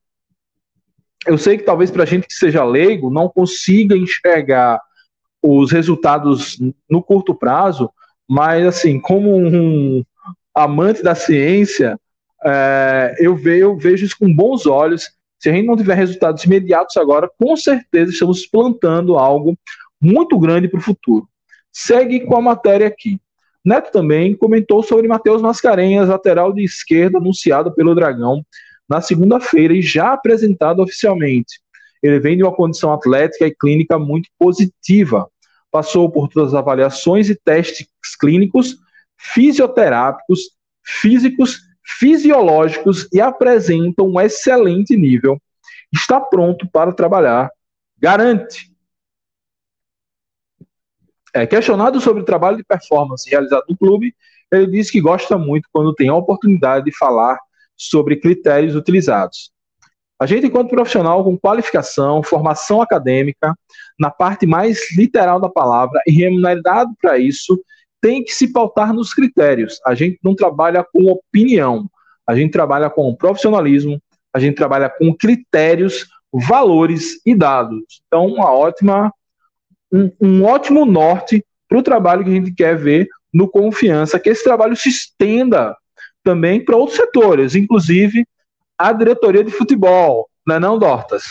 eu 1.28 1.38
sei 1.38 1.58
que 1.58 1.64
talvez 1.64 1.92
para 1.92 2.04
a 2.04 2.06
gente 2.06 2.28
que 2.28 2.34
seja 2.34 2.64
leigo 2.64 3.12
não 3.12 3.30
consiga 3.30 3.96
enxergar 3.96 4.82
os 5.42 5.72
resultados 5.72 6.60
no 6.90 7.02
curto 7.02 7.34
prazo, 7.34 7.90
mas 8.30 8.66
assim, 8.66 9.00
como 9.00 9.36
um 9.36 10.04
amante 10.56 11.02
da 11.02 11.16
ciência, 11.16 12.00
é, 12.44 13.16
eu, 13.20 13.36
vejo, 13.36 13.64
eu 13.64 13.78
vejo 13.78 14.06
isso 14.06 14.18
com 14.20 14.34
bons 14.34 14.66
olhos. 14.66 15.10
Se 15.40 15.50
a 15.50 15.54
gente 15.54 15.66
não 15.66 15.76
tiver 15.76 15.96
resultados 15.96 16.44
imediatos 16.44 16.98
agora, 16.98 17.30
com 17.40 17.56
certeza 17.56 18.12
estamos 18.12 18.46
plantando 18.46 19.18
algo 19.18 19.58
muito 20.00 20.38
grande 20.38 20.68
para 20.68 20.80
o 20.80 20.84
futuro. 20.84 21.28
Segue 21.72 22.22
com 22.22 22.36
a 22.36 22.42
matéria 22.42 22.88
aqui. 22.88 23.20
Neto 23.64 23.92
também 23.92 24.36
comentou 24.36 24.82
sobre 24.82 25.08
Matheus 25.08 25.42
Mascarenhas, 25.42 26.10
lateral 26.10 26.52
de 26.52 26.64
esquerda, 26.64 27.20
anunciado 27.20 27.74
pelo 27.74 27.94
Dragão 27.94 28.44
na 28.90 29.00
segunda-feira 29.00 29.74
e 29.74 29.82
já 29.82 30.14
apresentado 30.14 30.82
oficialmente. 30.82 31.61
Ele 32.02 32.20
vem 32.20 32.38
de 32.38 32.44
uma 32.44 32.56
condição 32.56 32.92
atlética 32.92 33.46
e 33.46 33.56
clínica 33.56 33.98
muito 34.00 34.30
positiva. 34.38 35.30
Passou 35.70 36.10
por 36.12 36.28
todas 36.28 36.50
as 36.50 36.60
avaliações 36.60 37.30
e 37.30 37.36
testes 37.36 37.88
clínicos, 38.20 38.78
fisioterápicos, 39.18 40.52
físicos, 40.84 41.60
fisiológicos 41.84 43.08
e 43.14 43.22
apresenta 43.22 44.04
um 44.04 44.20
excelente 44.20 44.96
nível. 44.96 45.40
Está 45.94 46.20
pronto 46.20 46.68
para 46.70 46.94
trabalhar. 46.94 47.50
Garante. 47.98 48.72
É, 51.34 51.48
questionado 51.48 52.02
sobre 52.02 52.24
o 52.24 52.26
trabalho 52.26 52.58
de 52.58 52.64
performance 52.64 53.30
realizado 53.30 53.64
no 53.70 53.78
clube, 53.78 54.14
ele 54.52 54.68
disse 54.68 54.92
que 54.92 55.00
gosta 55.00 55.38
muito 55.38 55.70
quando 55.72 55.94
tem 55.94 56.10
a 56.10 56.16
oportunidade 56.16 56.86
de 56.86 56.98
falar 56.98 57.40
sobre 57.78 58.18
critérios 58.18 58.76
utilizados. 58.76 59.52
A 60.22 60.28
gente, 60.28 60.46
enquanto 60.46 60.70
profissional 60.70 61.24
com 61.24 61.36
qualificação, 61.36 62.22
formação 62.22 62.80
acadêmica, 62.80 63.56
na 64.00 64.12
parte 64.12 64.46
mais 64.46 64.96
literal 64.96 65.40
da 65.40 65.50
palavra 65.50 66.00
e 66.06 66.12
remunerado 66.12 66.92
para 67.02 67.18
isso, 67.18 67.60
tem 68.00 68.24
que 68.24 68.32
se 68.32 68.54
pautar 68.54 68.94
nos 68.94 69.16
critérios. 69.16 69.80
A 69.84 69.96
gente 69.96 70.20
não 70.24 70.36
trabalha 70.36 70.84
com 70.84 71.08
opinião, 71.08 71.90
a 72.28 72.36
gente 72.36 72.52
trabalha 72.52 72.88
com 72.88 73.16
profissionalismo, 73.16 74.00
a 74.32 74.40
gente 74.40 74.54
trabalha 74.54 74.92
com 74.92 75.12
critérios, 75.12 76.06
valores 76.32 77.20
e 77.26 77.34
dados. 77.34 78.04
Então, 78.06 78.28
uma 78.28 78.54
ótima, 78.54 79.12
um, 79.92 80.12
um 80.22 80.44
ótimo 80.44 80.86
norte 80.86 81.44
para 81.68 81.80
o 81.80 81.84
trabalho 81.84 82.24
que 82.24 82.30
a 82.30 82.36
gente 82.36 82.54
quer 82.54 82.78
ver 82.78 83.08
no 83.34 83.50
Confiança, 83.50 84.20
que 84.20 84.30
esse 84.30 84.44
trabalho 84.44 84.76
se 84.76 84.90
estenda 84.90 85.76
também 86.24 86.64
para 86.64 86.78
outros 86.78 86.98
setores, 86.98 87.56
inclusive 87.56 88.24
a 88.88 88.94
diretoria 88.94 89.44
de 89.44 89.52
futebol, 89.52 90.30
não 90.46 90.56
é 90.56 90.60
não, 90.60 90.80
Dortas? 90.80 91.24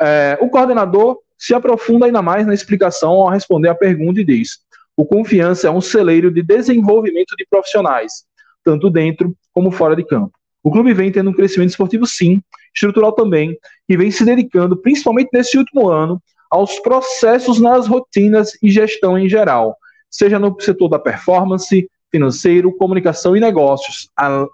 É, 0.00 0.38
o 0.40 0.48
coordenador 0.48 1.18
se 1.36 1.54
aprofunda 1.54 2.06
ainda 2.06 2.22
mais 2.22 2.46
na 2.46 2.54
explicação 2.54 3.10
ao 3.10 3.28
responder 3.28 3.68
à 3.68 3.74
pergunta 3.74 4.20
e 4.20 4.24
diz: 4.24 4.58
o 4.96 5.04
Confiança 5.04 5.68
é 5.68 5.70
um 5.70 5.80
celeiro 5.80 6.30
de 6.30 6.42
desenvolvimento 6.42 7.34
de 7.36 7.46
profissionais, 7.48 8.24
tanto 8.64 8.90
dentro 8.90 9.34
como 9.52 9.70
fora 9.70 9.96
de 9.96 10.04
campo. 10.04 10.32
O 10.62 10.70
clube 10.70 10.92
vem 10.92 11.10
tendo 11.10 11.30
um 11.30 11.32
crescimento 11.32 11.70
esportivo, 11.70 12.06
sim, 12.06 12.42
estrutural 12.74 13.12
também, 13.12 13.56
e 13.88 13.96
vem 13.96 14.10
se 14.10 14.24
dedicando, 14.24 14.76
principalmente 14.76 15.30
nesse 15.32 15.56
último 15.56 15.88
ano, 15.88 16.20
aos 16.50 16.78
processos 16.80 17.60
nas 17.60 17.86
rotinas 17.86 18.52
e 18.62 18.70
gestão 18.70 19.18
em 19.18 19.28
geral, 19.28 19.76
seja 20.10 20.38
no 20.38 20.54
setor 20.60 20.88
da 20.88 20.98
performance, 20.98 21.88
financeiro, 22.10 22.72
comunicação 22.76 23.36
e 23.36 23.40
negócios, 23.40 24.08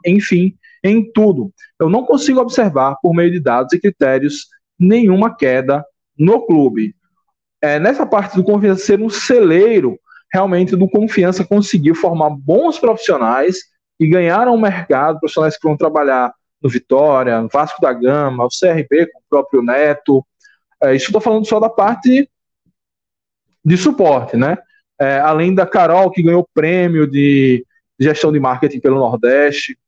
enfim, 0.04 0.54
em 0.84 1.10
tudo. 1.10 1.50
Eu 1.80 1.88
não 1.88 2.04
consigo 2.04 2.40
observar, 2.40 2.96
por 3.02 3.14
meio 3.14 3.30
de 3.30 3.40
dados 3.40 3.72
e 3.72 3.80
critérios, 3.80 4.46
nenhuma 4.78 5.34
queda 5.34 5.82
no 6.16 6.46
clube. 6.46 6.94
É, 7.62 7.80
nessa 7.80 8.04
parte 8.04 8.36
do 8.36 8.44
confiança 8.44 8.84
ser 8.84 9.00
um 9.00 9.08
celeiro, 9.08 9.98
realmente, 10.30 10.76
do 10.76 10.88
confiança 10.88 11.44
conseguiu 11.44 11.94
formar 11.94 12.28
bons 12.28 12.78
profissionais 12.78 13.56
e 13.98 14.06
ganharam 14.06 14.54
o 14.54 14.60
mercado, 14.60 15.18
profissionais 15.18 15.56
que 15.56 15.66
vão 15.66 15.76
trabalhar 15.76 16.32
no 16.62 16.68
Vitória, 16.68 17.40
no 17.40 17.48
Vasco 17.48 17.80
da 17.80 17.92
Gama, 17.92 18.44
o 18.44 18.48
CRB 18.48 19.06
com 19.06 19.18
o 19.20 19.24
próprio 19.30 19.62
Neto. 19.62 20.24
É, 20.82 20.94
isso 20.94 21.06
estou 21.06 21.20
falando 21.20 21.46
só 21.46 21.58
da 21.58 21.70
parte 21.70 22.28
de 23.64 23.76
suporte, 23.76 24.36
né? 24.36 24.58
É, 25.00 25.18
além 25.18 25.54
da 25.54 25.66
Carol, 25.66 26.10
que 26.10 26.22
ganhou 26.22 26.46
prêmio 26.52 27.06
de 27.06 27.64
gestão 27.98 28.30
de 28.30 28.38
marketing 28.38 28.80
pelo 28.80 28.98
Nordeste. 28.98 29.78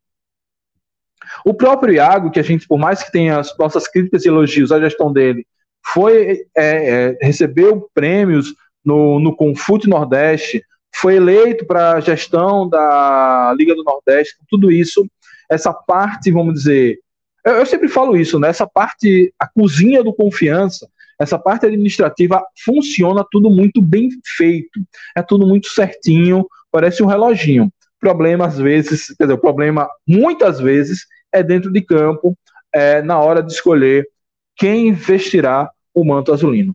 O 1.44 1.54
próprio 1.54 1.94
Iago, 1.94 2.30
que 2.30 2.40
a 2.40 2.42
gente, 2.42 2.66
por 2.66 2.78
mais 2.78 3.02
que 3.02 3.12
tenha 3.12 3.38
as 3.38 3.56
nossas 3.58 3.88
críticas 3.88 4.24
e 4.24 4.28
elogios 4.28 4.72
à 4.72 4.80
gestão 4.80 5.12
dele, 5.12 5.46
foi 5.84 6.46
é, 6.56 6.90
é, 7.14 7.18
recebeu 7.20 7.88
prêmios 7.94 8.54
no, 8.84 9.20
no 9.20 9.34
Confute 9.34 9.88
Nordeste, 9.88 10.62
foi 10.94 11.16
eleito 11.16 11.66
para 11.66 11.92
a 11.92 12.00
gestão 12.00 12.68
da 12.68 13.54
Liga 13.56 13.74
do 13.74 13.84
Nordeste, 13.84 14.36
tudo 14.48 14.70
isso, 14.70 15.06
essa 15.50 15.72
parte, 15.72 16.30
vamos 16.30 16.54
dizer, 16.54 16.98
eu, 17.44 17.54
eu 17.54 17.66
sempre 17.66 17.88
falo 17.88 18.16
isso, 18.16 18.38
né? 18.38 18.48
Essa 18.48 18.66
parte, 18.66 19.32
a 19.38 19.46
cozinha 19.46 20.02
do 20.02 20.14
confiança, 20.14 20.88
essa 21.18 21.38
parte 21.38 21.66
administrativa 21.66 22.42
funciona 22.64 23.24
tudo 23.30 23.50
muito 23.50 23.80
bem 23.80 24.08
feito, 24.36 24.80
é 25.16 25.22
tudo 25.22 25.46
muito 25.46 25.68
certinho, 25.68 26.46
parece 26.70 27.02
um 27.02 27.06
reloginho. 27.06 27.72
Problema, 27.98 28.46
às 28.46 28.58
vezes, 28.58 29.14
quer 29.16 29.24
dizer, 29.24 29.34
o 29.34 29.40
problema, 29.40 29.88
muitas 30.06 30.60
vezes, 30.60 31.06
é 31.38 31.42
dentro 31.42 31.72
de 31.72 31.80
campo, 31.80 32.36
é, 32.72 33.02
na 33.02 33.18
hora 33.18 33.42
de 33.42 33.52
escolher 33.52 34.08
quem 34.56 34.92
vestirá 34.92 35.70
o 35.94 36.04
manto 36.04 36.32
azulino. 36.32 36.74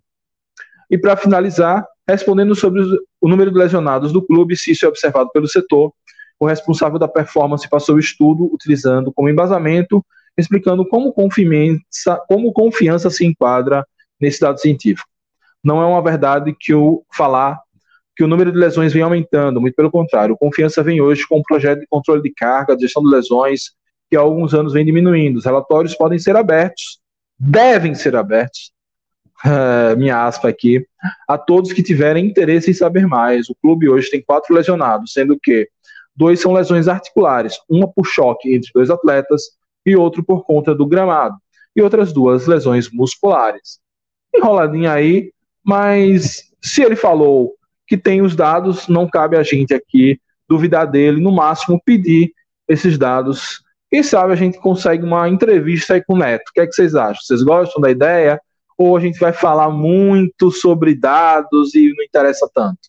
E 0.89 0.97
para 0.97 1.15
finalizar, 1.15 1.85
respondendo 2.07 2.53
sobre 2.55 2.81
o 3.19 3.29
número 3.29 3.51
de 3.51 3.57
lesionados 3.57 4.11
do 4.11 4.21
clube, 4.21 4.55
se 4.55 4.71
isso 4.71 4.85
é 4.85 4.89
observado 4.89 5.29
pelo 5.31 5.47
setor, 5.47 5.93
o 6.39 6.45
responsável 6.45 6.97
da 6.97 7.07
performance 7.07 7.69
passou 7.69 7.95
o 7.95 7.99
estudo 7.99 8.51
utilizando 8.53 9.11
como 9.13 9.29
embasamento, 9.29 10.03
explicando 10.37 10.87
como 10.87 11.13
confiança, 11.13 12.19
como 12.27 12.51
confiança 12.51 13.09
se 13.09 13.25
enquadra 13.25 13.85
nesse 14.19 14.39
dado 14.39 14.59
científico. 14.59 15.07
Não 15.63 15.81
é 15.81 15.85
uma 15.85 16.01
verdade 16.01 16.55
que 16.59 16.73
o 16.73 17.03
falar 17.13 17.59
que 18.15 18.23
o 18.23 18.27
número 18.27 18.51
de 18.51 18.57
lesões 18.57 18.91
vem 18.91 19.01
aumentando, 19.01 19.61
muito 19.61 19.75
pelo 19.75 19.89
contrário. 19.91 20.37
Confiança 20.37 20.83
vem 20.83 20.99
hoje 20.99 21.27
com 21.27 21.39
um 21.39 21.43
projeto 21.43 21.79
de 21.79 21.87
controle 21.87 22.21
de 22.21 22.33
carga, 22.33 22.77
gestão 22.77 23.03
de 23.03 23.09
lesões, 23.09 23.71
que 24.11 24.17
há 24.17 24.19
alguns 24.19 24.53
anos 24.53 24.73
vem 24.73 24.83
diminuindo. 24.83 25.37
Os 25.37 25.45
relatórios 25.45 25.95
podem 25.95 26.19
ser 26.19 26.35
abertos, 26.35 26.99
devem 27.39 27.95
ser 27.95 28.13
abertos, 28.13 28.73
uh, 29.45 29.95
minha 29.97 30.25
aspa 30.27 30.49
aqui, 30.49 30.85
a 31.25 31.37
todos 31.37 31.71
que 31.71 31.81
tiverem 31.81 32.25
interesse 32.25 32.69
em 32.69 32.73
saber 32.73 33.07
mais. 33.07 33.49
O 33.49 33.55
clube 33.55 33.87
hoje 33.87 34.11
tem 34.11 34.21
quatro 34.21 34.53
lesionados, 34.53 35.13
sendo 35.13 35.39
que 35.41 35.65
dois 36.13 36.41
são 36.41 36.51
lesões 36.51 36.89
articulares, 36.89 37.57
uma 37.69 37.87
por 37.87 38.05
choque 38.05 38.53
entre 38.53 38.69
dois 38.75 38.89
atletas 38.89 39.43
e 39.85 39.95
outro 39.95 40.21
por 40.21 40.43
conta 40.43 40.75
do 40.75 40.85
gramado, 40.85 41.37
e 41.73 41.81
outras 41.81 42.11
duas 42.11 42.45
lesões 42.47 42.91
musculares. 42.91 43.79
Enroladinha 44.35 44.91
aí, 44.91 45.31
mas 45.63 46.51
se 46.61 46.83
ele 46.83 46.97
falou 46.97 47.53
que 47.87 47.97
tem 47.97 48.21
os 48.21 48.35
dados, 48.35 48.89
não 48.89 49.09
cabe 49.09 49.37
a 49.37 49.43
gente 49.43 49.73
aqui 49.73 50.19
duvidar 50.49 50.85
dele, 50.85 51.21
no 51.21 51.31
máximo 51.31 51.81
pedir 51.85 52.33
esses 52.67 52.97
dados. 52.97 53.63
Quem 53.91 54.01
sabe 54.01 54.33
a 54.33 54.37
gente 54.37 54.57
consegue 54.57 55.03
uma 55.03 55.27
entrevista 55.27 55.93
aí 55.93 56.03
com 56.03 56.13
o 56.13 56.17
Neto. 56.17 56.49
O 56.49 56.53
que, 56.53 56.61
é 56.61 56.65
que 56.65 56.73
vocês 56.73 56.95
acham? 56.95 57.21
Vocês 57.21 57.43
gostam 57.43 57.81
da 57.81 57.91
ideia? 57.91 58.39
ou 58.81 58.97
a 58.97 58.99
gente 58.99 59.19
vai 59.19 59.31
falar 59.31 59.69
muito 59.69 60.49
sobre 60.49 60.95
dados 60.95 61.75
e 61.75 61.93
não 61.95 62.03
interessa 62.03 62.49
tanto? 62.51 62.79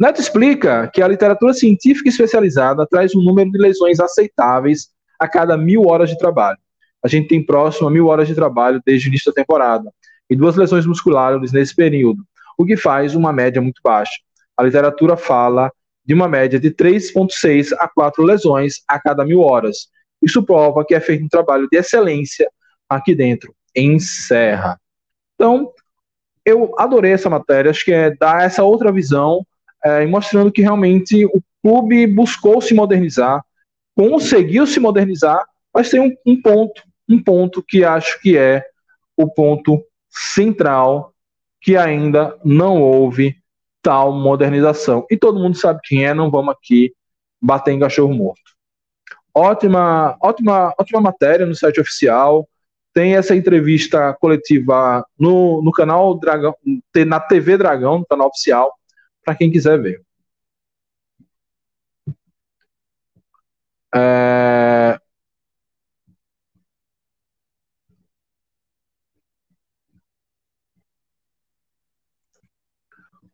Neto 0.00 0.20
explica 0.22 0.88
que 0.88 1.02
a 1.02 1.08
literatura 1.08 1.52
científica 1.52 2.08
especializada 2.08 2.86
traz 2.86 3.14
um 3.14 3.22
número 3.22 3.50
de 3.50 3.58
lesões 3.58 4.00
aceitáveis 4.00 4.88
a 5.18 5.28
cada 5.28 5.56
mil 5.56 5.86
horas 5.86 6.08
de 6.08 6.16
trabalho. 6.16 6.58
A 7.04 7.08
gente 7.08 7.28
tem 7.28 7.44
próximo 7.44 7.88
a 7.88 7.90
mil 7.90 8.06
horas 8.06 8.26
de 8.26 8.34
trabalho 8.34 8.80
desde 8.86 9.06
o 9.06 9.10
início 9.10 9.30
da 9.30 9.34
temporada, 9.34 9.92
e 10.30 10.36
duas 10.36 10.56
lesões 10.56 10.86
musculares 10.86 11.52
nesse 11.52 11.74
período, 11.74 12.24
o 12.56 12.64
que 12.64 12.76
faz 12.76 13.14
uma 13.14 13.32
média 13.34 13.60
muito 13.60 13.80
baixa. 13.84 14.14
A 14.56 14.62
literatura 14.62 15.14
fala 15.16 15.70
de 16.08 16.14
uma 16.14 16.26
média 16.26 16.58
de 16.58 16.70
3,6 16.70 17.76
a 17.78 17.86
4 17.86 18.24
lesões 18.24 18.76
a 18.88 18.98
cada 18.98 19.26
mil 19.26 19.42
horas. 19.42 19.88
Isso 20.22 20.42
prova 20.42 20.82
que 20.82 20.94
é 20.94 21.00
feito 21.00 21.22
um 21.22 21.28
trabalho 21.28 21.68
de 21.70 21.76
excelência 21.76 22.50
aqui 22.88 23.14
dentro 23.14 23.54
encerra. 23.76 24.80
Então, 25.34 25.70
eu 26.44 26.74
adorei 26.78 27.12
essa 27.12 27.28
matéria, 27.28 27.70
acho 27.70 27.84
que 27.84 27.92
é 27.92 28.10
dar 28.16 28.42
essa 28.42 28.64
outra 28.64 28.90
visão 28.90 29.46
é, 29.84 30.06
mostrando 30.06 30.50
que 30.50 30.62
realmente 30.62 31.26
o 31.26 31.42
clube 31.62 32.06
buscou 32.06 32.60
se 32.60 32.74
modernizar, 32.74 33.44
conseguiu 33.94 34.66
se 34.66 34.80
modernizar, 34.80 35.44
mas 35.72 35.90
tem 35.90 36.00
um, 36.00 36.16
um 36.26 36.40
ponto, 36.40 36.82
um 37.08 37.22
ponto 37.22 37.62
que 37.62 37.84
acho 37.84 38.18
que 38.20 38.36
é 38.36 38.64
o 39.14 39.28
ponto 39.28 39.84
central 40.08 41.12
que 41.60 41.76
ainda 41.76 42.36
não 42.42 42.80
houve 42.80 43.36
tal 43.88 44.12
modernização. 44.12 45.06
E 45.10 45.16
todo 45.16 45.40
mundo 45.40 45.56
sabe 45.56 45.80
quem 45.82 46.04
é, 46.04 46.12
não 46.12 46.30
vamos 46.30 46.54
aqui 46.54 46.92
bater 47.40 47.72
em 47.72 47.80
cachorro 47.80 48.12
morto. 48.12 48.52
Ótima, 49.34 50.14
ótima, 50.22 50.74
ótima 50.78 51.00
matéria 51.00 51.46
no 51.46 51.54
site 51.54 51.80
oficial 51.80 52.46
tem 52.92 53.16
essa 53.16 53.34
entrevista 53.34 54.12
coletiva 54.20 55.02
no, 55.18 55.62
no 55.62 55.72
canal 55.72 56.18
Dragão, 56.18 56.54
na 57.06 57.18
TV 57.18 57.56
Dragão, 57.56 58.00
no 58.00 58.06
canal 58.06 58.28
oficial, 58.28 58.74
para 59.24 59.34
quem 59.34 59.50
quiser 59.50 59.80
ver. 59.80 60.02
É... 63.94 65.00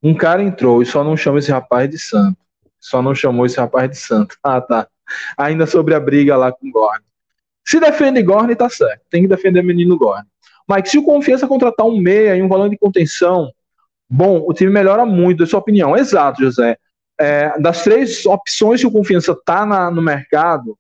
Um 0.05 0.15
cara 0.15 0.43
entrou 0.43 0.83
e 0.83 0.87
só 0.87 1.03
não 1.03 1.17
chama 1.17 1.39
esse 1.39 1.51
rapaz 1.51 1.89
de 1.89 1.99
santo. 1.99 2.37
Só 2.79 3.01
não 3.01 3.15
chamou 3.15 3.47
esse 3.47 3.59
rapaz 3.59 3.91
de 3.91 3.97
santo. 3.97 4.37
Ah, 4.43 4.61
tá. 4.61 4.87
Ainda 5.39 5.67
sobre 5.67 5.95
a 5.95 6.01
briga 6.01 6.37
lá 6.37 6.53
com 6.53 6.69
o 6.69 6.71
Gordon. 6.71 7.05
Se 7.65 7.81
defende 7.81 8.23
Gorne, 8.23 8.55
tá 8.55 8.69
certo. 8.69 9.01
Tem 9.09 9.23
que 9.23 9.29
defender 9.29 9.61
o 9.61 9.65
menino 9.65 9.97
Gorne. 9.97 10.27
Mas 10.69 10.91
se 10.91 10.99
o 10.99 11.03
Confiança 11.03 11.49
contratar 11.49 11.87
um 11.87 11.99
meia 11.99 12.37
e 12.37 12.43
um 12.43 12.49
valor 12.49 12.69
de 12.69 12.77
contenção, 12.77 13.51
bom, 14.09 14.45
o 14.47 14.53
time 14.53 14.71
melhora 14.71 15.07
muito, 15.07 15.43
é 15.43 15.47
sua 15.47 15.61
opinião. 15.61 15.97
Exato, 15.97 16.43
José. 16.43 16.77
É, 17.19 17.59
das 17.59 17.83
três 17.83 18.27
opções 18.27 18.81
que 18.81 18.87
o 18.87 18.93
Confiança 18.93 19.35
tá 19.47 19.65
na, 19.65 19.91
no 19.91 20.03
mercado, 20.03 20.77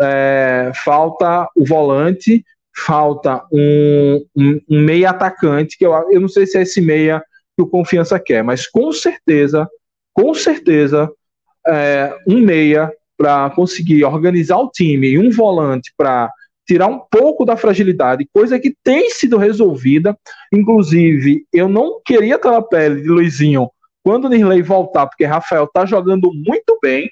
é, 0.00 0.72
falta 0.84 1.48
o 1.54 1.64
volante, 1.64 2.44
falta 2.76 3.44
um, 3.52 4.26
um, 4.36 4.60
um, 4.68 4.80
meia 4.80 5.10
atacante, 5.10 5.78
que 5.78 5.86
eu, 5.86 5.92
eu 6.10 6.20
não 6.20 6.28
sei 6.28 6.46
se 6.46 6.58
é 6.58 6.62
esse 6.62 6.80
meia 6.80 7.22
que 7.56 7.62
o 7.62 7.66
Confiança 7.66 8.18
quer, 8.18 8.42
mas 8.42 8.66
com 8.66 8.92
certeza, 8.92 9.68
com 10.12 10.34
certeza, 10.34 11.10
é, 11.66 12.14
um 12.26 12.40
meia 12.40 12.92
para 13.16 13.50
conseguir 13.50 14.04
organizar 14.04 14.58
o 14.58 14.70
time 14.70 15.10
e 15.10 15.18
um 15.18 15.30
volante 15.30 15.92
para 15.96 16.30
tirar 16.66 16.86
um 16.86 16.98
pouco 16.98 17.44
da 17.44 17.56
fragilidade, 17.56 18.28
coisa 18.32 18.58
que 18.58 18.74
tem 18.82 19.10
sido 19.10 19.36
resolvida. 19.36 20.16
Inclusive, 20.52 21.46
eu 21.52 21.68
não 21.68 22.00
queria 22.04 22.38
na 22.42 22.62
pele 22.62 23.02
de 23.02 23.08
Luizinho 23.08 23.68
quando 24.02 24.26
o 24.26 24.28
Nirley 24.28 24.62
voltar, 24.62 25.06
porque 25.06 25.24
Rafael 25.24 25.66
tá 25.66 25.86
jogando 25.86 26.30
muito 26.32 26.78
bem, 26.82 27.10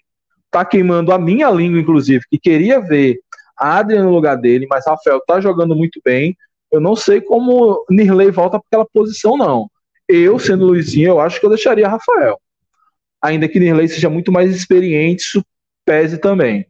tá 0.51 0.65
queimando 0.65 1.13
a 1.13 1.19
minha 1.19 1.51
língua, 1.51 1.81
inclusive, 1.81 2.25
que 2.31 2.39
queria 2.39 2.81
ver 2.81 3.19
a 3.59 3.79
Adrian 3.79 4.05
no 4.05 4.13
lugar 4.13 4.37
dele, 4.37 4.67
mas 4.69 4.87
Rafael 4.87 5.21
tá 5.27 5.41
jogando 5.41 5.75
muito 5.75 6.01
bem. 6.05 6.37
Eu 6.71 6.81
não 6.81 6.97
sei 6.97 7.21
como 7.21 7.85
Nirley 7.89 8.31
volta 8.31 8.59
para 8.59 8.67
aquela 8.67 8.87
posição, 8.93 9.37
não. 9.37 9.71
Eu, 10.13 10.39
sendo 10.39 10.67
Luizinho, 10.67 11.09
eu 11.09 11.21
acho 11.21 11.41
que 11.41 11.47
eu 11.47 11.51
deixaria 11.51 11.89
Rafael. 11.89 12.41
Ainda 13.23 13.49
que 13.49 13.59
Nirley 13.59 13.89
seja 13.89 14.11
muito 14.11 14.31
mais 14.31 14.55
experiente, 14.55 15.43
pese 15.85 16.19
também. 16.19 16.67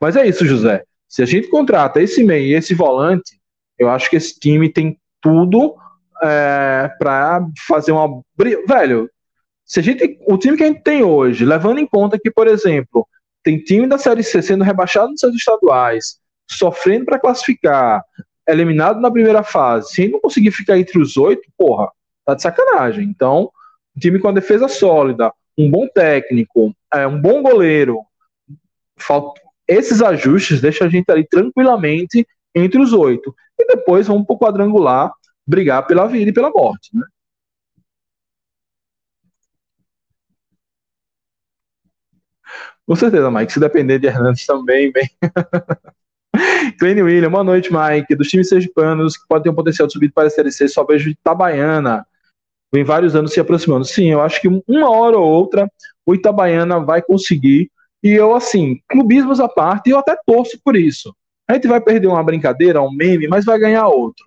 Mas 0.00 0.16
é 0.16 0.26
isso, 0.26 0.46
José. 0.46 0.84
Se 1.08 1.22
a 1.22 1.26
gente 1.26 1.48
contrata 1.48 2.00
esse 2.00 2.22
meio 2.22 2.46
e 2.46 2.54
esse 2.54 2.74
volante, 2.74 3.38
eu 3.78 3.90
acho 3.90 4.08
que 4.08 4.16
esse 4.16 4.38
time 4.38 4.72
tem 4.72 4.98
tudo 5.20 5.76
é, 6.22 6.90
para 6.98 7.46
fazer 7.66 7.92
uma. 7.92 8.22
Velho, 8.66 9.10
se 9.64 9.80
a 9.80 9.82
gente. 9.82 10.18
O 10.26 10.38
time 10.38 10.56
que 10.56 10.64
a 10.64 10.66
gente 10.66 10.82
tem 10.82 11.02
hoje, 11.02 11.44
levando 11.44 11.78
em 11.78 11.86
conta 11.86 12.18
que, 12.18 12.30
por 12.30 12.46
exemplo, 12.46 13.06
tem 13.42 13.58
time 13.58 13.86
da 13.86 13.98
Série 13.98 14.22
C 14.22 14.40
sendo 14.42 14.64
rebaixado 14.64 15.10
nos 15.10 15.20
seus 15.20 15.34
estaduais, 15.34 16.18
sofrendo 16.50 17.04
para 17.04 17.18
classificar, 17.18 18.02
eliminado 18.48 19.00
na 19.00 19.10
primeira 19.10 19.42
fase, 19.42 19.94
sem 19.94 20.08
não 20.08 20.20
conseguir 20.20 20.50
ficar 20.50 20.78
entre 20.78 20.98
os 20.98 21.16
oito, 21.16 21.42
porra, 21.56 21.90
tá 22.24 22.34
de 22.34 22.42
sacanagem. 22.42 23.04
Então, 23.04 23.50
um 23.96 24.00
time 24.00 24.18
com 24.18 24.28
a 24.28 24.32
defesa 24.32 24.66
sólida, 24.68 25.32
um 25.56 25.70
bom 25.70 25.86
técnico, 25.86 26.74
é, 26.92 27.06
um 27.06 27.20
bom 27.20 27.42
goleiro, 27.42 28.00
esses 29.66 30.00
ajustes 30.00 30.60
deixam 30.60 30.86
a 30.86 30.90
gente 30.90 31.10
ali 31.10 31.26
tranquilamente 31.26 32.26
entre 32.54 32.80
os 32.80 32.92
oito. 32.92 33.34
E 33.58 33.66
depois 33.66 34.06
vamos 34.06 34.26
para 34.26 34.34
o 34.34 34.38
quadrangular 34.38 35.12
brigar 35.46 35.86
pela 35.86 36.06
vida 36.06 36.30
e 36.30 36.34
pela 36.34 36.50
morte. 36.50 36.90
Né? 36.94 37.04
Com 42.86 42.96
certeza, 42.96 43.30
Mike. 43.30 43.52
Se 43.52 43.60
depender 43.60 43.98
de 43.98 44.06
Hernandes 44.06 44.46
também, 44.46 44.90
bem. 44.90 45.08
Clênio 46.78 47.06
William, 47.06 47.30
boa 47.30 47.44
noite, 47.44 47.70
Mike. 47.72 48.14
Dos 48.14 48.28
times 48.28 48.48
sergipanos 48.48 49.16
que 49.16 49.26
podem 49.28 49.44
ter 49.44 49.50
um 49.50 49.54
potencial 49.54 49.86
de 49.86 49.92
subir 49.92 50.12
para 50.12 50.28
a 50.28 50.30
Série 50.30 50.52
C, 50.52 50.68
só 50.68 50.84
vejo 50.84 51.10
Itabaiana 51.10 52.06
vem 52.72 52.84
vários 52.84 53.14
anos 53.16 53.32
se 53.32 53.40
aproximando. 53.40 53.84
Sim, 53.84 54.10
eu 54.10 54.20
acho 54.20 54.40
que 54.40 54.48
uma 54.48 54.90
hora 54.90 55.16
ou 55.16 55.26
outra 55.26 55.70
o 56.04 56.14
Itabaiana 56.14 56.80
vai 56.80 57.02
conseguir. 57.02 57.70
E 58.02 58.10
eu, 58.10 58.34
assim, 58.34 58.80
clubismos 58.88 59.40
à 59.40 59.48
parte, 59.48 59.90
eu 59.90 59.98
até 59.98 60.16
torço 60.26 60.58
por 60.62 60.76
isso. 60.76 61.14
A 61.48 61.54
gente 61.54 61.66
vai 61.66 61.80
perder 61.80 62.06
uma 62.06 62.22
brincadeira, 62.22 62.82
um 62.82 62.92
meme, 62.92 63.26
mas 63.26 63.44
vai 63.44 63.58
ganhar 63.58 63.88
outro. 63.88 64.24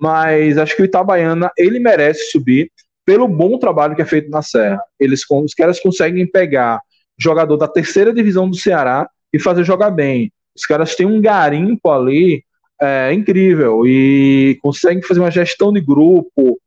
Mas 0.00 0.58
acho 0.58 0.74
que 0.74 0.82
o 0.82 0.84
Itabaiana, 0.84 1.50
ele 1.56 1.78
merece 1.78 2.30
subir 2.30 2.70
pelo 3.04 3.28
bom 3.28 3.58
trabalho 3.58 3.94
que 3.94 4.02
é 4.02 4.06
feito 4.06 4.30
na 4.30 4.42
Serra. 4.42 4.80
Eles, 4.98 5.22
os 5.30 5.54
caras 5.54 5.78
conseguem 5.78 6.26
pegar 6.26 6.80
jogador 7.18 7.56
da 7.56 7.68
terceira 7.68 8.12
divisão 8.12 8.48
do 8.48 8.56
Ceará 8.56 9.08
e 9.32 9.38
fazer 9.38 9.64
jogar 9.64 9.90
bem. 9.90 10.32
Os 10.56 10.66
caras 10.66 10.94
têm 10.94 11.06
um 11.06 11.20
garimpo 11.20 11.90
ali 11.90 12.44
é, 12.80 13.12
incrível 13.12 13.86
e 13.86 14.58
conseguem 14.62 15.02
fazer 15.02 15.20
uma 15.20 15.30
gestão 15.30 15.72
de 15.72 15.80
grupo. 15.80 16.58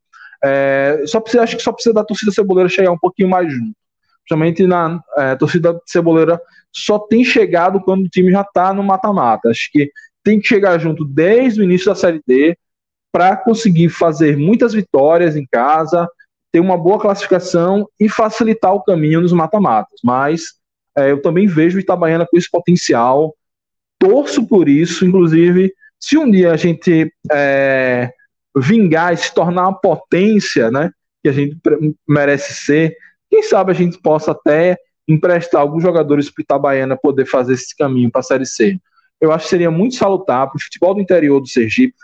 É, 0.42 1.02
só 1.06 1.20
precisa, 1.20 1.42
acho 1.42 1.56
que 1.56 1.62
só 1.62 1.72
precisa 1.72 1.94
da 1.94 2.04
torcida 2.04 2.32
ceboleira 2.32 2.68
chegar 2.68 2.90
um 2.90 2.98
pouquinho 2.98 3.28
mais 3.28 3.52
junto. 3.52 3.74
Principalmente 4.22 4.66
na 4.66 5.00
é, 5.16 5.36
torcida 5.36 5.80
ceboleira 5.86 6.40
só 6.72 6.98
tem 6.98 7.24
chegado 7.24 7.80
quando 7.80 8.06
o 8.06 8.08
time 8.08 8.30
já 8.32 8.40
está 8.40 8.72
no 8.72 8.82
mata-mata. 8.82 9.50
Acho 9.50 9.70
que 9.70 9.90
tem 10.24 10.40
que 10.40 10.48
chegar 10.48 10.78
junto 10.78 11.04
desde 11.04 11.60
o 11.60 11.64
início 11.64 11.86
da 11.86 11.94
Série 11.94 12.20
D 12.26 12.56
para 13.12 13.36
conseguir 13.36 13.88
fazer 13.88 14.36
muitas 14.36 14.74
vitórias 14.74 15.36
em 15.36 15.46
casa, 15.50 16.08
ter 16.50 16.60
uma 16.60 16.76
boa 16.76 16.98
classificação 16.98 17.88
e 18.00 18.08
facilitar 18.08 18.74
o 18.74 18.82
caminho 18.82 19.20
nos 19.20 19.32
mata-matas. 19.32 20.00
Mas 20.02 20.54
é, 20.96 21.12
eu 21.12 21.22
também 21.22 21.46
vejo 21.46 21.78
o 21.78 21.80
Itabaiana 21.80 22.26
com 22.28 22.36
esse 22.36 22.50
potencial, 22.50 23.34
torço 24.06 24.46
por 24.46 24.68
isso, 24.68 25.04
inclusive, 25.04 25.72
se 25.98 26.16
um 26.16 26.30
dia 26.30 26.52
a 26.52 26.56
gente 26.56 27.12
é, 27.32 28.12
vingar 28.56 29.12
e 29.12 29.16
se 29.16 29.34
tornar 29.34 29.62
uma 29.62 29.80
potência, 29.80 30.70
né, 30.70 30.90
que 31.22 31.28
a 31.28 31.32
gente 31.32 31.58
merece 32.08 32.54
ser, 32.54 32.96
quem 33.28 33.42
sabe 33.42 33.72
a 33.72 33.74
gente 33.74 34.00
possa 34.00 34.30
até 34.30 34.78
emprestar 35.08 35.60
alguns 35.60 35.82
jogadores 35.82 36.30
para 36.30 36.42
Itabaiana 36.42 36.96
poder 36.96 37.26
fazer 37.26 37.54
esse 37.54 37.76
caminho 37.76 38.10
para 38.10 38.20
a 38.20 38.24
Série 38.24 38.46
C. 38.46 38.78
Eu 39.20 39.32
acho 39.32 39.44
que 39.44 39.50
seria 39.50 39.70
muito 39.70 39.96
salutar 39.96 40.48
para 40.48 40.56
o 40.56 40.60
futebol 40.60 40.94
do 40.94 41.00
interior 41.00 41.40
do 41.40 41.48
Sergipe, 41.48 41.94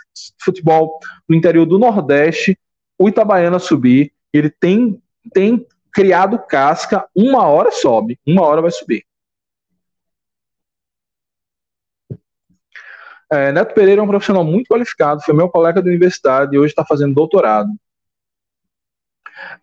futebol 0.42 0.98
do 1.28 1.34
interior 1.34 1.66
do 1.66 1.78
Nordeste, 1.78 2.58
o 2.98 3.08
Itabaiana 3.08 3.58
subir. 3.58 4.12
Ele 4.32 4.50
tem, 4.50 5.00
tem 5.32 5.66
criado 5.92 6.38
casca, 6.38 7.06
uma 7.14 7.46
hora 7.46 7.70
sobe, 7.70 8.18
uma 8.26 8.42
hora 8.42 8.62
vai 8.62 8.70
subir. 8.70 9.04
É, 13.32 13.50
Neto 13.50 13.72
Pereira 13.72 14.02
é 14.02 14.04
um 14.04 14.08
profissional 14.08 14.44
muito 14.44 14.68
qualificado, 14.68 15.22
foi 15.22 15.34
meu 15.34 15.48
colega 15.48 15.80
da 15.80 15.88
universidade 15.88 16.54
e 16.54 16.58
hoje 16.58 16.72
está 16.72 16.84
fazendo 16.84 17.14
doutorado. 17.14 17.70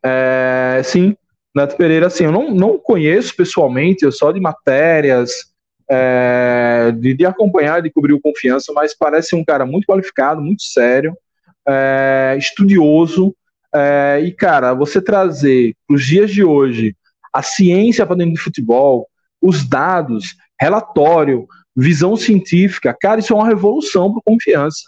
É, 0.03 0.81
sim, 0.83 1.15
Neto 1.55 1.77
Pereira, 1.77 2.07
assim, 2.07 2.23
eu 2.23 2.31
não, 2.31 2.49
não 2.49 2.79
conheço 2.79 3.35
pessoalmente, 3.35 4.03
eu 4.03 4.11
só 4.11 4.31
de 4.31 4.39
matérias, 4.39 5.53
é, 5.87 6.91
de, 6.97 7.13
de, 7.13 7.25
acompanhar, 7.27 7.79
de 7.83 7.91
cobrir 7.91 8.13
o 8.13 8.19
confiança, 8.19 8.73
mas 8.73 8.97
parece 8.97 9.35
um 9.35 9.45
cara 9.45 9.67
muito 9.67 9.85
qualificado, 9.85 10.41
muito 10.41 10.63
sério, 10.63 11.15
é, 11.67 12.35
estudioso. 12.39 13.35
É, 13.73 14.19
e, 14.23 14.31
cara, 14.31 14.73
você 14.73 14.99
trazer 14.99 15.75
para 15.87 15.95
os 15.95 16.03
dias 16.03 16.31
de 16.31 16.43
hoje 16.43 16.95
a 17.31 17.43
ciência 17.43 18.03
para 18.03 18.15
dentro 18.15 18.33
do 18.33 18.39
futebol, 18.39 19.07
os 19.39 19.63
dados, 19.63 20.35
relatório, 20.59 21.47
visão 21.75 22.15
científica, 22.15 22.95
cara, 22.99 23.19
isso 23.19 23.33
é 23.33 23.35
uma 23.35 23.47
revolução 23.47 24.11
para 24.13 24.21
confiança. 24.25 24.81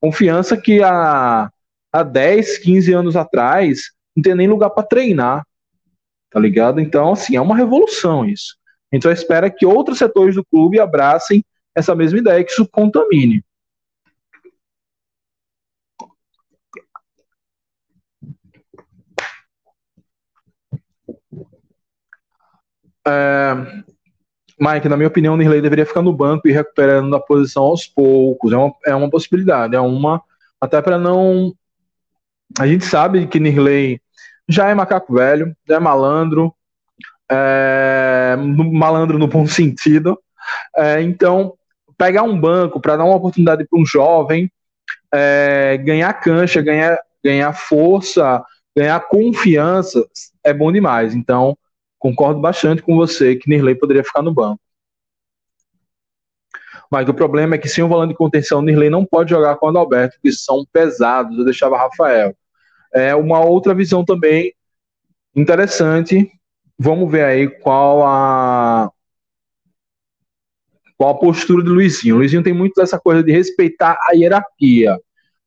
Confiança 0.00 0.56
que 0.56 0.82
há, 0.82 1.50
há 1.92 2.02
10, 2.02 2.58
15 2.58 2.92
anos 2.92 3.16
atrás 3.16 3.90
não 4.16 4.22
tem 4.22 4.34
nem 4.34 4.48
lugar 4.48 4.70
para 4.70 4.86
treinar, 4.86 5.44
tá 6.30 6.38
ligado? 6.40 6.80
Então, 6.80 7.12
assim, 7.12 7.36
é 7.36 7.40
uma 7.40 7.56
revolução 7.56 8.24
isso. 8.24 8.56
Então, 8.92 9.10
espera 9.12 9.50
que 9.50 9.66
outros 9.66 9.98
setores 9.98 10.34
do 10.34 10.44
clube 10.44 10.80
abracem 10.80 11.44
essa 11.74 11.94
mesma 11.94 12.18
ideia, 12.18 12.44
que 12.44 12.50
isso 12.50 12.66
contamine. 12.68 13.42
É, 23.06 23.84
Mike, 24.60 24.88
na 24.88 24.96
minha 24.96 25.08
opinião, 25.08 25.34
o 25.34 25.36
Nirley 25.36 25.60
deveria 25.60 25.86
ficar 25.86 26.02
no 26.02 26.12
banco 26.12 26.48
e 26.48 26.52
recuperando 26.52 27.14
a 27.14 27.20
posição 27.20 27.64
aos 27.64 27.86
poucos. 27.86 28.52
É 28.52 28.56
uma, 28.56 28.74
é 28.86 28.94
uma 28.94 29.10
possibilidade, 29.10 29.76
é 29.76 29.80
uma. 29.80 30.22
Até 30.60 30.82
para 30.82 30.98
não. 30.98 31.54
A 32.58 32.66
gente 32.66 32.84
sabe 32.84 33.26
que 33.26 33.38
Nirley 33.38 34.00
já 34.48 34.68
é 34.68 34.74
macaco 34.74 35.14
velho, 35.14 35.54
já 35.68 35.76
é 35.76 35.78
malandro, 35.78 36.54
é, 37.30 38.36
malandro 38.38 39.18
no 39.18 39.28
bom 39.28 39.46
sentido. 39.48 40.18
É, 40.76 41.00
então, 41.02 41.54
pegar 41.96 42.22
um 42.22 42.38
banco 42.38 42.80
para 42.80 42.96
dar 42.96 43.04
uma 43.04 43.16
oportunidade 43.16 43.66
para 43.68 43.80
um 43.80 43.84
jovem 43.84 44.50
é, 45.12 45.76
ganhar 45.78 46.12
cancha, 46.14 46.62
ganhar, 46.62 46.98
ganhar 47.22 47.52
força, 47.52 48.42
ganhar 48.76 49.00
confiança, 49.00 50.04
é 50.44 50.52
bom 50.52 50.72
demais. 50.72 51.14
Então, 51.14 51.56
concordo 51.98 52.40
bastante 52.40 52.82
com 52.82 52.96
você 52.96 53.36
que 53.36 53.48
Nirley 53.48 53.74
poderia 53.74 54.04
ficar 54.04 54.22
no 54.22 54.32
banco. 54.32 54.60
Mas 56.90 57.08
o 57.08 57.14
problema 57.14 57.54
é 57.54 57.58
que 57.58 57.68
sem 57.68 57.84
o 57.84 57.88
volante 57.88 58.10
de 58.10 58.16
contenção, 58.16 58.62
Nirley 58.62 58.88
não 58.88 59.04
pode 59.04 59.30
jogar 59.30 59.56
com 59.56 59.66
o 59.66 59.68
Adalberto, 59.68 60.18
que 60.22 60.32
são 60.32 60.64
pesados. 60.72 61.36
Eu 61.38 61.44
deixava 61.44 61.76
Rafael. 61.76 62.34
É 62.92 63.14
uma 63.14 63.40
outra 63.40 63.74
visão 63.74 64.04
também 64.04 64.54
interessante. 65.36 66.30
Vamos 66.78 67.10
ver 67.10 67.24
aí 67.24 67.48
qual 67.48 68.04
a 68.06 68.90
qual 70.96 71.10
a 71.10 71.18
postura 71.18 71.62
de 71.62 71.68
Luizinho. 71.68 72.16
O 72.16 72.18
Luizinho 72.18 72.42
tem 72.42 72.52
muito 72.52 72.74
dessa 72.74 72.98
coisa 72.98 73.22
de 73.22 73.30
respeitar 73.30 73.96
a 74.08 74.14
hierarquia, 74.14 74.98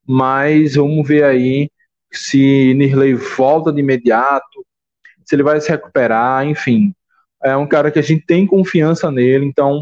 mas 0.07 0.75
vamos 0.75 1.05
ver 1.05 1.23
aí 1.25 1.69
se 2.11 2.73
Nirley 2.75 3.13
volta 3.15 3.71
de 3.71 3.81
imediato, 3.81 4.65
se 5.31 5.35
ele 5.35 5.43
vai 5.43 5.61
se 5.61 5.69
recuperar, 5.69 6.45
enfim. 6.45 6.93
É 7.41 7.55
um 7.55 7.65
cara 7.65 7.89
que 7.89 7.97
a 7.97 8.01
gente 8.01 8.25
tem 8.25 8.45
confiança 8.45 9.09
nele, 9.09 9.45
então, 9.45 9.81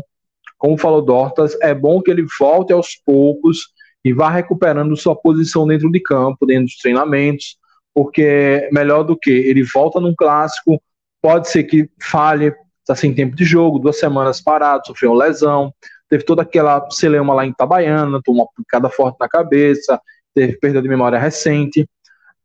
como 0.60 0.78
falou 0.78 1.02
Dortas, 1.02 1.58
é 1.60 1.74
bom 1.74 2.04
que 2.04 2.12
ele 2.12 2.24
volte 2.40 2.72
aos 2.72 2.90
poucos 3.04 3.70
e 4.06 4.14
vá 4.14 4.30
recuperando 4.30 4.96
sua 4.96 5.16
posição 5.16 5.66
dentro 5.66 5.92
de 5.92 6.00
campo, 6.00 6.46
dentro 6.46 6.66
dos 6.66 6.78
treinamentos, 6.78 7.58
porque 7.96 8.70
melhor 8.72 9.02
do 9.02 9.18
que 9.18 9.32
ele 9.32 9.64
volta 9.64 10.00
num 10.00 10.14
clássico, 10.16 10.80
pode 11.20 11.50
ser 11.50 11.64
que 11.64 11.90
falhe, 12.00 12.54
está 12.82 12.94
sem 12.94 13.12
tempo 13.12 13.36
de 13.36 13.44
jogo, 13.44 13.80
duas 13.80 13.98
semanas 13.98 14.40
parado, 14.40 14.86
sofreu 14.86 15.16
lesão, 15.16 15.74
teve 16.08 16.24
toda 16.24 16.44
aquela 16.44 16.88
celeuma 16.92 17.34
lá 17.34 17.44
em 17.44 17.50
Itabaiana, 17.50 18.22
tomou 18.24 18.44
uma 18.44 18.64
picada 18.64 18.88
forte 18.88 19.18
na 19.20 19.28
cabeça, 19.28 20.00
teve 20.36 20.60
perda 20.60 20.80
de 20.80 20.88
memória 20.88 21.18
recente. 21.18 21.90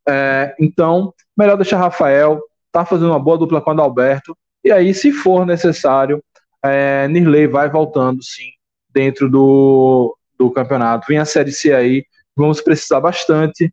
É, 0.09 0.55
então, 0.59 1.13
melhor 1.37 1.57
deixar 1.57 1.77
Rafael, 1.77 2.41
tá 2.75 2.85
fazendo 2.85 3.11
uma 3.11 3.20
boa 3.20 3.39
dupla 3.39 3.61
com 3.61 3.70
o 3.70 3.72
Adalberto. 3.72 4.37
E 4.64 4.72
aí, 4.72 4.93
se 4.93 5.12
for 5.12 5.47
necessário, 5.47 6.20
é, 6.61 7.07
Nirley 7.07 7.47
vai 7.47 7.70
voltando, 7.70 8.20
sim, 8.20 8.51
dentro 8.91 9.31
do, 9.31 10.18
do 10.37 10.51
campeonato. 10.51 11.07
Vem 11.09 11.18
a 11.18 11.25
Série 11.25 11.53
C 11.53 11.72
aí, 11.72 12.05
vamos 12.35 12.61
precisar 12.61 13.01
bastante 13.01 13.72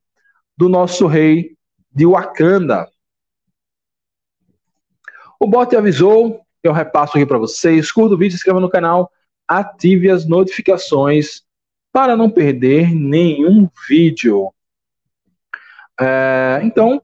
do 0.56 0.70
nosso 0.70 1.08
rei 1.08 1.56
de 1.92 2.06
Wakanda. 2.06 2.88
O 5.40 5.48
bot 5.48 5.76
avisou, 5.76 6.40
eu 6.62 6.72
repasso 6.72 7.18
aqui 7.18 7.26
para 7.26 7.40
vocês. 7.40 7.92
Curta 7.92 8.14
o 8.14 8.18
vídeo, 8.20 8.34
se 8.34 8.38
inscreva 8.38 8.60
no 8.60 8.70
canal, 8.70 9.12
ative 9.48 10.12
as 10.12 10.28
notificações 10.28 11.42
para 11.92 12.16
não 12.16 12.30
perder 12.30 12.94
nenhum 12.94 13.68
vídeo. 13.90 14.54
É, 16.00 16.60
então, 16.64 17.02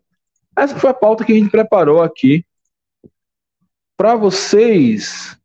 essa 0.57 0.77
foi 0.79 0.89
a 0.89 0.93
pauta 0.93 1.23
que 1.23 1.31
a 1.31 1.35
gente 1.35 1.51
preparou 1.51 2.01
aqui 2.01 2.43
para 3.95 4.15
vocês. 4.15 5.37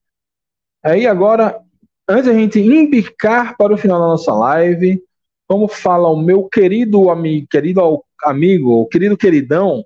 Aí 0.82 1.06
agora, 1.06 1.60
antes 2.08 2.28
a 2.28 2.32
gente 2.32 2.58
embicar 2.58 3.56
para 3.56 3.74
o 3.74 3.78
final 3.78 4.00
da 4.00 4.06
nossa 4.06 4.32
live, 4.34 5.02
como 5.46 5.68
fala 5.68 6.08
o 6.08 6.16
meu 6.16 6.48
querido 6.48 7.10
amigo, 7.10 7.46
querido 7.50 8.02
amigo, 8.24 8.86
querido 8.88 9.16
queridão, 9.16 9.84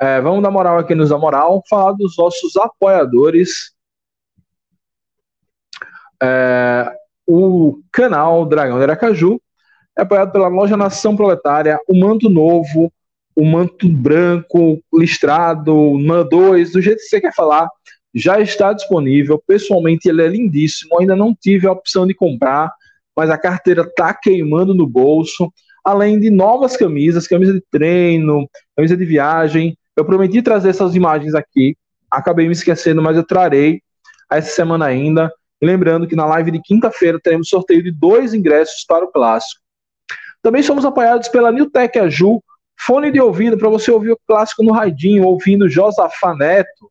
é, 0.00 0.20
vamos 0.20 0.42
dar 0.42 0.50
moral 0.50 0.78
aqui 0.78 0.94
nos 0.94 1.10
da 1.10 1.18
moral, 1.18 1.62
falar 1.68 1.92
dos 1.92 2.16
nossos 2.16 2.56
apoiadores. 2.56 3.74
É, 6.22 6.96
o 7.26 7.82
canal 7.92 8.46
Dragão 8.46 8.78
de 8.78 8.84
Aracaju 8.84 9.40
é 9.98 10.02
apoiado 10.02 10.32
pela 10.32 10.48
loja 10.48 10.76
Nação 10.76 11.16
Proletária, 11.16 11.78
o 11.88 11.94
Manto 11.94 12.30
Novo, 12.30 12.92
o 13.34 13.44
manto 13.44 13.88
branco, 13.88 14.82
listrado, 14.92 15.98
NAN 15.98 16.26
2, 16.26 16.72
do 16.72 16.82
jeito 16.82 16.98
que 16.98 17.04
você 17.04 17.20
quer 17.20 17.34
falar, 17.34 17.68
já 18.14 18.40
está 18.40 18.72
disponível. 18.72 19.42
Pessoalmente, 19.46 20.08
ele 20.08 20.22
é 20.22 20.28
lindíssimo. 20.28 20.98
Ainda 20.98 21.14
não 21.14 21.34
tive 21.34 21.66
a 21.66 21.72
opção 21.72 22.06
de 22.06 22.14
comprar, 22.14 22.72
mas 23.16 23.30
a 23.30 23.38
carteira 23.38 23.88
tá 23.94 24.12
queimando 24.12 24.74
no 24.74 24.86
bolso. 24.86 25.52
Além 25.84 26.18
de 26.18 26.30
novas 26.30 26.76
camisas, 26.76 27.26
camisa 27.26 27.52
de 27.52 27.62
treino, 27.70 28.48
camisa 28.76 28.96
de 28.96 29.04
viagem. 29.04 29.76
Eu 29.96 30.04
prometi 30.04 30.42
trazer 30.42 30.70
essas 30.70 30.94
imagens 30.94 31.34
aqui, 31.34 31.76
acabei 32.10 32.46
me 32.46 32.52
esquecendo, 32.52 33.02
mas 33.02 33.16
eu 33.16 33.24
trarei 33.24 33.80
essa 34.30 34.50
semana 34.50 34.86
ainda. 34.86 35.32
Lembrando 35.62 36.06
que 36.06 36.16
na 36.16 36.24
live 36.26 36.50
de 36.50 36.60
quinta-feira 36.62 37.20
teremos 37.22 37.48
sorteio 37.48 37.82
de 37.82 37.90
dois 37.90 38.32
ingressos 38.34 38.84
para 38.86 39.04
o 39.04 39.12
clássico. 39.12 39.60
Também 40.42 40.62
somos 40.62 40.84
apoiados 40.84 41.28
pela 41.28 41.52
Newtec 41.52 41.98
Aju, 41.98 42.42
fone 42.86 43.10
de 43.10 43.20
ouvido 43.20 43.58
para 43.58 43.68
você 43.68 43.90
ouvir 43.90 44.12
o 44.12 44.20
clássico 44.26 44.62
no 44.62 44.72
Raidinho, 44.72 45.24
ouvindo 45.24 45.68
Josafá 45.68 46.34
Neto 46.34 46.90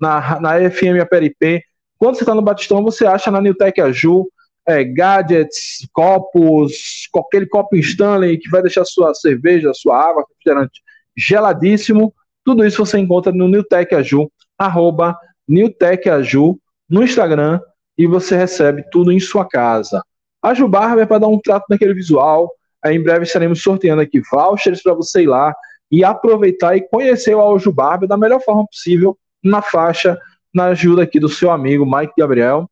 na, 0.00 0.40
na 0.40 0.70
FM 0.70 1.00
Aperipê. 1.02 1.62
Quando 1.98 2.16
você 2.16 2.22
está 2.22 2.34
no 2.34 2.42
Batistão, 2.42 2.82
você 2.82 3.06
acha 3.06 3.30
na 3.30 3.40
Newtec 3.40 3.80
Aju 3.80 4.26
é, 4.66 4.84
gadgets, 4.84 5.88
copos, 5.92 7.08
aquele 7.14 7.46
copo 7.46 7.76
Stanley 7.76 8.38
que 8.38 8.48
vai 8.48 8.62
deixar 8.62 8.84
sua 8.84 9.14
cerveja, 9.14 9.72
sua 9.74 9.98
água, 9.98 10.24
refrigerante 10.28 10.80
geladíssimo. 11.16 12.14
Tudo 12.44 12.64
isso 12.64 12.84
você 12.84 12.98
encontra 12.98 13.32
no 13.32 13.48
Newtec 13.48 13.94
Aju, 13.94 14.30
arroba 14.58 15.18
Newtec 15.46 16.08
Aju, 16.08 16.58
no 16.88 17.02
Instagram, 17.02 17.60
e 17.98 18.06
você 18.06 18.36
recebe 18.36 18.84
tudo 18.90 19.12
em 19.12 19.20
sua 19.20 19.46
casa. 19.46 20.02
A 20.42 20.54
Jubarba 20.54 21.02
é 21.02 21.06
para 21.06 21.18
dar 21.18 21.28
um 21.28 21.38
trato 21.38 21.66
naquele 21.68 21.92
visual. 21.92 22.50
Em 22.86 23.02
breve 23.02 23.24
estaremos 23.24 23.62
sorteando 23.62 24.02
aqui 24.02 24.20
vouchers 24.30 24.82
para 24.82 24.94
você 24.94 25.22
ir 25.22 25.26
lá 25.26 25.54
e 25.90 26.04
aproveitar 26.04 26.76
e 26.76 26.88
conhecer 26.88 27.34
o 27.34 27.40
Aljo 27.40 27.72
Barber 27.72 28.08
da 28.08 28.16
melhor 28.16 28.40
forma 28.40 28.64
possível, 28.66 29.18
na 29.42 29.60
faixa, 29.60 30.18
na 30.54 30.66
ajuda 30.66 31.02
aqui 31.02 31.18
do 31.18 31.28
seu 31.28 31.50
amigo 31.50 31.84
Mike 31.84 32.14
Gabriel. 32.16 32.70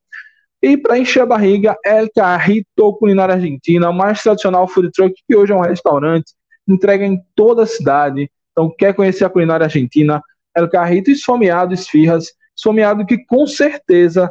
E 0.63 0.77
para 0.77 0.99
encher 0.99 1.23
a 1.23 1.27
barriga, 1.27 1.77
El 1.85 2.09
Carrito 2.15 2.93
Culinária 2.95 3.35
Argentina, 3.35 3.91
o 3.91 3.93
mais 3.93 4.23
tradicional 4.23 4.67
food 4.67 4.91
truck 4.91 5.15
que 5.27 5.37
hoje 5.37 5.53
é 5.53 5.57
um 5.57 5.61
restaurante, 5.61 6.33
entrega 6.67 7.05
em 7.05 7.21
toda 7.35 7.63
a 7.63 7.67
cidade. 7.67 8.31
Então, 8.53 8.73
quer 8.77 8.95
conhecer 8.95 9.25
a 9.25 9.31
culinária 9.31 9.65
argentina? 9.65 10.21
El 10.57 10.69
Carrito 10.69 11.11
Esfomeado 11.11 11.73
Esfirras, 11.73 12.33
Esfomeado 12.57 13.07
que 13.07 13.25
com 13.25 13.47
certeza 13.47 14.29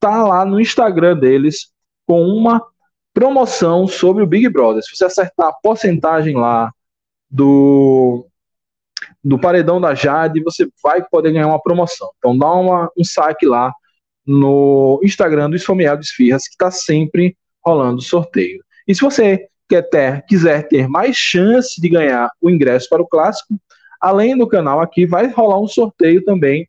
tá 0.00 0.26
lá 0.26 0.46
no 0.46 0.58
Instagram 0.58 1.18
deles 1.18 1.70
com 2.06 2.22
uma 2.22 2.62
promoção 3.16 3.88
sobre 3.88 4.22
o 4.22 4.26
Big 4.26 4.46
Brother. 4.50 4.82
Se 4.82 4.94
você 4.94 5.06
acertar 5.06 5.48
a 5.48 5.52
porcentagem 5.54 6.36
lá 6.36 6.70
do 7.30 8.26
do 9.24 9.38
paredão 9.38 9.80
da 9.80 9.94
Jade, 9.94 10.42
você 10.42 10.68
vai 10.82 11.02
poder 11.02 11.32
ganhar 11.32 11.46
uma 11.46 11.60
promoção. 11.60 12.10
Então 12.18 12.36
dá 12.36 12.52
uma, 12.52 12.90
um 12.96 13.02
saque 13.02 13.46
lá 13.46 13.72
no 14.26 15.00
Instagram 15.02 15.48
do 15.48 15.56
Esfomeado 15.56 16.02
Esfirras, 16.02 16.42
que 16.42 16.52
está 16.52 16.70
sempre 16.70 17.34
rolando 17.64 18.02
sorteio. 18.02 18.62
E 18.86 18.94
se 18.94 19.00
você 19.00 19.48
quer 19.66 19.88
ter, 19.88 20.22
quiser 20.26 20.68
ter 20.68 20.86
mais 20.86 21.16
chance 21.16 21.80
de 21.80 21.88
ganhar 21.88 22.30
o 22.40 22.50
ingresso 22.50 22.86
para 22.88 23.02
o 23.02 23.08
clássico, 23.08 23.58
além 23.98 24.36
do 24.36 24.46
canal 24.46 24.80
aqui, 24.80 25.06
vai 25.06 25.26
rolar 25.28 25.58
um 25.58 25.68
sorteio 25.68 26.22
também. 26.22 26.68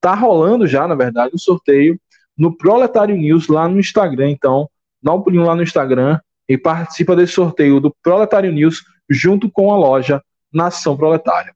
Tá 0.00 0.14
rolando 0.14 0.66
já, 0.66 0.88
na 0.88 0.96
verdade, 0.96 1.32
um 1.32 1.38
sorteio 1.38 1.98
no 2.36 2.56
Proletário 2.56 3.16
News 3.16 3.46
lá 3.46 3.68
no 3.68 3.78
Instagram. 3.78 4.30
Então, 4.30 4.68
dá 5.06 5.12
um 5.14 5.22
pulinho 5.22 5.44
lá 5.44 5.54
no 5.54 5.62
Instagram 5.62 6.18
e 6.48 6.58
participa 6.58 7.14
desse 7.14 7.32
sorteio 7.32 7.78
do 7.78 7.94
Proletário 8.02 8.52
News 8.52 8.82
junto 9.08 9.48
com 9.48 9.72
a 9.72 9.76
loja 9.76 10.20
Nação 10.52 10.96
Proletária. 10.96 11.54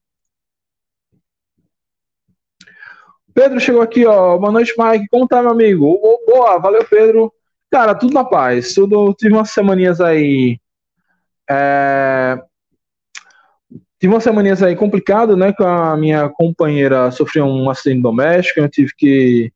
Pedro 3.35 3.59
chegou 3.59 3.83
aqui, 3.83 4.07
ó. 4.07 4.39
Boa 4.39 4.53
noite, 4.53 4.73
Mike. 4.79 5.09
Como 5.09 5.27
tá, 5.27 5.43
meu 5.43 5.51
amigo? 5.51 5.99
Boa, 6.27 6.59
valeu, 6.59 6.85
Pedro. 6.89 7.33
Cara, 7.71 7.95
tudo 7.95 8.15
na 8.15 8.25
paz. 8.25 8.73
Tudo, 8.73 9.13
tive 9.15 9.35
umas 9.35 9.51
semaninhas 9.51 10.01
aí. 10.01 10.61
É... 11.49 12.41
Tive 13.99 14.15
umas 14.15 14.23
semaninhas 14.23 14.63
aí 14.63 14.77
complicado, 14.77 15.37
né? 15.37 15.53
Com 15.53 15.65
a 15.65 15.97
minha 15.97 16.29
companheira 16.29 17.11
sofreu 17.11 17.47
um 17.47 17.69
acidente 17.69 18.03
doméstico. 18.03 18.61
Eu 18.61 18.69
tive 18.69 18.93
que 18.97 19.53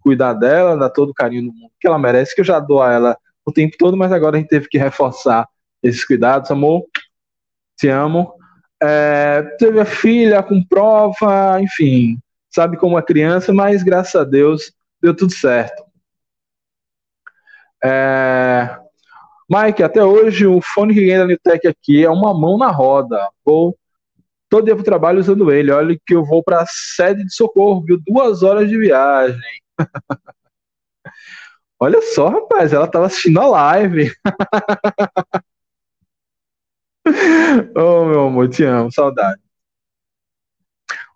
cuidar 0.00 0.34
dela, 0.34 0.76
dar 0.76 0.90
todo 0.90 1.10
o 1.10 1.14
carinho 1.14 1.50
do 1.50 1.52
mundo 1.52 1.72
que 1.80 1.86
ela 1.86 1.98
merece, 1.98 2.34
que 2.34 2.40
eu 2.40 2.44
já 2.44 2.60
dou 2.60 2.80
a 2.80 2.92
ela 2.92 3.18
o 3.44 3.52
tempo 3.52 3.76
todo, 3.78 3.96
mas 3.96 4.12
agora 4.12 4.36
a 4.36 4.40
gente 4.40 4.48
teve 4.48 4.68
que 4.68 4.78
reforçar 4.78 5.48
esses 5.82 6.04
cuidados, 6.04 6.50
amor. 6.50 6.84
Te 7.76 7.88
amo. 7.88 8.34
É, 8.82 9.42
teve 9.58 9.80
a 9.80 9.84
filha 9.84 10.42
com 10.42 10.64
prova, 10.64 11.60
enfim, 11.60 12.18
sabe 12.50 12.76
como 12.76 12.96
a 12.96 13.02
criança, 13.02 13.52
mas 13.52 13.82
graças 13.82 14.14
a 14.14 14.24
Deus 14.24 14.72
deu 15.00 15.14
tudo 15.14 15.32
certo. 15.32 15.84
É... 17.82 18.78
Mike, 19.48 19.82
até 19.82 20.02
hoje 20.02 20.46
o 20.46 20.60
fone 20.62 20.94
que 20.94 21.04
ganha 21.04 21.20
da 21.20 21.26
Newtec 21.26 21.66
aqui 21.66 22.02
é 22.04 22.10
uma 22.10 22.32
mão 22.32 22.56
na 22.56 22.70
roda. 22.70 23.28
Vou 23.44 23.76
todo 24.48 24.64
dia 24.64 24.74
para 24.74 24.82
o 24.82 24.84
trabalho 24.84 25.20
usando 25.20 25.52
ele. 25.52 25.70
Olha 25.70 25.98
que 26.06 26.14
eu 26.14 26.24
vou 26.24 26.42
para 26.42 26.62
a 26.62 26.66
sede 26.66 27.24
de 27.24 27.34
socorro, 27.34 27.82
viu? 27.84 28.00
Duas 28.06 28.42
horas 28.42 28.68
de 28.68 28.78
viagem. 28.78 29.38
Olha 31.78 32.00
só, 32.02 32.28
rapaz, 32.28 32.72
ela 32.72 32.86
estava 32.86 33.06
assistindo 33.06 33.40
a 33.40 33.46
live. 33.46 34.12
oh, 37.76 38.04
meu 38.06 38.26
amor, 38.26 38.48
te 38.48 38.64
amo, 38.64 38.92
saudade. 38.92 39.40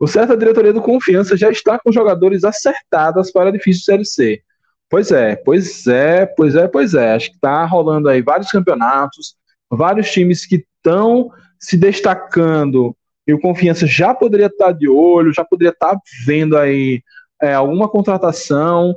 O 0.00 0.06
certo, 0.06 0.32
a 0.32 0.36
diretoria 0.36 0.72
do 0.72 0.82
Confiança 0.82 1.36
já 1.36 1.50
está 1.50 1.78
com 1.78 1.92
jogadores 1.92 2.44
acertados 2.44 3.30
para 3.30 3.48
a 3.48 3.52
difícil 3.52 3.82
Série 3.82 4.04
C. 4.04 4.42
Pois 4.88 5.10
é, 5.10 5.36
pois 5.36 5.86
é, 5.86 6.26
pois 6.26 6.54
é, 6.54 6.68
pois 6.68 6.94
é. 6.94 7.14
Acho 7.14 7.30
que 7.30 7.36
está 7.36 7.64
rolando 7.64 8.08
aí 8.08 8.22
vários 8.22 8.50
campeonatos, 8.50 9.36
vários 9.70 10.10
times 10.10 10.46
que 10.46 10.64
estão 10.78 11.30
se 11.58 11.76
destacando 11.76 12.96
e 13.26 13.34
o 13.34 13.40
Confiança 13.40 13.86
já 13.86 14.14
poderia 14.14 14.46
estar 14.46 14.66
tá 14.66 14.72
de 14.72 14.88
olho, 14.88 15.34
já 15.34 15.44
poderia 15.44 15.70
estar 15.70 15.94
tá 15.94 16.00
vendo 16.24 16.56
aí 16.56 17.02
é, 17.42 17.52
alguma 17.52 17.86
contratação, 17.86 18.96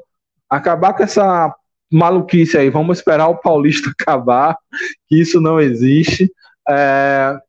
acabar 0.51 0.93
com 0.93 1.03
essa 1.03 1.55
maluquice 1.91 2.57
aí. 2.57 2.69
Vamos 2.69 2.97
esperar 2.97 3.27
o 3.29 3.37
Paulista 3.37 3.89
acabar, 3.97 4.57
que 5.07 5.19
isso 5.19 5.39
não 5.39 5.59
existe. 5.59 6.31
É... 6.69 7.39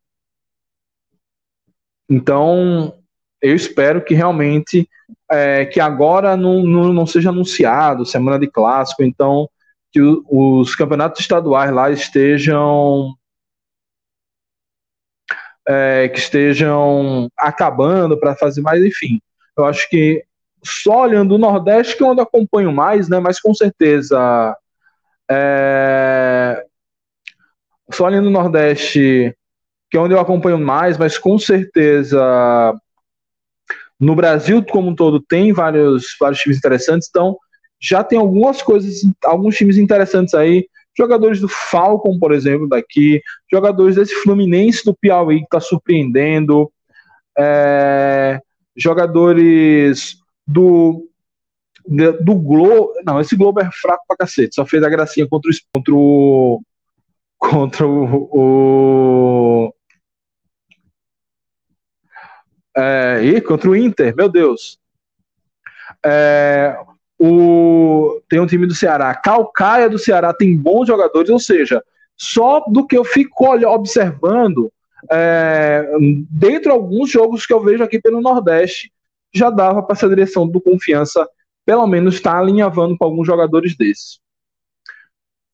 Então, 2.09 2.97
eu 3.41 3.57
espero 3.57 4.05
que 4.05 4.15
realmente 4.15 4.89
é, 5.31 5.67
que 5.67 5.81
agora 5.81 6.37
não, 6.37 6.63
não, 6.63 6.93
não, 6.93 7.07
seja 7.07 7.31
anunciado 7.31 8.05
semana 8.05 8.39
de 8.39 8.47
clássico, 8.47 9.03
então 9.03 9.49
que 9.91 10.01
o, 10.01 10.23
os 10.29 10.75
campeonatos 10.75 11.21
estaduais 11.21 11.73
lá 11.73 11.91
estejam 11.91 13.15
é, 15.67 16.09
que 16.09 16.19
estejam 16.19 17.29
acabando 17.39 18.19
para 18.19 18.37
fazer 18.37 18.61
mais, 18.61 18.85
enfim. 18.85 19.21
Eu 19.57 19.65
acho 19.65 19.89
que 19.89 20.25
só 20.65 21.03
olhando 21.03 21.35
o 21.35 21.39
Nordeste 21.39 21.97
que 21.97 22.03
é 22.03 22.07
onde 22.07 22.21
eu 22.21 22.25
acompanho 22.25 22.73
mais, 22.73 23.09
né? 23.09 23.19
Mas 23.19 23.41
com 23.41 23.55
certeza 23.55 24.57
é, 25.31 26.65
só 27.93 28.05
olhando 28.05 28.27
o 28.29 28.33
Nordeste 28.33 29.35
que 29.91 29.99
é 29.99 30.01
onde 30.01 30.15
eu 30.15 30.21
acompanho 30.21 30.59
mais, 30.59 30.97
mas 30.97 31.19
com 31.19 31.39
certeza 31.39 32.75
no 34.01 34.17
Brasil 34.17 34.65
como 34.65 34.89
um 34.89 34.95
todo 34.95 35.21
tem 35.21 35.53
vários, 35.53 36.17
vários 36.19 36.41
times 36.41 36.57
interessantes, 36.57 37.09
então 37.09 37.37
já 37.81 38.05
tem 38.05 38.19
algumas 38.19 38.63
coisas, 38.63 39.03
alguns 39.25 39.57
times 39.57 39.77
interessantes 39.77 40.35
aí. 40.35 40.67
Jogadores 40.97 41.41
do 41.41 41.49
Falcon, 41.49 42.19
por 42.19 42.33
exemplo, 42.33 42.69
daqui, 42.69 43.21
jogadores 43.51 43.97
desse 43.97 44.15
Fluminense 44.23 44.85
do 44.85 44.95
Piauí 44.95 45.39
que 45.39 45.45
está 45.45 45.59
surpreendendo, 45.59 46.71
é, 47.37 48.41
jogadores 48.77 50.22
do 50.47 51.09
do 52.21 52.35
Globo. 52.35 52.93
Não, 53.05 53.21
esse 53.21 53.37
Globo 53.37 53.61
é 53.61 53.69
fraco 53.73 54.05
pra 54.07 54.17
cacete. 54.17 54.55
Só 54.55 54.65
fez 54.65 54.83
a 54.83 54.89
gracinha 54.89 55.27
contra 55.29 55.51
o. 55.51 55.55
Contra 55.75 55.95
o. 55.95 56.63
Contra 57.39 57.87
o, 57.87 58.29
o 58.33 59.75
é, 62.77 63.21
e 63.23 63.41
contra 63.41 63.69
o 63.69 63.77
Inter, 63.77 64.15
meu 64.17 64.29
Deus. 64.29 64.79
É, 66.05 66.77
o, 67.19 68.21
tem 68.29 68.41
um 68.41 68.47
time 68.47 68.67
do 68.67 68.75
Ceará, 68.75 69.15
Calcaia 69.15 69.89
do 69.89 69.99
Ceará 69.99 70.33
tem 70.33 70.57
bons 70.57 70.87
jogadores, 70.87 71.31
ou 71.31 71.39
seja, 71.39 71.83
só 72.17 72.61
do 72.61 72.87
que 72.87 72.97
eu 72.97 73.05
fico 73.05 73.45
observando, 73.67 74.73
é, 75.11 75.87
dentro 76.31 76.63
de 76.63 76.71
alguns 76.71 77.11
jogos 77.11 77.45
que 77.45 77.53
eu 77.53 77.61
vejo 77.61 77.85
aqui 77.85 78.01
pelo 78.01 78.21
Nordeste, 78.21 78.91
já 79.35 79.51
dava 79.51 79.83
para 79.83 79.95
essa 79.95 80.09
direção 80.09 80.47
do 80.47 80.61
confiança, 80.61 81.27
pelo 81.65 81.87
menos 81.87 82.15
estar 82.15 82.33
tá 82.33 82.39
alinhavando 82.39 82.97
com 82.97 83.05
alguns 83.05 83.27
jogadores 83.27 83.77
desses. 83.77 84.21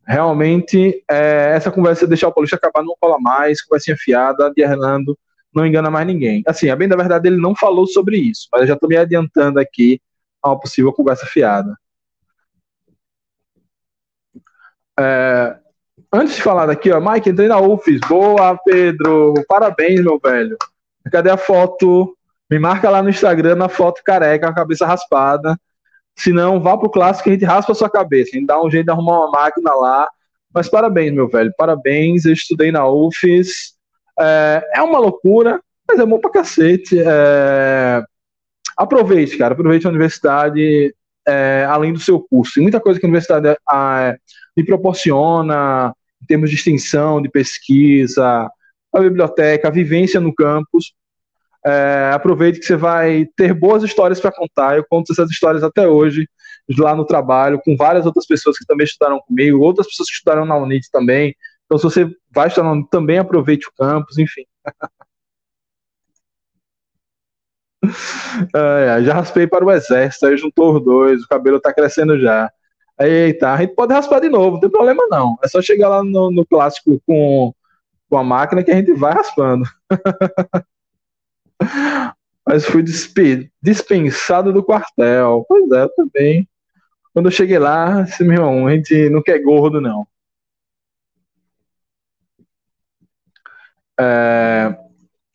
Realmente, 0.06 1.04
é, 1.10 1.52
essa 1.54 1.70
conversa 1.70 2.06
de 2.06 2.08
deixar 2.08 2.28
o 2.28 2.32
Paulista 2.32 2.56
acabar 2.56 2.82
não 2.82 2.96
cola 2.98 3.18
mais, 3.20 3.62
conversinha 3.62 3.96
fiada, 3.96 4.50
de 4.54 4.62
Hernando 4.62 5.16
não 5.54 5.66
engana 5.66 5.90
mais 5.90 6.06
ninguém. 6.06 6.42
Assim, 6.46 6.70
a 6.70 6.76
bem 6.76 6.88
da 6.88 6.96
verdade, 6.96 7.28
ele 7.28 7.40
não 7.40 7.54
falou 7.54 7.86
sobre 7.86 8.16
isso, 8.16 8.48
mas 8.52 8.62
eu 8.62 8.68
já 8.68 8.74
estou 8.74 8.88
me 8.88 8.96
adiantando 8.96 9.58
aqui 9.58 10.00
a 10.42 10.50
uma 10.50 10.60
possível 10.60 10.92
conversa 10.92 11.26
fiada. 11.26 11.76
É, 14.98 15.56
antes 16.12 16.36
de 16.36 16.42
falar 16.42 16.66
daqui, 16.66 16.90
ó, 16.90 17.00
Mike, 17.00 17.30
entrei 17.30 17.48
na 17.48 17.60
UFES. 17.60 18.00
Boa, 18.08 18.58
Pedro. 18.64 19.34
Parabéns, 19.48 20.00
meu 20.02 20.18
velho. 20.18 20.56
Cadê 21.10 21.30
a 21.30 21.36
foto? 21.36 22.16
Me 22.50 22.58
marca 22.58 22.88
lá 22.88 23.02
no 23.02 23.10
Instagram 23.10 23.56
na 23.56 23.68
foto 23.68 24.02
careca, 24.04 24.48
a 24.48 24.54
cabeça 24.54 24.86
raspada. 24.86 25.58
Se 26.16 26.32
não, 26.32 26.60
vá 26.60 26.76
pro 26.76 26.90
clássico 26.90 27.28
e 27.28 27.30
a 27.30 27.34
gente 27.34 27.44
raspa 27.44 27.72
a 27.72 27.74
sua 27.74 27.90
cabeça. 27.90 28.30
A 28.32 28.38
gente 28.38 28.46
dá 28.46 28.60
um 28.60 28.70
jeito 28.70 28.86
de 28.86 28.92
arrumar 28.92 29.20
uma 29.20 29.30
máquina 29.30 29.72
lá. 29.74 30.08
Mas 30.52 30.68
parabéns, 30.68 31.12
meu 31.12 31.28
velho. 31.28 31.52
Parabéns. 31.56 32.24
Eu 32.24 32.32
estudei 32.32 32.72
na 32.72 32.88
UFES. 32.88 33.74
É, 34.18 34.70
é 34.76 34.82
uma 34.82 34.98
loucura, 34.98 35.60
mas 35.86 36.00
é 36.00 36.06
bom 36.06 36.18
pra 36.18 36.30
cacete. 36.30 36.98
É... 36.98 38.02
Aproveite, 38.76 39.36
cara. 39.36 39.52
Aproveite 39.52 39.86
a 39.86 39.90
universidade 39.90 40.94
é, 41.28 41.66
além 41.68 41.92
do 41.92 42.00
seu 42.00 42.20
curso. 42.20 42.54
Tem 42.54 42.62
muita 42.62 42.80
coisa 42.80 42.98
que 42.98 43.04
a 43.04 43.08
universidade 43.08 43.48
é, 43.48 44.16
lhe 44.56 44.64
proporciona 44.64 45.94
em 46.22 46.26
termos 46.26 46.50
de 46.50 46.56
extensão, 46.56 47.20
de 47.20 47.28
pesquisa, 47.28 48.50
a 48.92 49.00
biblioteca, 49.00 49.68
a 49.68 49.70
vivência 49.70 50.18
no 50.18 50.34
campus. 50.34 50.94
É, 51.68 52.12
aproveite 52.14 52.60
que 52.60 52.64
você 52.64 52.76
vai 52.76 53.26
ter 53.36 53.52
boas 53.52 53.82
histórias 53.82 54.18
para 54.18 54.32
contar. 54.32 54.76
Eu 54.76 54.86
conto 54.88 55.12
essas 55.12 55.30
histórias 55.30 55.62
até 55.62 55.86
hoje, 55.86 56.26
lá 56.78 56.96
no 56.96 57.04
trabalho, 57.04 57.60
com 57.62 57.76
várias 57.76 58.06
outras 58.06 58.26
pessoas 58.26 58.56
que 58.56 58.64
também 58.64 58.84
estudaram 58.84 59.20
comigo, 59.20 59.60
outras 59.60 59.86
pessoas 59.86 60.08
que 60.08 60.14
estudaram 60.14 60.46
na 60.46 60.56
UNIT 60.56 60.90
também. 60.90 61.34
Então, 61.66 61.76
se 61.76 61.84
você 61.84 62.10
vai 62.30 62.48
estudar 62.48 62.68
na 62.68 62.72
UNIT, 62.72 62.88
também 62.90 63.18
aproveite 63.18 63.68
o 63.68 63.72
campus, 63.76 64.16
enfim. 64.16 64.44
é, 68.54 69.02
já 69.02 69.12
raspei 69.14 69.46
para 69.46 69.64
o 69.64 69.70
exército, 69.70 70.26
aí 70.26 70.36
juntou 70.38 70.76
os 70.76 70.84
dois, 70.84 71.22
o 71.22 71.28
cabelo 71.28 71.60
tá 71.60 71.72
crescendo 71.72 72.18
já. 72.18 72.50
Eita, 72.98 73.52
a 73.52 73.56
gente 73.58 73.74
pode 73.74 73.92
raspar 73.92 74.20
de 74.20 74.28
novo, 74.30 74.52
não 74.52 74.60
tem 74.60 74.70
problema 74.70 75.06
não. 75.10 75.36
É 75.44 75.48
só 75.48 75.60
chegar 75.60 75.88
lá 75.88 76.02
no, 76.02 76.30
no 76.30 76.46
clássico 76.46 77.00
com, 77.06 77.52
com 78.08 78.16
a 78.18 78.24
máquina 78.24 78.64
que 78.64 78.70
a 78.70 78.76
gente 78.76 78.94
vai 78.94 79.12
raspando. 79.12 79.64
Mas 82.46 82.64
fui 82.64 82.82
dispensado 82.82 84.52
do 84.52 84.62
quartel. 84.62 85.44
Pois 85.48 85.70
é, 85.70 85.88
também. 85.88 86.48
Quando 87.12 87.26
eu 87.26 87.32
cheguei 87.32 87.58
lá, 87.58 88.02
assim, 88.02 88.24
meu 88.24 88.34
irmão, 88.34 88.66
a 88.66 88.74
gente 88.74 89.10
não 89.10 89.22
quer 89.22 89.38
gordo, 89.40 89.80
não. 89.80 90.06
É, 94.00 94.78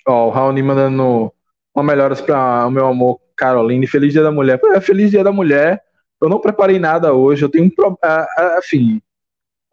ó, 0.07 0.27
o 0.27 0.29
Raoni 0.29 0.63
mandando 0.63 1.33
uma 1.75 1.83
melhoras 1.83 2.21
para 2.21 2.65
o 2.65 2.71
meu 2.71 2.87
amor 2.87 3.19
Caroline. 3.35 3.85
Feliz 3.87 4.13
Dia 4.13 4.23
da 4.23 4.31
Mulher. 4.31 4.59
É, 4.73 4.81
feliz 4.81 5.11
Dia 5.11 5.23
da 5.23 5.31
Mulher. 5.31 5.81
Eu 6.21 6.29
não 6.29 6.39
preparei 6.39 6.79
nada 6.79 7.13
hoje. 7.13 7.43
Eu 7.43 7.49
tenho 7.49 7.65
um 7.65 7.69
problema. 7.69 8.27
Enfim. 8.57 9.01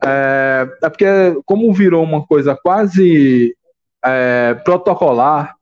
É, 0.03 0.67
é, 0.83 0.89
porque, 0.89 1.07
como 1.45 1.73
virou 1.73 2.03
uma 2.03 2.27
coisa 2.27 2.57
quase 2.57 3.57
é, 4.05 4.55
protocolar, 4.65 5.55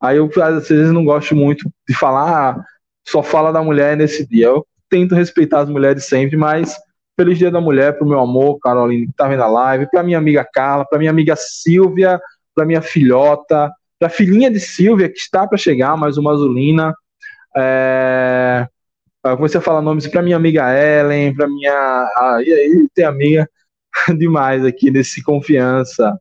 aí 0.00 0.16
eu 0.16 0.30
às 0.42 0.68
vezes 0.68 0.92
não 0.92 1.04
gosto 1.04 1.34
muito 1.34 1.70
de 1.88 1.94
falar, 1.94 2.56
ah, 2.56 2.64
só 3.06 3.22
fala 3.22 3.52
da 3.52 3.62
mulher 3.62 3.96
nesse 3.96 4.26
dia. 4.26 4.46
Eu 4.46 4.66
tento 4.88 5.14
respeitar 5.14 5.60
as 5.60 5.68
mulheres 5.68 6.04
sempre, 6.04 6.36
mas 6.36 6.76
feliz 7.18 7.38
dia 7.38 7.50
da 7.50 7.60
mulher 7.60 7.98
pro 7.98 8.06
meu 8.06 8.18
amor, 8.18 8.58
Caroline, 8.60 9.06
que 9.06 9.12
tá 9.12 9.28
vendo 9.28 9.42
a 9.42 9.46
live, 9.46 9.90
pra 9.90 10.02
minha 10.02 10.18
amiga 10.18 10.46
Carla, 10.50 10.86
pra 10.88 10.98
minha 10.98 11.10
amiga 11.10 11.34
Silvia, 11.36 12.18
pra 12.54 12.64
minha 12.64 12.80
filhota, 12.80 13.70
pra 13.98 14.08
filhinha 14.08 14.50
de 14.50 14.58
Silvia, 14.58 15.08
que 15.08 15.18
está 15.18 15.46
para 15.46 15.58
chegar, 15.58 15.96
mais 15.96 16.16
uma 16.16 16.32
azulina. 16.32 16.94
É... 17.56 18.66
Eu 19.22 19.36
comecei 19.36 19.58
a 19.58 19.62
falar 19.62 19.82
nomes 19.82 20.06
para 20.06 20.22
minha 20.22 20.36
amiga 20.36 20.72
Ellen, 20.74 21.34
para 21.34 21.46
minha. 21.46 21.72
Ah, 21.72 22.38
e 22.42 22.50
aí, 22.50 22.88
tem 22.94 23.04
amiga 23.04 23.46
demais 24.16 24.64
aqui 24.64 24.90
nesse 24.90 25.22
confiança. 25.22 26.18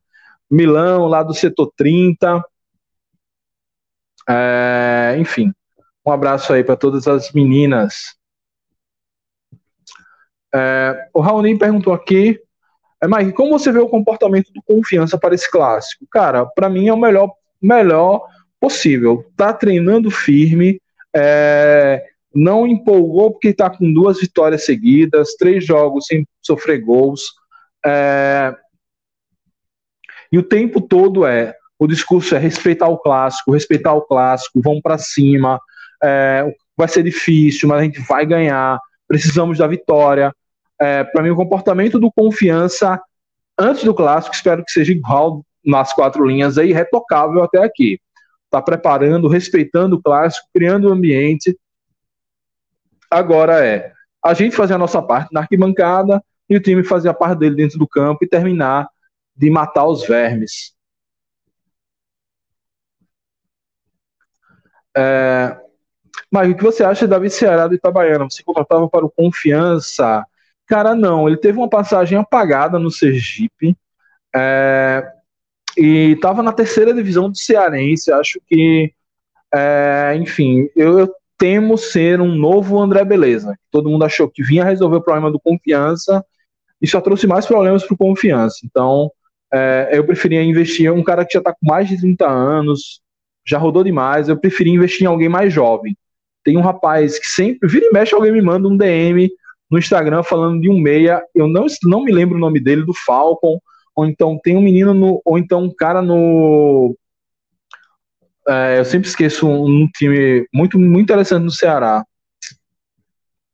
Milão, 0.51 1.07
lá 1.07 1.23
do 1.23 1.34
setor 1.34 1.71
30. 1.77 2.43
É, 4.30 5.15
enfim, 5.17 5.51
um 6.05 6.11
abraço 6.11 6.53
aí 6.53 6.63
para 6.63 6.75
todas 6.75 7.07
as 7.07 7.32
meninas. 7.32 8.15
É, 10.53 11.09
o 11.13 11.19
Raoni 11.19 11.57
perguntou 11.57 11.93
aqui, 11.93 12.39
é, 13.01 13.07
Mike, 13.07 13.34
como 13.34 13.57
você 13.57 13.71
vê 13.71 13.80
o 13.80 13.89
comportamento 13.89 14.51
do 14.53 14.61
confiança 14.61 15.17
para 15.17 15.34
esse 15.34 15.49
clássico? 15.49 16.05
Cara, 16.11 16.45
para 16.45 16.69
mim 16.69 16.88
é 16.88 16.93
o 16.93 16.97
melhor, 16.97 17.32
melhor 17.61 18.27
possível. 18.59 19.25
Tá 19.36 19.53
treinando 19.53 20.11
firme, 20.11 20.80
é, 21.15 22.05
não 22.34 22.67
empolgou 22.67 23.32
porque 23.32 23.49
está 23.49 23.69
com 23.69 23.91
duas 23.91 24.19
vitórias 24.19 24.65
seguidas, 24.65 25.36
três 25.36 25.65
jogos 25.65 26.05
sem 26.05 26.27
sofrer 26.41 26.82
gols. 26.82 27.23
É, 27.84 28.55
e 30.32 30.38
o 30.38 30.43
tempo 30.43 30.82
todo 30.82 31.25
é 31.25 31.55
o 31.80 31.88
discurso 31.88 32.36
é 32.36 32.38
respeitar 32.38 32.89
o 32.89 32.97
clássico, 32.97 33.53
respeitar 33.53 33.93
o 33.93 34.01
clássico, 34.01 34.61
vamos 34.61 34.82
para 34.82 34.97
cima, 34.97 35.59
é, 36.03 36.53
vai 36.75 36.89
ser 36.89 37.03
difícil, 37.03 37.69
mas 37.69 37.80
a 37.80 37.84
gente 37.84 38.01
vai 38.01 38.25
ganhar, 38.25 38.77
precisamos 39.07 39.57
da 39.57 39.65
vitória. 39.65 40.34
É, 40.80 41.05
para 41.05 41.23
mim, 41.23 41.30
o 41.30 41.36
comportamento 41.38 41.97
do 41.97 42.11
confiança 42.11 43.01
antes 43.57 43.84
do 43.84 43.93
clássico, 43.93 44.36
espero 44.36 44.63
que 44.63 44.71
seja 44.71 44.91
igual 44.91 45.43
nas 45.63 45.93
quatro 45.93 46.25
linhas 46.25 46.57
aí, 46.57 46.73
retocável 46.73 47.43
até 47.43 47.63
aqui. 47.63 47.99
Está 48.45 48.61
preparando, 48.61 49.27
respeitando 49.27 49.95
o 49.95 50.01
clássico, 50.01 50.47
criando 50.53 50.89
o 50.89 50.91
ambiente. 50.91 51.57
Agora 53.09 53.65
é 53.65 53.93
a 54.23 54.34
gente 54.34 54.55
fazer 54.55 54.73
a 54.73 54.77
nossa 54.77 55.01
parte 55.01 55.32
na 55.32 55.41
arquibancada 55.41 56.21
e 56.49 56.57
o 56.57 56.61
time 56.61 56.84
fazer 56.84 57.09
a 57.09 57.13
parte 57.13 57.39
dele 57.39 57.55
dentro 57.55 57.80
do 57.80 57.88
campo 57.88 58.23
e 58.23 58.27
terminar 58.27 58.89
de 59.36 59.49
matar 59.49 59.86
os 59.86 60.05
vermes. 60.05 60.73
É, 64.96 65.58
mas 66.32 66.50
o 66.50 66.56
que 66.56 66.64
você 66.64 66.84
acha 66.84 67.08
da 67.08 67.16
Davi 67.16 67.30
Ceará 67.30 67.68
do 67.68 67.76
Itabaiana? 67.76 68.30
Você 68.30 68.44
contratava 68.44 68.88
para 68.90 69.06
o 69.06 69.10
Confiança? 69.10 70.26
Cara, 70.68 70.94
não. 70.94 71.28
Ele 71.28 71.38
teve 71.38 71.58
uma 71.58 71.70
passagem 71.70 72.18
apagada 72.18 72.78
no 72.78 72.92
Sergipe. 72.92 73.76
É, 74.36 75.04
e 75.78 76.12
estava 76.12 76.44
na 76.44 76.52
terceira 76.52 76.94
divisão 76.94 77.30
do 77.30 77.38
Cearense. 77.38 78.12
Acho 78.12 78.40
que, 78.48 78.94
é, 79.54 80.16
enfim, 80.20 80.70
eu, 80.76 81.00
eu, 81.00 81.16
temo 81.38 81.78
ser 81.78 82.20
um 82.20 82.36
novo 82.36 82.78
André 82.78 83.06
Beleza. 83.06 83.58
Todo 83.72 83.90
mundo 83.90 84.04
achou 84.04 84.30
que 84.30 84.44
vinha 84.44 84.66
resolver 84.66 84.98
o 84.98 85.02
problema 85.02 85.32
do 85.32 85.40
Confiança 85.40 86.24
e 86.82 86.86
só 86.86 87.00
trouxe 87.00 87.26
mais 87.28 87.46
problemas 87.46 87.86
para 87.86 87.94
o 87.94 87.98
Confiança. 87.98 88.58
Então, 88.66 89.10
é, 89.52 89.90
eu 89.94 90.06
preferia 90.06 90.44
investir 90.44 90.88
em 90.88 90.90
um 90.90 91.02
cara 91.02 91.26
que 91.26 91.32
já 91.32 91.40
está 91.40 91.54
com 91.54 91.66
mais 91.66 91.88
de 91.88 91.98
30 91.98 92.28
anos, 92.30 93.02
já 93.50 93.58
rodou 93.58 93.84
demais, 93.84 94.30
eu 94.30 94.38
preferi 94.38 94.70
investir 94.70 95.04
em 95.04 95.08
alguém 95.08 95.28
mais 95.28 95.52
jovem. 95.52 95.97
Tem 96.43 96.56
um 96.56 96.62
rapaz 96.62 97.18
que 97.18 97.26
sempre, 97.26 97.68
vira 97.68 97.88
e 97.88 97.91
mexe, 97.91 98.14
alguém 98.14 98.32
me 98.32 98.41
manda 98.41 98.68
um 98.68 98.78
DM 98.78 99.30
no 99.70 99.78
Instagram 99.78 100.24
falando 100.24 100.62
de 100.62 100.70
um 100.70 100.80
meia, 100.80 101.22
eu 101.36 101.47
não, 101.47 101.66
não 101.84 102.04
me 102.04 102.12
lembro 102.12 102.38
o 102.38 102.39
nome 102.39 102.60
dele, 102.60 102.86
do 102.86 102.93
Falcon, 102.93 103.60
ou 103.95 104.06
então 104.06 104.39
tem 104.41 104.56
um 104.56 104.62
menino, 104.62 104.93
no, 104.93 105.22
ou 105.26 105.38
então 105.38 105.64
um 105.64 105.76
cara 105.76 106.02
no. 106.02 106.95
É, 108.47 108.80
eu 108.80 108.86
sempre 108.86 109.08
esqueço 109.08 109.47
um, 109.47 109.66
um, 109.66 109.88
time 109.88 110.47
muito, 110.54 110.80
muito 110.80 111.04
interessante 111.04 111.43
no 111.43 111.52
Ceará. 111.52 112.04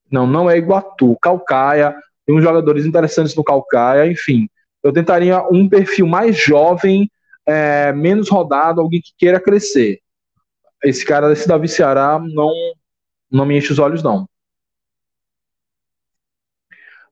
Não, 0.09 0.25
não 0.25 0.49
é 0.49 0.57
Iguatu, 0.57 1.17
Calcaia, 1.21 1.95
tem 2.25 2.35
uns 2.35 2.43
jogadores 2.43 2.85
interessantes 2.85 3.35
no 3.35 3.43
Calcaia, 3.43 4.09
enfim. 4.09 4.47
Eu 4.83 4.93
tentaria 4.93 5.43
um 5.51 5.67
perfil 5.67 6.07
mais 6.07 6.37
jovem, 6.37 7.09
é, 7.45 7.93
menos 7.93 8.29
rodado, 8.29 8.81
alguém 8.81 9.01
que 9.01 9.13
queira 9.17 9.39
crescer. 9.39 9.99
Esse 10.83 11.05
cara 11.05 11.29
desse 11.29 11.47
Davi 11.47 11.67
Ceará 11.67 12.19
não, 12.19 12.51
não 13.31 13.45
me 13.45 13.57
enche 13.57 13.71
os 13.71 13.79
olhos, 13.79 14.03
não. 14.03 14.27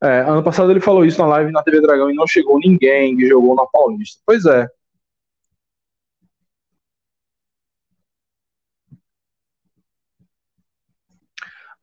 É, 0.02 0.20
ano 0.22 0.44
passado 0.44 0.70
ele 0.70 0.82
falou 0.82 1.06
isso 1.06 1.18
na 1.18 1.28
live 1.28 1.52
na 1.52 1.64
TV 1.64 1.80
Dragão 1.80 2.12
e 2.12 2.14
não 2.14 2.28
chegou 2.28 2.60
ninguém 2.60 3.16
que 3.16 3.26
jogou 3.28 3.56
na 3.56 3.66
Paulista. 3.66 4.22
Pois 4.26 4.46
é. 4.46 4.68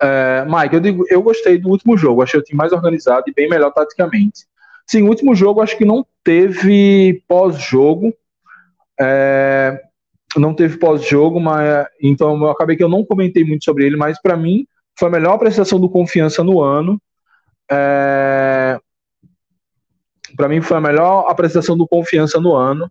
É, 0.03 0.45
Mike, 0.47 0.75
eu, 0.75 0.81
digo, 0.81 1.05
eu 1.11 1.23
gostei 1.23 1.59
do 1.59 1.69
último 1.69 1.97
jogo, 1.97 2.23
achei 2.23 2.41
o 2.41 2.43
time 2.43 2.57
mais 2.57 2.73
organizado 2.73 3.25
e 3.29 3.35
bem 3.35 3.49
melhor 3.49 3.71
taticamente. 3.71 4.47
Sim, 4.87 5.03
o 5.03 5.09
último 5.09 5.35
jogo 5.35 5.61
acho 5.61 5.77
que 5.77 5.85
não 5.85 6.05
teve 6.25 7.23
pós-jogo. 7.29 8.15
É, 9.01 9.81
não 10.37 10.55
teve 10.55 10.79
pós-jogo, 10.79 11.41
mas 11.41 11.87
então 12.03 12.37
eu 12.43 12.51
acabei 12.51 12.77
que 12.77 12.85
eu 12.85 12.89
não 12.89 13.05
comentei 13.05 13.45
muito 13.45 13.65
sobre 13.65 13.87
ele, 13.87 13.97
mas 13.97 14.21
para 14.21 14.37
mim 14.37 14.67
foi 14.99 15.09
a 15.09 15.13
melhor 15.13 15.35
apreciação 15.35 15.81
do 15.81 15.89
confiança 15.89 16.45
no 16.45 16.61
ano. 16.61 17.01
É, 17.71 18.79
para 20.37 20.49
mim 20.49 20.61
foi 20.61 20.77
a 20.77 20.81
melhor 20.81 21.27
apreciação 21.29 21.77
do 21.77 21.89
confiança 21.89 22.41
no 22.41 22.55
ano. 22.55 22.91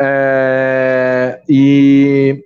É, 0.00 1.42
e 1.48 2.44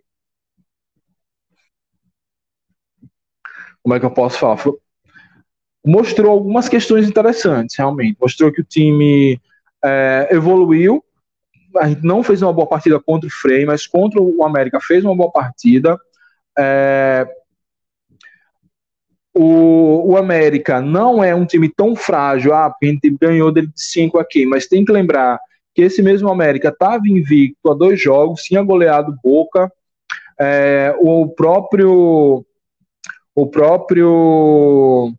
como 3.83 3.95
é 3.95 4.01
que 4.01 4.07
eu 4.07 4.11
posso 4.11 4.39
falar? 4.39 4.59
mostrou 5.85 6.31
algumas 6.31 6.69
questões 6.69 7.09
interessantes, 7.09 7.77
realmente. 7.77 8.17
Mostrou 8.21 8.53
que 8.53 8.61
o 8.61 8.65
time 8.65 9.41
é, 9.85 10.29
evoluiu. 10.31 11.03
A 11.77 11.89
gente 11.89 12.03
não 12.05 12.23
fez 12.23 12.43
uma 12.43 12.53
boa 12.53 12.67
partida 12.67 12.99
contra 13.01 13.27
o 13.27 13.33
Frei, 13.33 13.65
mas 13.65 13.87
contra 13.87 14.21
o 14.21 14.45
América 14.45 14.81
fez 14.81 15.05
uma 15.05 15.17
boa 15.17 15.31
partida. 15.31 15.99
É, 16.59 17.27
o, 19.35 20.13
o 20.13 20.17
América 20.17 20.81
não 20.81 21.23
é 21.23 21.35
um 21.35 21.47
time 21.47 21.69
tão 21.69 21.95
frágil, 21.95 22.53
ah, 22.53 22.67
a 22.67 22.85
gente 22.85 23.11
ganhou 23.21 23.53
dele 23.53 23.69
de 23.69 23.83
5 23.83 24.19
aqui, 24.19 24.45
mas 24.45 24.67
tem 24.67 24.85
que 24.85 24.93
lembrar 24.93 25.39
que 25.75 25.83
esse 25.83 26.03
mesmo 26.03 26.29
América 26.29 26.69
estava 26.69 27.03
invicto 27.07 27.71
a 27.71 27.75
dois 27.75 28.01
jogos, 28.01 28.43
tinha 28.43 28.63
goleado 28.63 29.17
Boca, 29.23 29.73
é, 30.39 30.95
o 30.99 31.29
próprio 31.29 32.45
o 33.35 33.47
próprio 33.47 35.15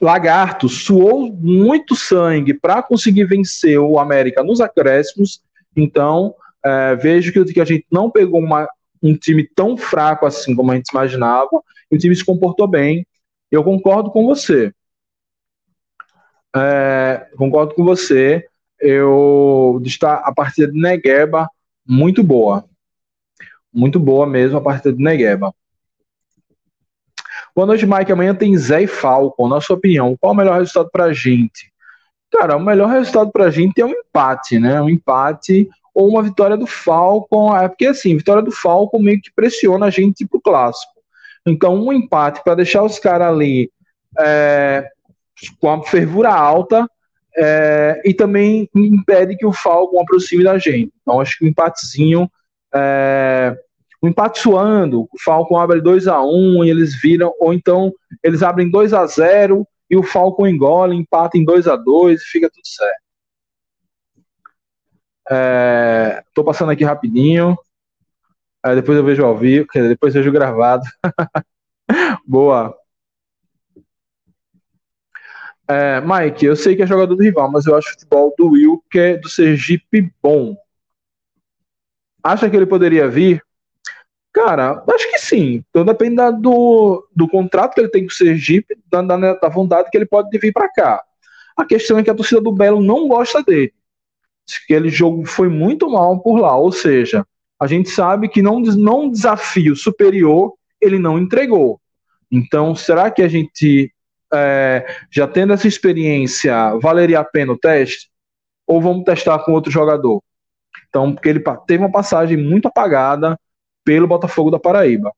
Lagarto 0.00 0.68
suou 0.68 1.32
muito 1.32 1.94
sangue 1.94 2.54
para 2.54 2.82
conseguir 2.82 3.24
vencer 3.24 3.78
o 3.78 3.98
América 3.98 4.42
nos 4.42 4.60
acréscimos. 4.60 5.42
Então, 5.76 6.34
é, 6.64 6.96
vejo 6.96 7.32
que, 7.32 7.52
que 7.52 7.60
a 7.60 7.64
gente 7.64 7.86
não 7.90 8.10
pegou 8.10 8.40
uma, 8.40 8.68
um 9.02 9.14
time 9.14 9.46
tão 9.54 9.76
fraco 9.76 10.26
assim 10.26 10.54
como 10.54 10.72
a 10.72 10.76
gente 10.76 10.90
imaginava, 10.90 11.62
e 11.90 11.96
o 11.96 11.98
time 11.98 12.14
se 12.14 12.24
comportou 12.24 12.66
bem. 12.66 13.06
Eu 13.50 13.62
concordo 13.62 14.10
com 14.10 14.26
você. 14.26 14.72
É, 16.56 17.28
concordo 17.36 17.74
com 17.74 17.84
você. 17.84 18.46
Eu 18.80 19.80
está 19.84 20.14
a 20.16 20.32
partida 20.32 20.70
de 20.70 20.80
Negueba 20.80 21.48
muito 21.86 22.22
boa. 22.22 22.64
Muito 23.72 24.00
boa 24.00 24.26
mesmo 24.26 24.56
a 24.56 24.60
partida 24.60 24.92
de 24.92 25.02
Negueba. 25.02 25.54
Boa 27.54 27.68
noite, 27.68 27.86
Mike. 27.86 28.10
Amanhã 28.10 28.34
tem 28.34 28.56
Zé 28.56 28.82
e 28.82 28.86
Falcon. 28.88 29.46
Na 29.46 29.60
sua 29.60 29.76
opinião, 29.76 30.16
qual 30.20 30.32
o 30.32 30.36
melhor 30.36 30.58
resultado 30.58 30.90
para 30.90 31.04
a 31.04 31.12
gente? 31.12 31.72
Cara, 32.32 32.56
o 32.56 32.60
melhor 32.60 32.88
resultado 32.88 33.30
para 33.30 33.44
a 33.44 33.50
gente 33.50 33.80
é 33.80 33.84
um 33.84 33.92
empate, 33.92 34.58
né? 34.58 34.82
Um 34.82 34.88
empate 34.88 35.68
ou 35.94 36.08
uma 36.08 36.20
vitória 36.20 36.56
do 36.56 36.66
Falcon. 36.66 37.56
É 37.56 37.68
porque, 37.68 37.86
assim, 37.86 38.16
vitória 38.16 38.42
do 38.42 38.50
Falcon 38.50 38.98
meio 38.98 39.22
que 39.22 39.32
pressiona 39.32 39.86
a 39.86 39.90
gente 39.90 40.26
pro 40.26 40.40
clássico. 40.40 40.94
Então, 41.46 41.76
um 41.76 41.92
empate 41.92 42.42
para 42.42 42.56
deixar 42.56 42.82
os 42.82 42.98
caras 42.98 43.28
ali 43.28 43.70
é, 44.18 44.88
com 45.60 45.70
a 45.70 45.80
fervura 45.84 46.34
alta 46.34 46.90
é, 47.36 48.02
e 48.04 48.12
também 48.12 48.68
impede 48.74 49.36
que 49.36 49.46
o 49.46 49.52
Falcon 49.52 50.00
aproxime 50.00 50.42
da 50.42 50.58
gente. 50.58 50.92
Então, 51.02 51.20
acho 51.20 51.38
que 51.38 51.44
um 51.44 51.48
empatezinho. 51.48 52.28
É, 52.74 53.56
um 54.04 54.08
empate 54.08 54.38
suando, 54.38 55.04
o 55.04 55.18
Falcon 55.18 55.56
abre 55.56 55.80
2 55.80 56.06
a 56.08 56.22
1 56.22 56.64
e 56.64 56.70
eles 56.70 57.00
viram, 57.00 57.32
ou 57.40 57.54
então 57.54 57.90
eles 58.22 58.42
abrem 58.42 58.70
2 58.70 58.92
a 58.92 59.06
0 59.06 59.66
e 59.88 59.96
o 59.96 60.02
Falcon 60.02 60.46
engole, 60.46 60.94
empata 60.94 61.38
em 61.38 61.44
2 61.44 61.66
a 61.66 61.74
2 61.74 62.20
e 62.20 62.24
fica 62.26 62.50
tudo 62.50 62.66
certo. 62.66 63.02
É, 65.30 66.22
tô 66.34 66.44
passando 66.44 66.70
aqui 66.70 66.84
rapidinho. 66.84 67.56
É, 68.62 68.74
depois 68.74 68.98
eu 68.98 69.04
vejo 69.04 69.24
ao 69.24 69.38
vivo, 69.38 69.66
depois 69.72 70.12
vejo 70.12 70.30
gravado. 70.30 70.84
Boa. 72.26 72.76
É, 75.66 76.02
Mike, 76.02 76.44
eu 76.44 76.56
sei 76.56 76.76
que 76.76 76.82
é 76.82 76.86
jogador 76.86 77.16
do 77.16 77.22
rival, 77.22 77.50
mas 77.50 77.64
eu 77.64 77.74
acho 77.74 77.88
o 77.88 77.92
futebol 77.92 78.34
do 78.36 78.84
que 78.90 78.98
é 78.98 79.16
do 79.16 79.30
Sergipe, 79.30 80.12
bom. 80.22 80.54
Acha 82.22 82.50
que 82.50 82.56
ele 82.56 82.66
poderia 82.66 83.08
vir? 83.08 83.42
Cara, 84.34 84.82
acho 84.88 85.10
que 85.10 85.18
sim. 85.18 85.64
Então 85.70 85.84
depende 85.84 86.16
do, 86.40 87.08
do 87.14 87.28
contrato 87.28 87.74
que 87.74 87.80
ele 87.80 87.88
tem 87.88 88.02
com 88.02 88.10
o 88.10 88.14
Sergipe, 88.14 88.76
da, 88.90 89.00
da, 89.00 89.34
da 89.34 89.48
vontade 89.48 89.88
que 89.90 89.96
ele 89.96 90.06
pode 90.06 90.36
vir 90.38 90.52
para 90.52 90.68
cá. 90.68 91.02
A 91.56 91.64
questão 91.64 91.96
é 91.96 92.02
que 92.02 92.10
a 92.10 92.14
torcida 92.14 92.40
do 92.40 92.52
Belo 92.52 92.82
não 92.82 93.08
gosta 93.08 93.42
dele 93.42 93.72
que 94.46 94.74
aquele 94.74 94.88
jogo 94.88 95.24
foi 95.24 95.48
muito 95.48 95.90
mal 95.90 96.20
por 96.20 96.38
lá. 96.38 96.56
Ou 96.56 96.72
seja, 96.72 97.26
a 97.60 97.66
gente 97.66 97.88
sabe 97.88 98.28
que 98.28 98.42
não, 98.42 98.60
não 98.60 99.10
desafio 99.10 99.74
superior 99.74 100.54
ele 100.80 100.98
não 100.98 101.18
entregou. 101.18 101.80
Então, 102.30 102.74
será 102.74 103.10
que 103.10 103.22
a 103.22 103.28
gente, 103.28 103.92
é, 104.32 104.86
já 105.10 105.26
tendo 105.26 105.52
essa 105.52 105.66
experiência, 105.66 106.74
valeria 106.80 107.20
a 107.20 107.24
pena 107.24 107.52
o 107.52 107.58
teste? 107.58 108.10
Ou 108.66 108.80
vamos 108.80 109.04
testar 109.04 109.38
com 109.40 109.52
outro 109.52 109.70
jogador? 109.70 110.22
Então, 110.88 111.12
porque 111.12 111.28
ele 111.28 111.42
teve 111.66 111.82
uma 111.82 111.92
passagem 111.92 112.36
muito 112.36 112.68
apagada 112.68 113.38
pelo 113.84 114.06
Botafogo 114.06 114.50
da 114.50 114.58
Paraíba. 114.58 115.12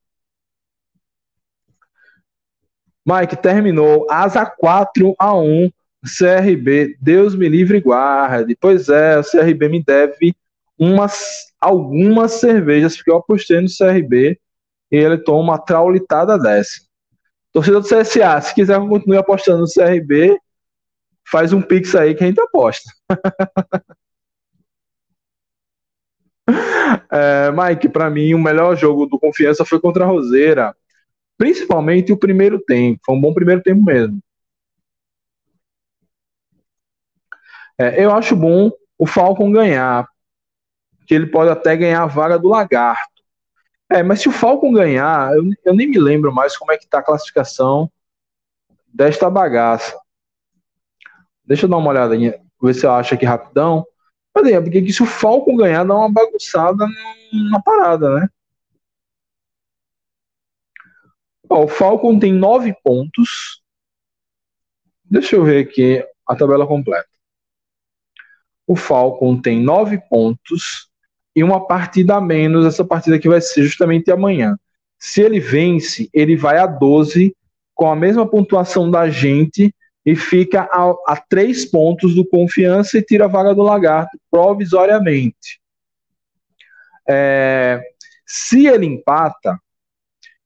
Mike 3.06 3.36
terminou 3.36 4.06
asa 4.10 4.44
4 4.44 5.14
a 5.18 5.32
1 5.34 5.70
CRB, 6.06 6.96
Deus 7.00 7.34
me 7.34 7.48
livre 7.48 7.80
guarde. 7.80 8.56
Pois 8.60 8.88
é, 8.88 9.18
o 9.18 9.24
CRB 9.24 9.68
me 9.68 9.82
deve 9.82 10.34
umas, 10.78 11.46
algumas 11.60 12.32
cervejas, 12.32 12.96
porque 12.96 13.10
eu 13.10 13.16
apostei 13.16 13.60
no 13.60 13.68
CRB 13.68 14.38
e 14.90 14.96
ele 14.96 15.18
toma 15.18 15.52
uma 15.52 15.58
traulitada 15.58 16.38
dessa. 16.38 16.80
Torcedor 17.52 17.80
do 17.80 17.88
CSA, 17.88 18.40
se 18.40 18.54
quiser 18.54 18.80
que 18.80 18.88
continue 18.88 19.16
apostando 19.16 19.62
no 19.62 19.66
CRB, 19.66 20.36
faz 21.28 21.52
um 21.52 21.62
pix 21.62 21.94
aí 21.94 22.14
que 22.14 22.22
a 22.22 22.26
gente 22.26 22.40
aposta. 22.40 22.90
é, 27.10 27.50
Mike, 27.50 27.88
para 27.88 28.08
mim, 28.08 28.34
o 28.34 28.38
melhor 28.38 28.76
jogo 28.76 29.06
do 29.06 29.18
Confiança 29.18 29.64
foi 29.64 29.80
contra 29.80 30.04
a 30.04 30.08
Roseira. 30.08 30.74
Principalmente 31.36 32.12
o 32.12 32.16
primeiro 32.16 32.58
tempo. 32.60 33.00
Foi 33.04 33.14
um 33.14 33.20
bom 33.20 33.34
primeiro 33.34 33.62
tempo 33.62 33.82
mesmo. 33.84 34.20
É, 37.78 38.02
eu 38.02 38.12
acho 38.12 38.34
bom 38.34 38.70
o 38.98 39.06
Falcon 39.06 39.52
ganhar, 39.52 40.08
que 41.06 41.14
ele 41.14 41.26
pode 41.26 41.50
até 41.50 41.76
ganhar 41.76 42.02
a 42.02 42.06
vaga 42.06 42.38
do 42.38 42.48
Lagarto. 42.48 43.22
É, 43.90 44.02
mas 44.02 44.20
se 44.20 44.28
o 44.28 44.32
Falcon 44.32 44.72
ganhar, 44.72 45.36
eu, 45.36 45.44
eu 45.64 45.74
nem 45.74 45.86
me 45.86 45.98
lembro 45.98 46.32
mais 46.32 46.56
como 46.56 46.72
é 46.72 46.78
que 46.78 46.88
tá 46.88 46.98
a 46.98 47.02
classificação 47.02 47.90
desta 48.86 49.28
bagaça. 49.28 49.96
Deixa 51.44 51.66
eu 51.66 51.70
dar 51.70 51.76
uma 51.76 51.90
olhada, 51.90 52.16
ver 52.16 52.74
se 52.74 52.86
eu 52.86 52.92
acho 52.92 53.14
aqui 53.14 53.24
rapidão. 53.24 53.86
Mas 54.36 54.52
é, 54.52 54.60
porque 54.60 54.92
se 54.92 55.02
o 55.02 55.06
Falcon 55.06 55.56
ganhar, 55.56 55.82
dá 55.82 55.94
uma 55.94 56.12
bagunçada 56.12 56.86
na 57.50 57.60
parada, 57.60 58.20
né? 58.20 58.28
Ó, 61.48 61.64
o 61.64 61.68
Falcon 61.68 62.18
tem 62.18 62.32
nove 62.32 62.74
pontos. 62.84 63.62
Deixa 65.04 65.36
eu 65.36 65.44
ver 65.44 65.66
aqui 65.66 66.04
a 66.28 66.36
tabela 66.36 66.66
completa 66.66 67.16
o 68.66 68.74
Falcon 68.74 69.40
tem 69.40 69.62
nove 69.62 69.98
pontos 70.10 70.88
e 71.34 71.44
uma 71.44 71.66
partida 71.66 72.16
a 72.16 72.20
menos. 72.20 72.66
Essa 72.66 72.84
partida 72.84 73.18
que 73.18 73.28
vai 73.28 73.40
ser 73.40 73.62
justamente 73.62 74.10
amanhã. 74.10 74.58
Se 74.98 75.22
ele 75.22 75.38
vence, 75.38 76.10
ele 76.12 76.36
vai 76.36 76.58
a 76.58 76.66
12 76.66 77.34
com 77.74 77.90
a 77.90 77.94
mesma 77.94 78.26
pontuação 78.26 78.90
da 78.90 79.08
gente 79.08 79.72
e 80.06 80.14
fica 80.14 80.68
a, 80.72 80.94
a 81.08 81.16
três 81.16 81.64
pontos 81.64 82.14
do 82.14 82.24
Confiança 82.24 82.96
e 82.96 83.02
tira 83.02 83.24
a 83.24 83.28
vaga 83.28 83.52
do 83.52 83.62
Lagarto 83.62 84.16
provisoriamente. 84.30 85.60
É, 87.08 87.82
se 88.24 88.68
ele 88.68 88.86
empata, 88.86 89.60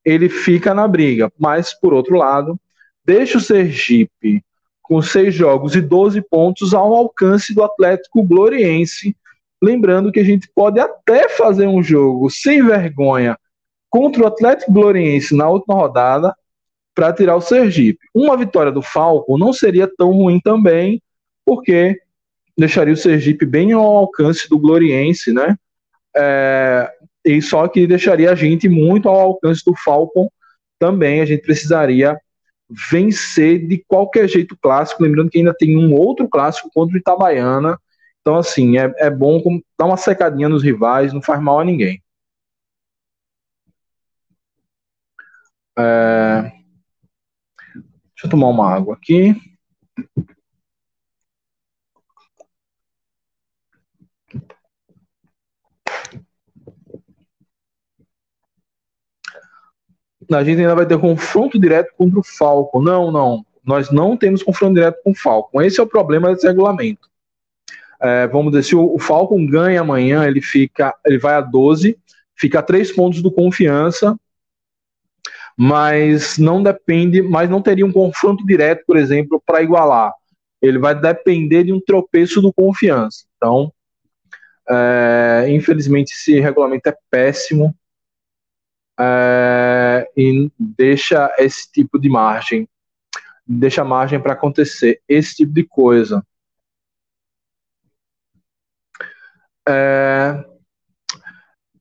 ele 0.03 0.31
fica 0.31 0.73
na 0.73 0.89
briga, 0.89 1.31
mas 1.39 1.79
por 1.79 1.93
outro 1.93 2.17
lado, 2.17 2.59
deixa 3.05 3.37
o 3.37 3.41
Sergipe 3.41 4.43
com 4.83 5.03
seis 5.03 5.35
jogos 5.35 5.77
e 5.77 5.83
12 5.83 6.23
pontos 6.23 6.73
ao 6.73 6.95
alcance 6.95 7.55
do 7.55 7.63
Atlético 7.63 8.23
Gloriense. 8.23 9.15
Lembrando 9.63 10.11
que 10.11 10.21
a 10.21 10.25
gente 10.25 10.51
pode 10.55 10.81
até 10.81 11.29
fazer 11.29 11.67
um 11.67 11.83
jogo 11.83 12.31
sem 12.31 12.65
vergonha 12.65 13.39
contra 13.91 14.23
o 14.23 14.27
Atlético 14.27 14.73
Gloriense 14.73 15.37
na 15.37 15.51
última 15.51 15.75
rodada 15.75 16.35
para 16.95 17.13
tirar 17.13 17.37
o 17.37 17.41
Sergipe. 17.41 17.99
Uma 18.15 18.37
vitória 18.37 18.73
do 18.73 18.83
Falco 18.83 19.39
não 19.39 19.53
seria 19.53 19.89
tão 19.97 20.11
ruim 20.11 20.41
também, 20.41 21.03
porque 21.45 22.01
deixaria 22.57 22.95
o 22.95 22.97
Sergipe 22.97 23.47
bem 23.47 23.73
ao 23.73 23.85
alcance 23.85 24.49
do 24.49 24.59
Gloriense, 24.59 25.33
né? 25.33 25.57
É, 26.17 26.91
e 27.25 27.41
só 27.41 27.69
que 27.69 27.87
deixaria 27.87 28.31
a 28.31 28.35
gente 28.35 28.69
muito 28.69 29.09
ao 29.09 29.19
alcance 29.19 29.65
do 29.65 29.75
Falcon 29.77 30.29
também. 30.79 31.21
A 31.21 31.25
gente 31.25 31.43
precisaria 31.43 32.19
vencer 32.91 33.67
de 33.67 33.83
qualquer 33.87 34.29
jeito 34.29 34.57
clássico, 34.61 35.03
lembrando 35.03 35.31
que 35.31 35.39
ainda 35.39 35.55
tem 35.55 35.77
um 35.77 35.93
outro 35.95 36.29
clássico 36.29 36.71
contra 36.73 36.95
o 36.95 36.99
Itabaiana. 36.99 37.79
Então, 38.21 38.37
assim, 38.37 38.79
é, 38.79 38.93
é 38.99 39.11
bom 39.11 39.41
dar 39.79 39.87
uma 39.87 39.97
secadinha 39.97 40.49
nos 40.49 40.63
rivais, 40.63 41.13
não 41.13 41.23
faz 41.23 41.41
mal 41.41 41.61
a 41.61 41.65
ninguém. 41.65 42.03
É... 45.79 46.60
Deixa 48.21 48.27
eu 48.27 48.31
tomar 48.33 48.49
uma 48.49 48.71
água 48.71 48.95
aqui. 48.95 49.35
a 60.31 60.45
gente 60.45 60.61
ainda 60.61 60.75
vai 60.75 60.87
ter 60.87 60.99
confronto 60.99 61.59
direto 61.59 61.95
contra 61.97 62.21
o 62.21 62.23
Falcon. 62.23 62.83
Não, 62.83 63.11
não. 63.11 63.45
Nós 63.65 63.91
não 63.91 64.19
temos 64.19 64.43
confronto 64.43 64.75
direto 64.75 65.03
com 65.03 65.13
o 65.13 65.15
Falcon. 65.15 65.63
Esse 65.63 65.81
é 65.81 65.83
o 65.83 65.87
problema 65.87 66.29
desse 66.29 66.47
regulamento. 66.47 67.09
É, 68.01 68.27
vamos 68.27 68.53
dizer, 68.53 68.65
se 68.65 68.77
o, 68.77 68.95
o 68.95 68.99
Falcon 68.99 69.47
ganha 69.47 69.81
amanhã, 69.81 70.27
ele 70.27 70.43
fica, 70.43 70.95
ele 71.07 71.19
vai 71.19 71.35
a 71.35 71.41
12, 71.41 71.99
fica 72.37 72.59
a 72.59 72.63
3 72.63 72.93
pontos 72.93 73.23
do 73.23 73.33
confiança 73.33 74.15
mas 75.63 76.39
não 76.39 76.63
depende, 76.63 77.21
mas 77.21 77.51
não 77.51 77.61
teria 77.61 77.85
um 77.85 77.93
confronto 77.93 78.47
direto, 78.47 78.83
por 78.87 78.97
exemplo, 78.97 79.43
para 79.45 79.63
igualar. 79.63 80.11
Ele 80.63 80.79
vai 80.79 80.99
depender 80.99 81.65
de 81.65 81.73
um 81.73 81.79
tropeço 81.79 82.41
do 82.41 82.51
confiança. 82.51 83.27
Então, 83.37 83.71
é, 84.67 85.49
infelizmente, 85.51 86.13
esse 86.15 86.41
regulamento 86.41 86.89
é 86.89 86.97
péssimo 87.11 87.77
é, 88.99 90.11
e 90.17 90.51
deixa 90.59 91.31
esse 91.37 91.71
tipo 91.71 91.99
de 91.99 92.09
margem, 92.09 92.67
deixa 93.47 93.85
margem 93.85 94.19
para 94.19 94.33
acontecer 94.33 95.03
esse 95.07 95.37
tipo 95.37 95.53
de 95.53 95.65
coisa. 95.65 96.25
É, 99.69 100.43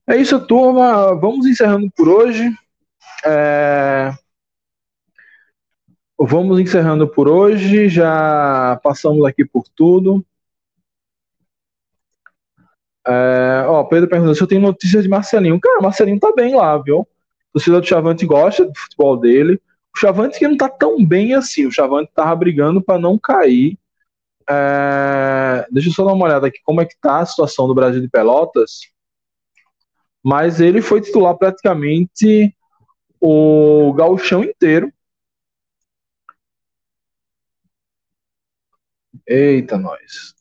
é 0.06 0.16
isso, 0.18 0.38
turma. 0.46 1.14
Vamos 1.18 1.46
encerrando 1.46 1.90
por 1.96 2.10
hoje. 2.10 2.54
É, 3.24 4.12
vamos 6.18 6.58
encerrando 6.60 7.08
por 7.08 7.28
hoje. 7.28 7.88
Já 7.88 8.78
passamos 8.82 9.24
aqui 9.24 9.44
por 9.44 9.64
tudo. 9.74 10.24
É, 13.06 13.64
ó, 13.66 13.82
Pedro 13.84 14.08
perguntou 14.08 14.34
se 14.34 14.42
eu 14.42 14.46
tenho 14.46 14.60
notícias 14.60 15.02
de 15.02 15.08
Marcelinho. 15.08 15.60
Cara, 15.60 15.80
Marcelinho 15.80 16.20
tá 16.20 16.32
bem 16.34 16.54
lá, 16.54 16.76
viu? 16.78 17.00
O 17.00 17.08
torcedor 17.54 17.80
do 17.80 17.86
Chavante 17.86 18.26
gosta 18.26 18.64
do 18.64 18.78
futebol 18.78 19.16
dele. 19.16 19.60
O 19.94 19.98
Chavante 19.98 20.38
que 20.38 20.46
não 20.46 20.56
tá 20.56 20.68
tão 20.68 21.04
bem 21.04 21.34
assim. 21.34 21.66
O 21.66 21.72
Chavante 21.72 22.12
tava 22.14 22.34
brigando 22.36 22.80
para 22.80 22.98
não 22.98 23.18
cair. 23.18 23.78
É, 24.48 25.66
deixa 25.70 25.88
eu 25.88 25.92
só 25.92 26.04
dar 26.04 26.12
uma 26.12 26.24
olhada 26.24 26.46
aqui 26.46 26.58
como 26.64 26.80
é 26.80 26.84
que 26.84 26.98
tá 27.00 27.20
a 27.20 27.26
situação 27.26 27.66
do 27.66 27.74
Brasil 27.74 28.00
de 28.00 28.08
Pelotas. 28.08 28.80
Mas 30.22 30.60
ele 30.60 30.82
foi 30.82 31.00
titular 31.00 31.36
praticamente 31.36 32.54
o 33.20 33.92
gauchão 33.94 34.42
inteiro. 34.44 34.92
Eita, 39.26 39.78
nós 39.78 40.34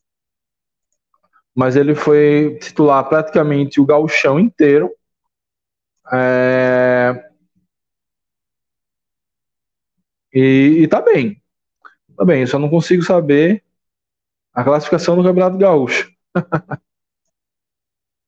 mas 1.60 1.76
ele 1.76 1.94
foi 1.94 2.58
titular 2.62 3.04
praticamente 3.10 3.82
o 3.82 3.86
gauchão 3.86 4.40
inteiro. 4.40 4.90
É... 6.12 7.30
E, 10.34 10.84
e 10.84 10.88
tá 10.88 11.02
bem. 11.02 11.42
Tá 12.18 12.26
bem, 12.26 12.46
só 12.48 12.60
não 12.60 12.70
consigo 12.70 13.04
saber 13.04 13.64
a 14.54 14.64
classificação 14.64 15.16
do 15.18 15.24
Campeonato 15.24 15.58
Gaúcho. 15.58 16.12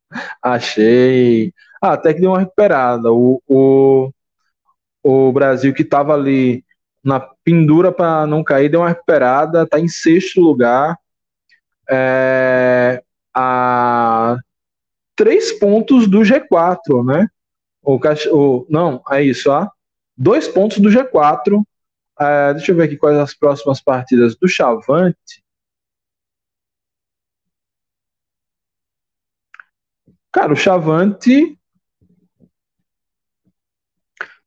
Achei. 0.42 1.54
Ah, 1.82 1.94
até 1.94 2.14
que 2.14 2.22
deu 2.22 2.32
uma 2.32 2.40
recuperada. 2.40 3.12
O, 3.12 3.42
o, 3.48 4.12
o 5.04 5.32
Brasil 5.32 5.74
que 5.74 5.82
estava 5.82 6.14
ali 6.14 6.64
na 7.04 7.20
pendura 7.20 7.92
para 7.92 8.28
não 8.28 8.44
cair 8.44 8.70
deu 8.70 8.82
uma 8.82 8.90
recuperada, 8.90 9.64
está 9.64 9.80
em 9.80 9.88
sexto 9.88 10.40
lugar. 10.40 10.98
É, 11.90 13.04
a 13.34 14.38
três 15.16 15.52
pontos 15.52 16.08
do 16.08 16.20
G4, 16.20 17.06
né? 17.06 17.28
O, 17.84 18.00
o, 18.32 18.66
não, 18.70 19.02
é 19.10 19.24
isso, 19.24 19.50
ó. 19.52 19.68
Dois 20.16 20.48
pontos 20.48 20.80
do 20.80 20.90
G4. 20.90 21.64
É, 22.20 22.54
deixa 22.54 22.72
eu 22.72 22.76
ver 22.76 22.84
aqui 22.84 22.98
quais 22.98 23.18
as 23.18 23.34
próximas 23.34 23.82
partidas 23.82 24.36
do 24.36 24.48
Chavante. 24.48 25.44
Cara, 30.32 30.54
o 30.54 30.56
Chavante. 30.56 31.58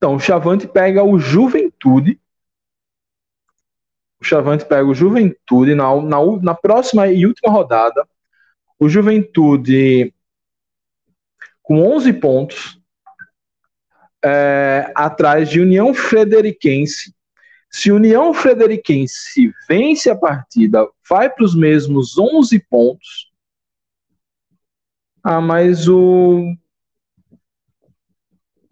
Então, 0.05 0.17
o 0.17 0.21
Chavante 0.21 0.69
pega 0.69 1.03
o 1.03 1.19
Juventude. 1.19 2.21
O 4.21 4.25
Chavante 4.25 4.67
pega 4.67 4.85
o 4.85 4.95
Juventude 4.95 5.75
na, 5.75 5.97
na, 6.03 6.19
na 6.43 6.55
próxima 6.55 7.09
e 7.09 7.25
última 7.25 7.51
rodada. 7.51 8.07
O 8.79 8.87
Juventude 8.87 10.13
com 11.63 11.81
11 11.81 12.13
pontos, 12.13 12.79
é, 14.23 14.93
atrás 14.95 15.49
de 15.49 15.63
União 15.63 15.95
Frederiquense. 15.95 17.15
Se 17.71 17.91
União 17.91 18.35
Frederiquense 18.35 19.55
vence 19.67 20.11
a 20.11 20.15
partida, 20.15 20.87
vai 21.09 21.31
para 21.31 21.47
os 21.47 21.55
mesmos 21.55 22.19
11 22.19 22.59
pontos. 22.69 23.33
Ah, 25.23 25.41
mas 25.41 25.89
o. 25.89 26.55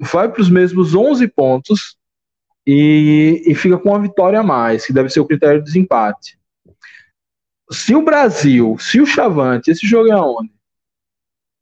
Vai 0.02 0.30
para 0.30 0.42
os 0.42 0.50
mesmos 0.50 0.94
11 0.94 1.28
pontos 1.28 1.96
e, 2.66 3.42
e 3.46 3.54
fica 3.54 3.78
com 3.78 3.90
uma 3.90 4.00
vitória 4.00 4.40
a 4.40 4.42
mais, 4.42 4.84
que 4.84 4.92
deve 4.92 5.08
ser 5.08 5.20
o 5.20 5.26
critério 5.26 5.60
de 5.60 5.66
desempate 5.66 6.36
se 7.72 7.94
o 7.94 8.02
Brasil, 8.02 8.76
se 8.78 9.00
o 9.00 9.06
Chavante, 9.06 9.70
esse 9.70 9.86
jogo 9.86 10.10
é 10.10 10.16
onde? 10.16 10.52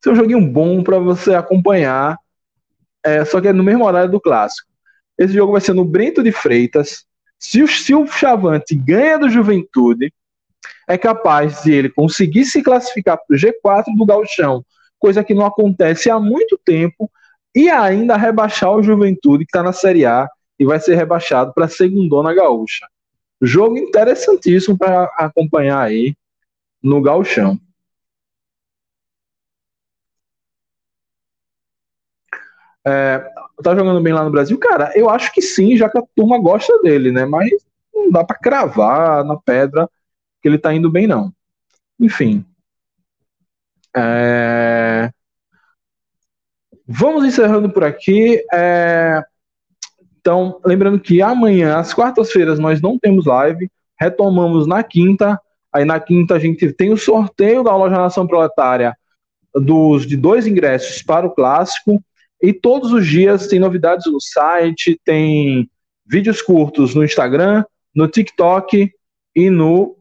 Esse 0.01 0.09
é 0.09 0.13
um 0.13 0.17
joguinho 0.17 0.47
bom 0.47 0.83
para 0.83 0.99
você 0.99 1.35
acompanhar, 1.35 2.17
é, 3.05 3.25
só 3.25 3.41
que 3.41 3.49
é 3.49 3.53
no 3.53 3.63
mesmo 3.63 3.85
horário 3.85 4.11
do 4.11 4.21
clássico. 4.21 4.69
Esse 5.17 5.35
jogo 5.35 5.53
vai 5.53 5.61
ser 5.61 5.75
no 5.75 5.85
Brento 5.85 6.23
de 6.23 6.33
Freitas. 6.33 7.05
Se 7.39 7.63
o, 7.63 7.69
se 7.69 7.95
o 7.95 8.07
Chavante 8.07 8.75
ganha 8.75 9.19
do 9.19 9.31
Juventude, 9.31 10.13
é 10.89 10.99
capaz 10.99 11.63
de 11.63 11.73
ele 11.73 11.89
conseguir 11.89 12.45
se 12.45 12.63
classificar 12.63 13.17
para 13.17 13.35
o 13.35 13.39
G4 13.39 13.85
do 13.97 14.05
Gauchão, 14.05 14.65
coisa 14.99 15.23
que 15.23 15.35
não 15.35 15.47
acontece 15.47 16.11
há 16.11 16.19
muito 16.19 16.59
tempo, 16.65 17.11
e 17.55 17.69
ainda 17.69 18.17
rebaixar 18.17 18.73
o 18.73 18.83
Juventude, 18.83 19.45
que 19.45 19.51
está 19.51 19.63
na 19.63 19.73
Série 19.73 20.07
A, 20.07 20.29
e 20.59 20.65
vai 20.65 20.79
ser 20.79 20.95
rebaixado 20.95 21.53
para 21.55 21.65
a 21.65 21.69
segundona 21.69 22.35
gaúcha. 22.35 22.87
Jogo 23.41 23.79
interessantíssimo 23.79 24.77
para 24.77 25.05
acompanhar 25.17 25.81
aí 25.81 26.15
no 26.83 27.01
Galchão. 27.01 27.59
É, 32.87 33.19
tá 33.63 33.75
jogando 33.75 34.01
bem 34.03 34.13
lá 34.13 34.25
no 34.25 34.31
Brasil? 34.31 34.59
Cara, 34.59 34.93
eu 34.95 35.09
acho 35.09 35.33
que 35.33 35.43
sim, 35.43 35.77
já 35.77 35.89
que 35.89 35.99
a 35.99 36.03
turma 36.15 36.39
gosta 36.39 36.81
dele, 36.83 37.11
né? 37.11 37.25
Mas 37.25 37.51
não 37.95 38.11
dá 38.11 38.25
para 38.25 38.39
cravar 38.39 39.25
na 39.25 39.37
pedra 39.37 39.89
que 40.43 40.49
ele 40.49 40.59
tá 40.59 40.73
indo 40.75 40.91
bem, 40.91 41.07
não. 41.07 41.33
Enfim. 41.99 42.45
É... 43.95 45.11
Vamos 46.93 47.25
encerrando 47.25 47.71
por 47.71 47.85
aqui. 47.85 48.45
É... 48.53 49.23
Então, 50.21 50.61
lembrando 50.65 50.99
que 50.99 51.23
amanhã, 51.23 51.77
às 51.77 51.95
quartas-feiras, 51.95 52.59
nós 52.59 52.83
não 52.83 52.99
temos 52.99 53.27
live, 53.27 53.71
retomamos 53.99 54.67
na 54.67 54.83
quinta. 54.83 55.41
Aí 55.73 55.85
na 55.85 56.01
quinta 56.01 56.35
a 56.35 56.39
gente 56.41 56.73
tem 56.73 56.93
o 56.93 56.97
sorteio 56.97 57.63
da 57.63 57.77
loja 57.77 57.97
Nação 57.97 58.27
Proletária 58.27 58.97
dos 59.55 60.05
de 60.05 60.17
dois 60.17 60.49
ingressos 60.49 61.01
para 61.01 61.25
o 61.25 61.31
clássico. 61.31 62.03
E 62.43 62.53
todos 62.53 62.93
os 62.93 63.07
dias 63.07 63.47
tem 63.47 63.61
novidades 63.61 64.11
no 64.11 64.21
site, 64.21 65.01
tem 65.05 65.71
vídeos 66.05 66.43
curtos 66.43 66.93
no 66.93 67.05
Instagram, 67.05 67.65
no 67.95 68.09
TikTok 68.09 68.91
e 69.37 69.49
no 69.49 69.97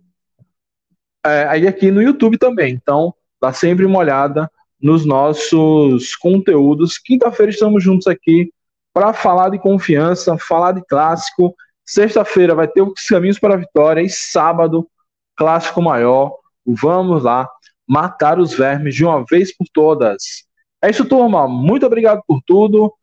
é, 1.23 1.43
aí 1.49 1.67
aqui 1.67 1.91
no 1.91 2.01
YouTube 2.01 2.39
também. 2.39 2.73
Então, 2.73 3.13
dá 3.39 3.53
sempre 3.53 3.85
uma 3.85 3.99
olhada 3.99 4.49
nos 4.81 5.05
nossos 5.05 6.15
conteúdos. 6.15 6.97
Quinta-feira 6.97 7.51
estamos 7.51 7.83
juntos 7.83 8.07
aqui 8.07 8.51
para 8.93 9.13
falar 9.13 9.49
de 9.49 9.59
confiança, 9.59 10.37
falar 10.37 10.73
de 10.73 10.81
clássico. 10.85 11.53
Sexta-feira 11.85 12.55
vai 12.55 12.67
ter 12.67 12.81
os 12.81 13.05
caminhos 13.07 13.39
para 13.39 13.55
a 13.55 13.57
vitória 13.57 14.01
e 14.01 14.09
sábado, 14.09 14.87
clássico 15.35 15.81
maior. 15.81 16.33
Vamos 16.65 17.23
lá 17.23 17.49
matar 17.87 18.39
os 18.39 18.53
vermes 18.53 18.95
de 18.95 19.03
uma 19.03 19.25
vez 19.25 19.55
por 19.55 19.65
todas. 19.73 20.45
É 20.81 20.89
isso, 20.89 21.05
turma. 21.05 21.47
Muito 21.47 21.85
obrigado 21.85 22.21
por 22.27 22.39
tudo. 22.45 22.93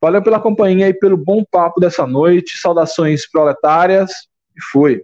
Valeu 0.00 0.22
pela 0.22 0.38
companhia 0.38 0.88
e 0.88 0.94
pelo 0.94 1.16
bom 1.16 1.42
papo 1.50 1.80
dessa 1.80 2.06
noite. 2.06 2.58
Saudações 2.58 3.28
proletárias 3.28 4.10
e 4.56 4.62
fui. 4.70 5.02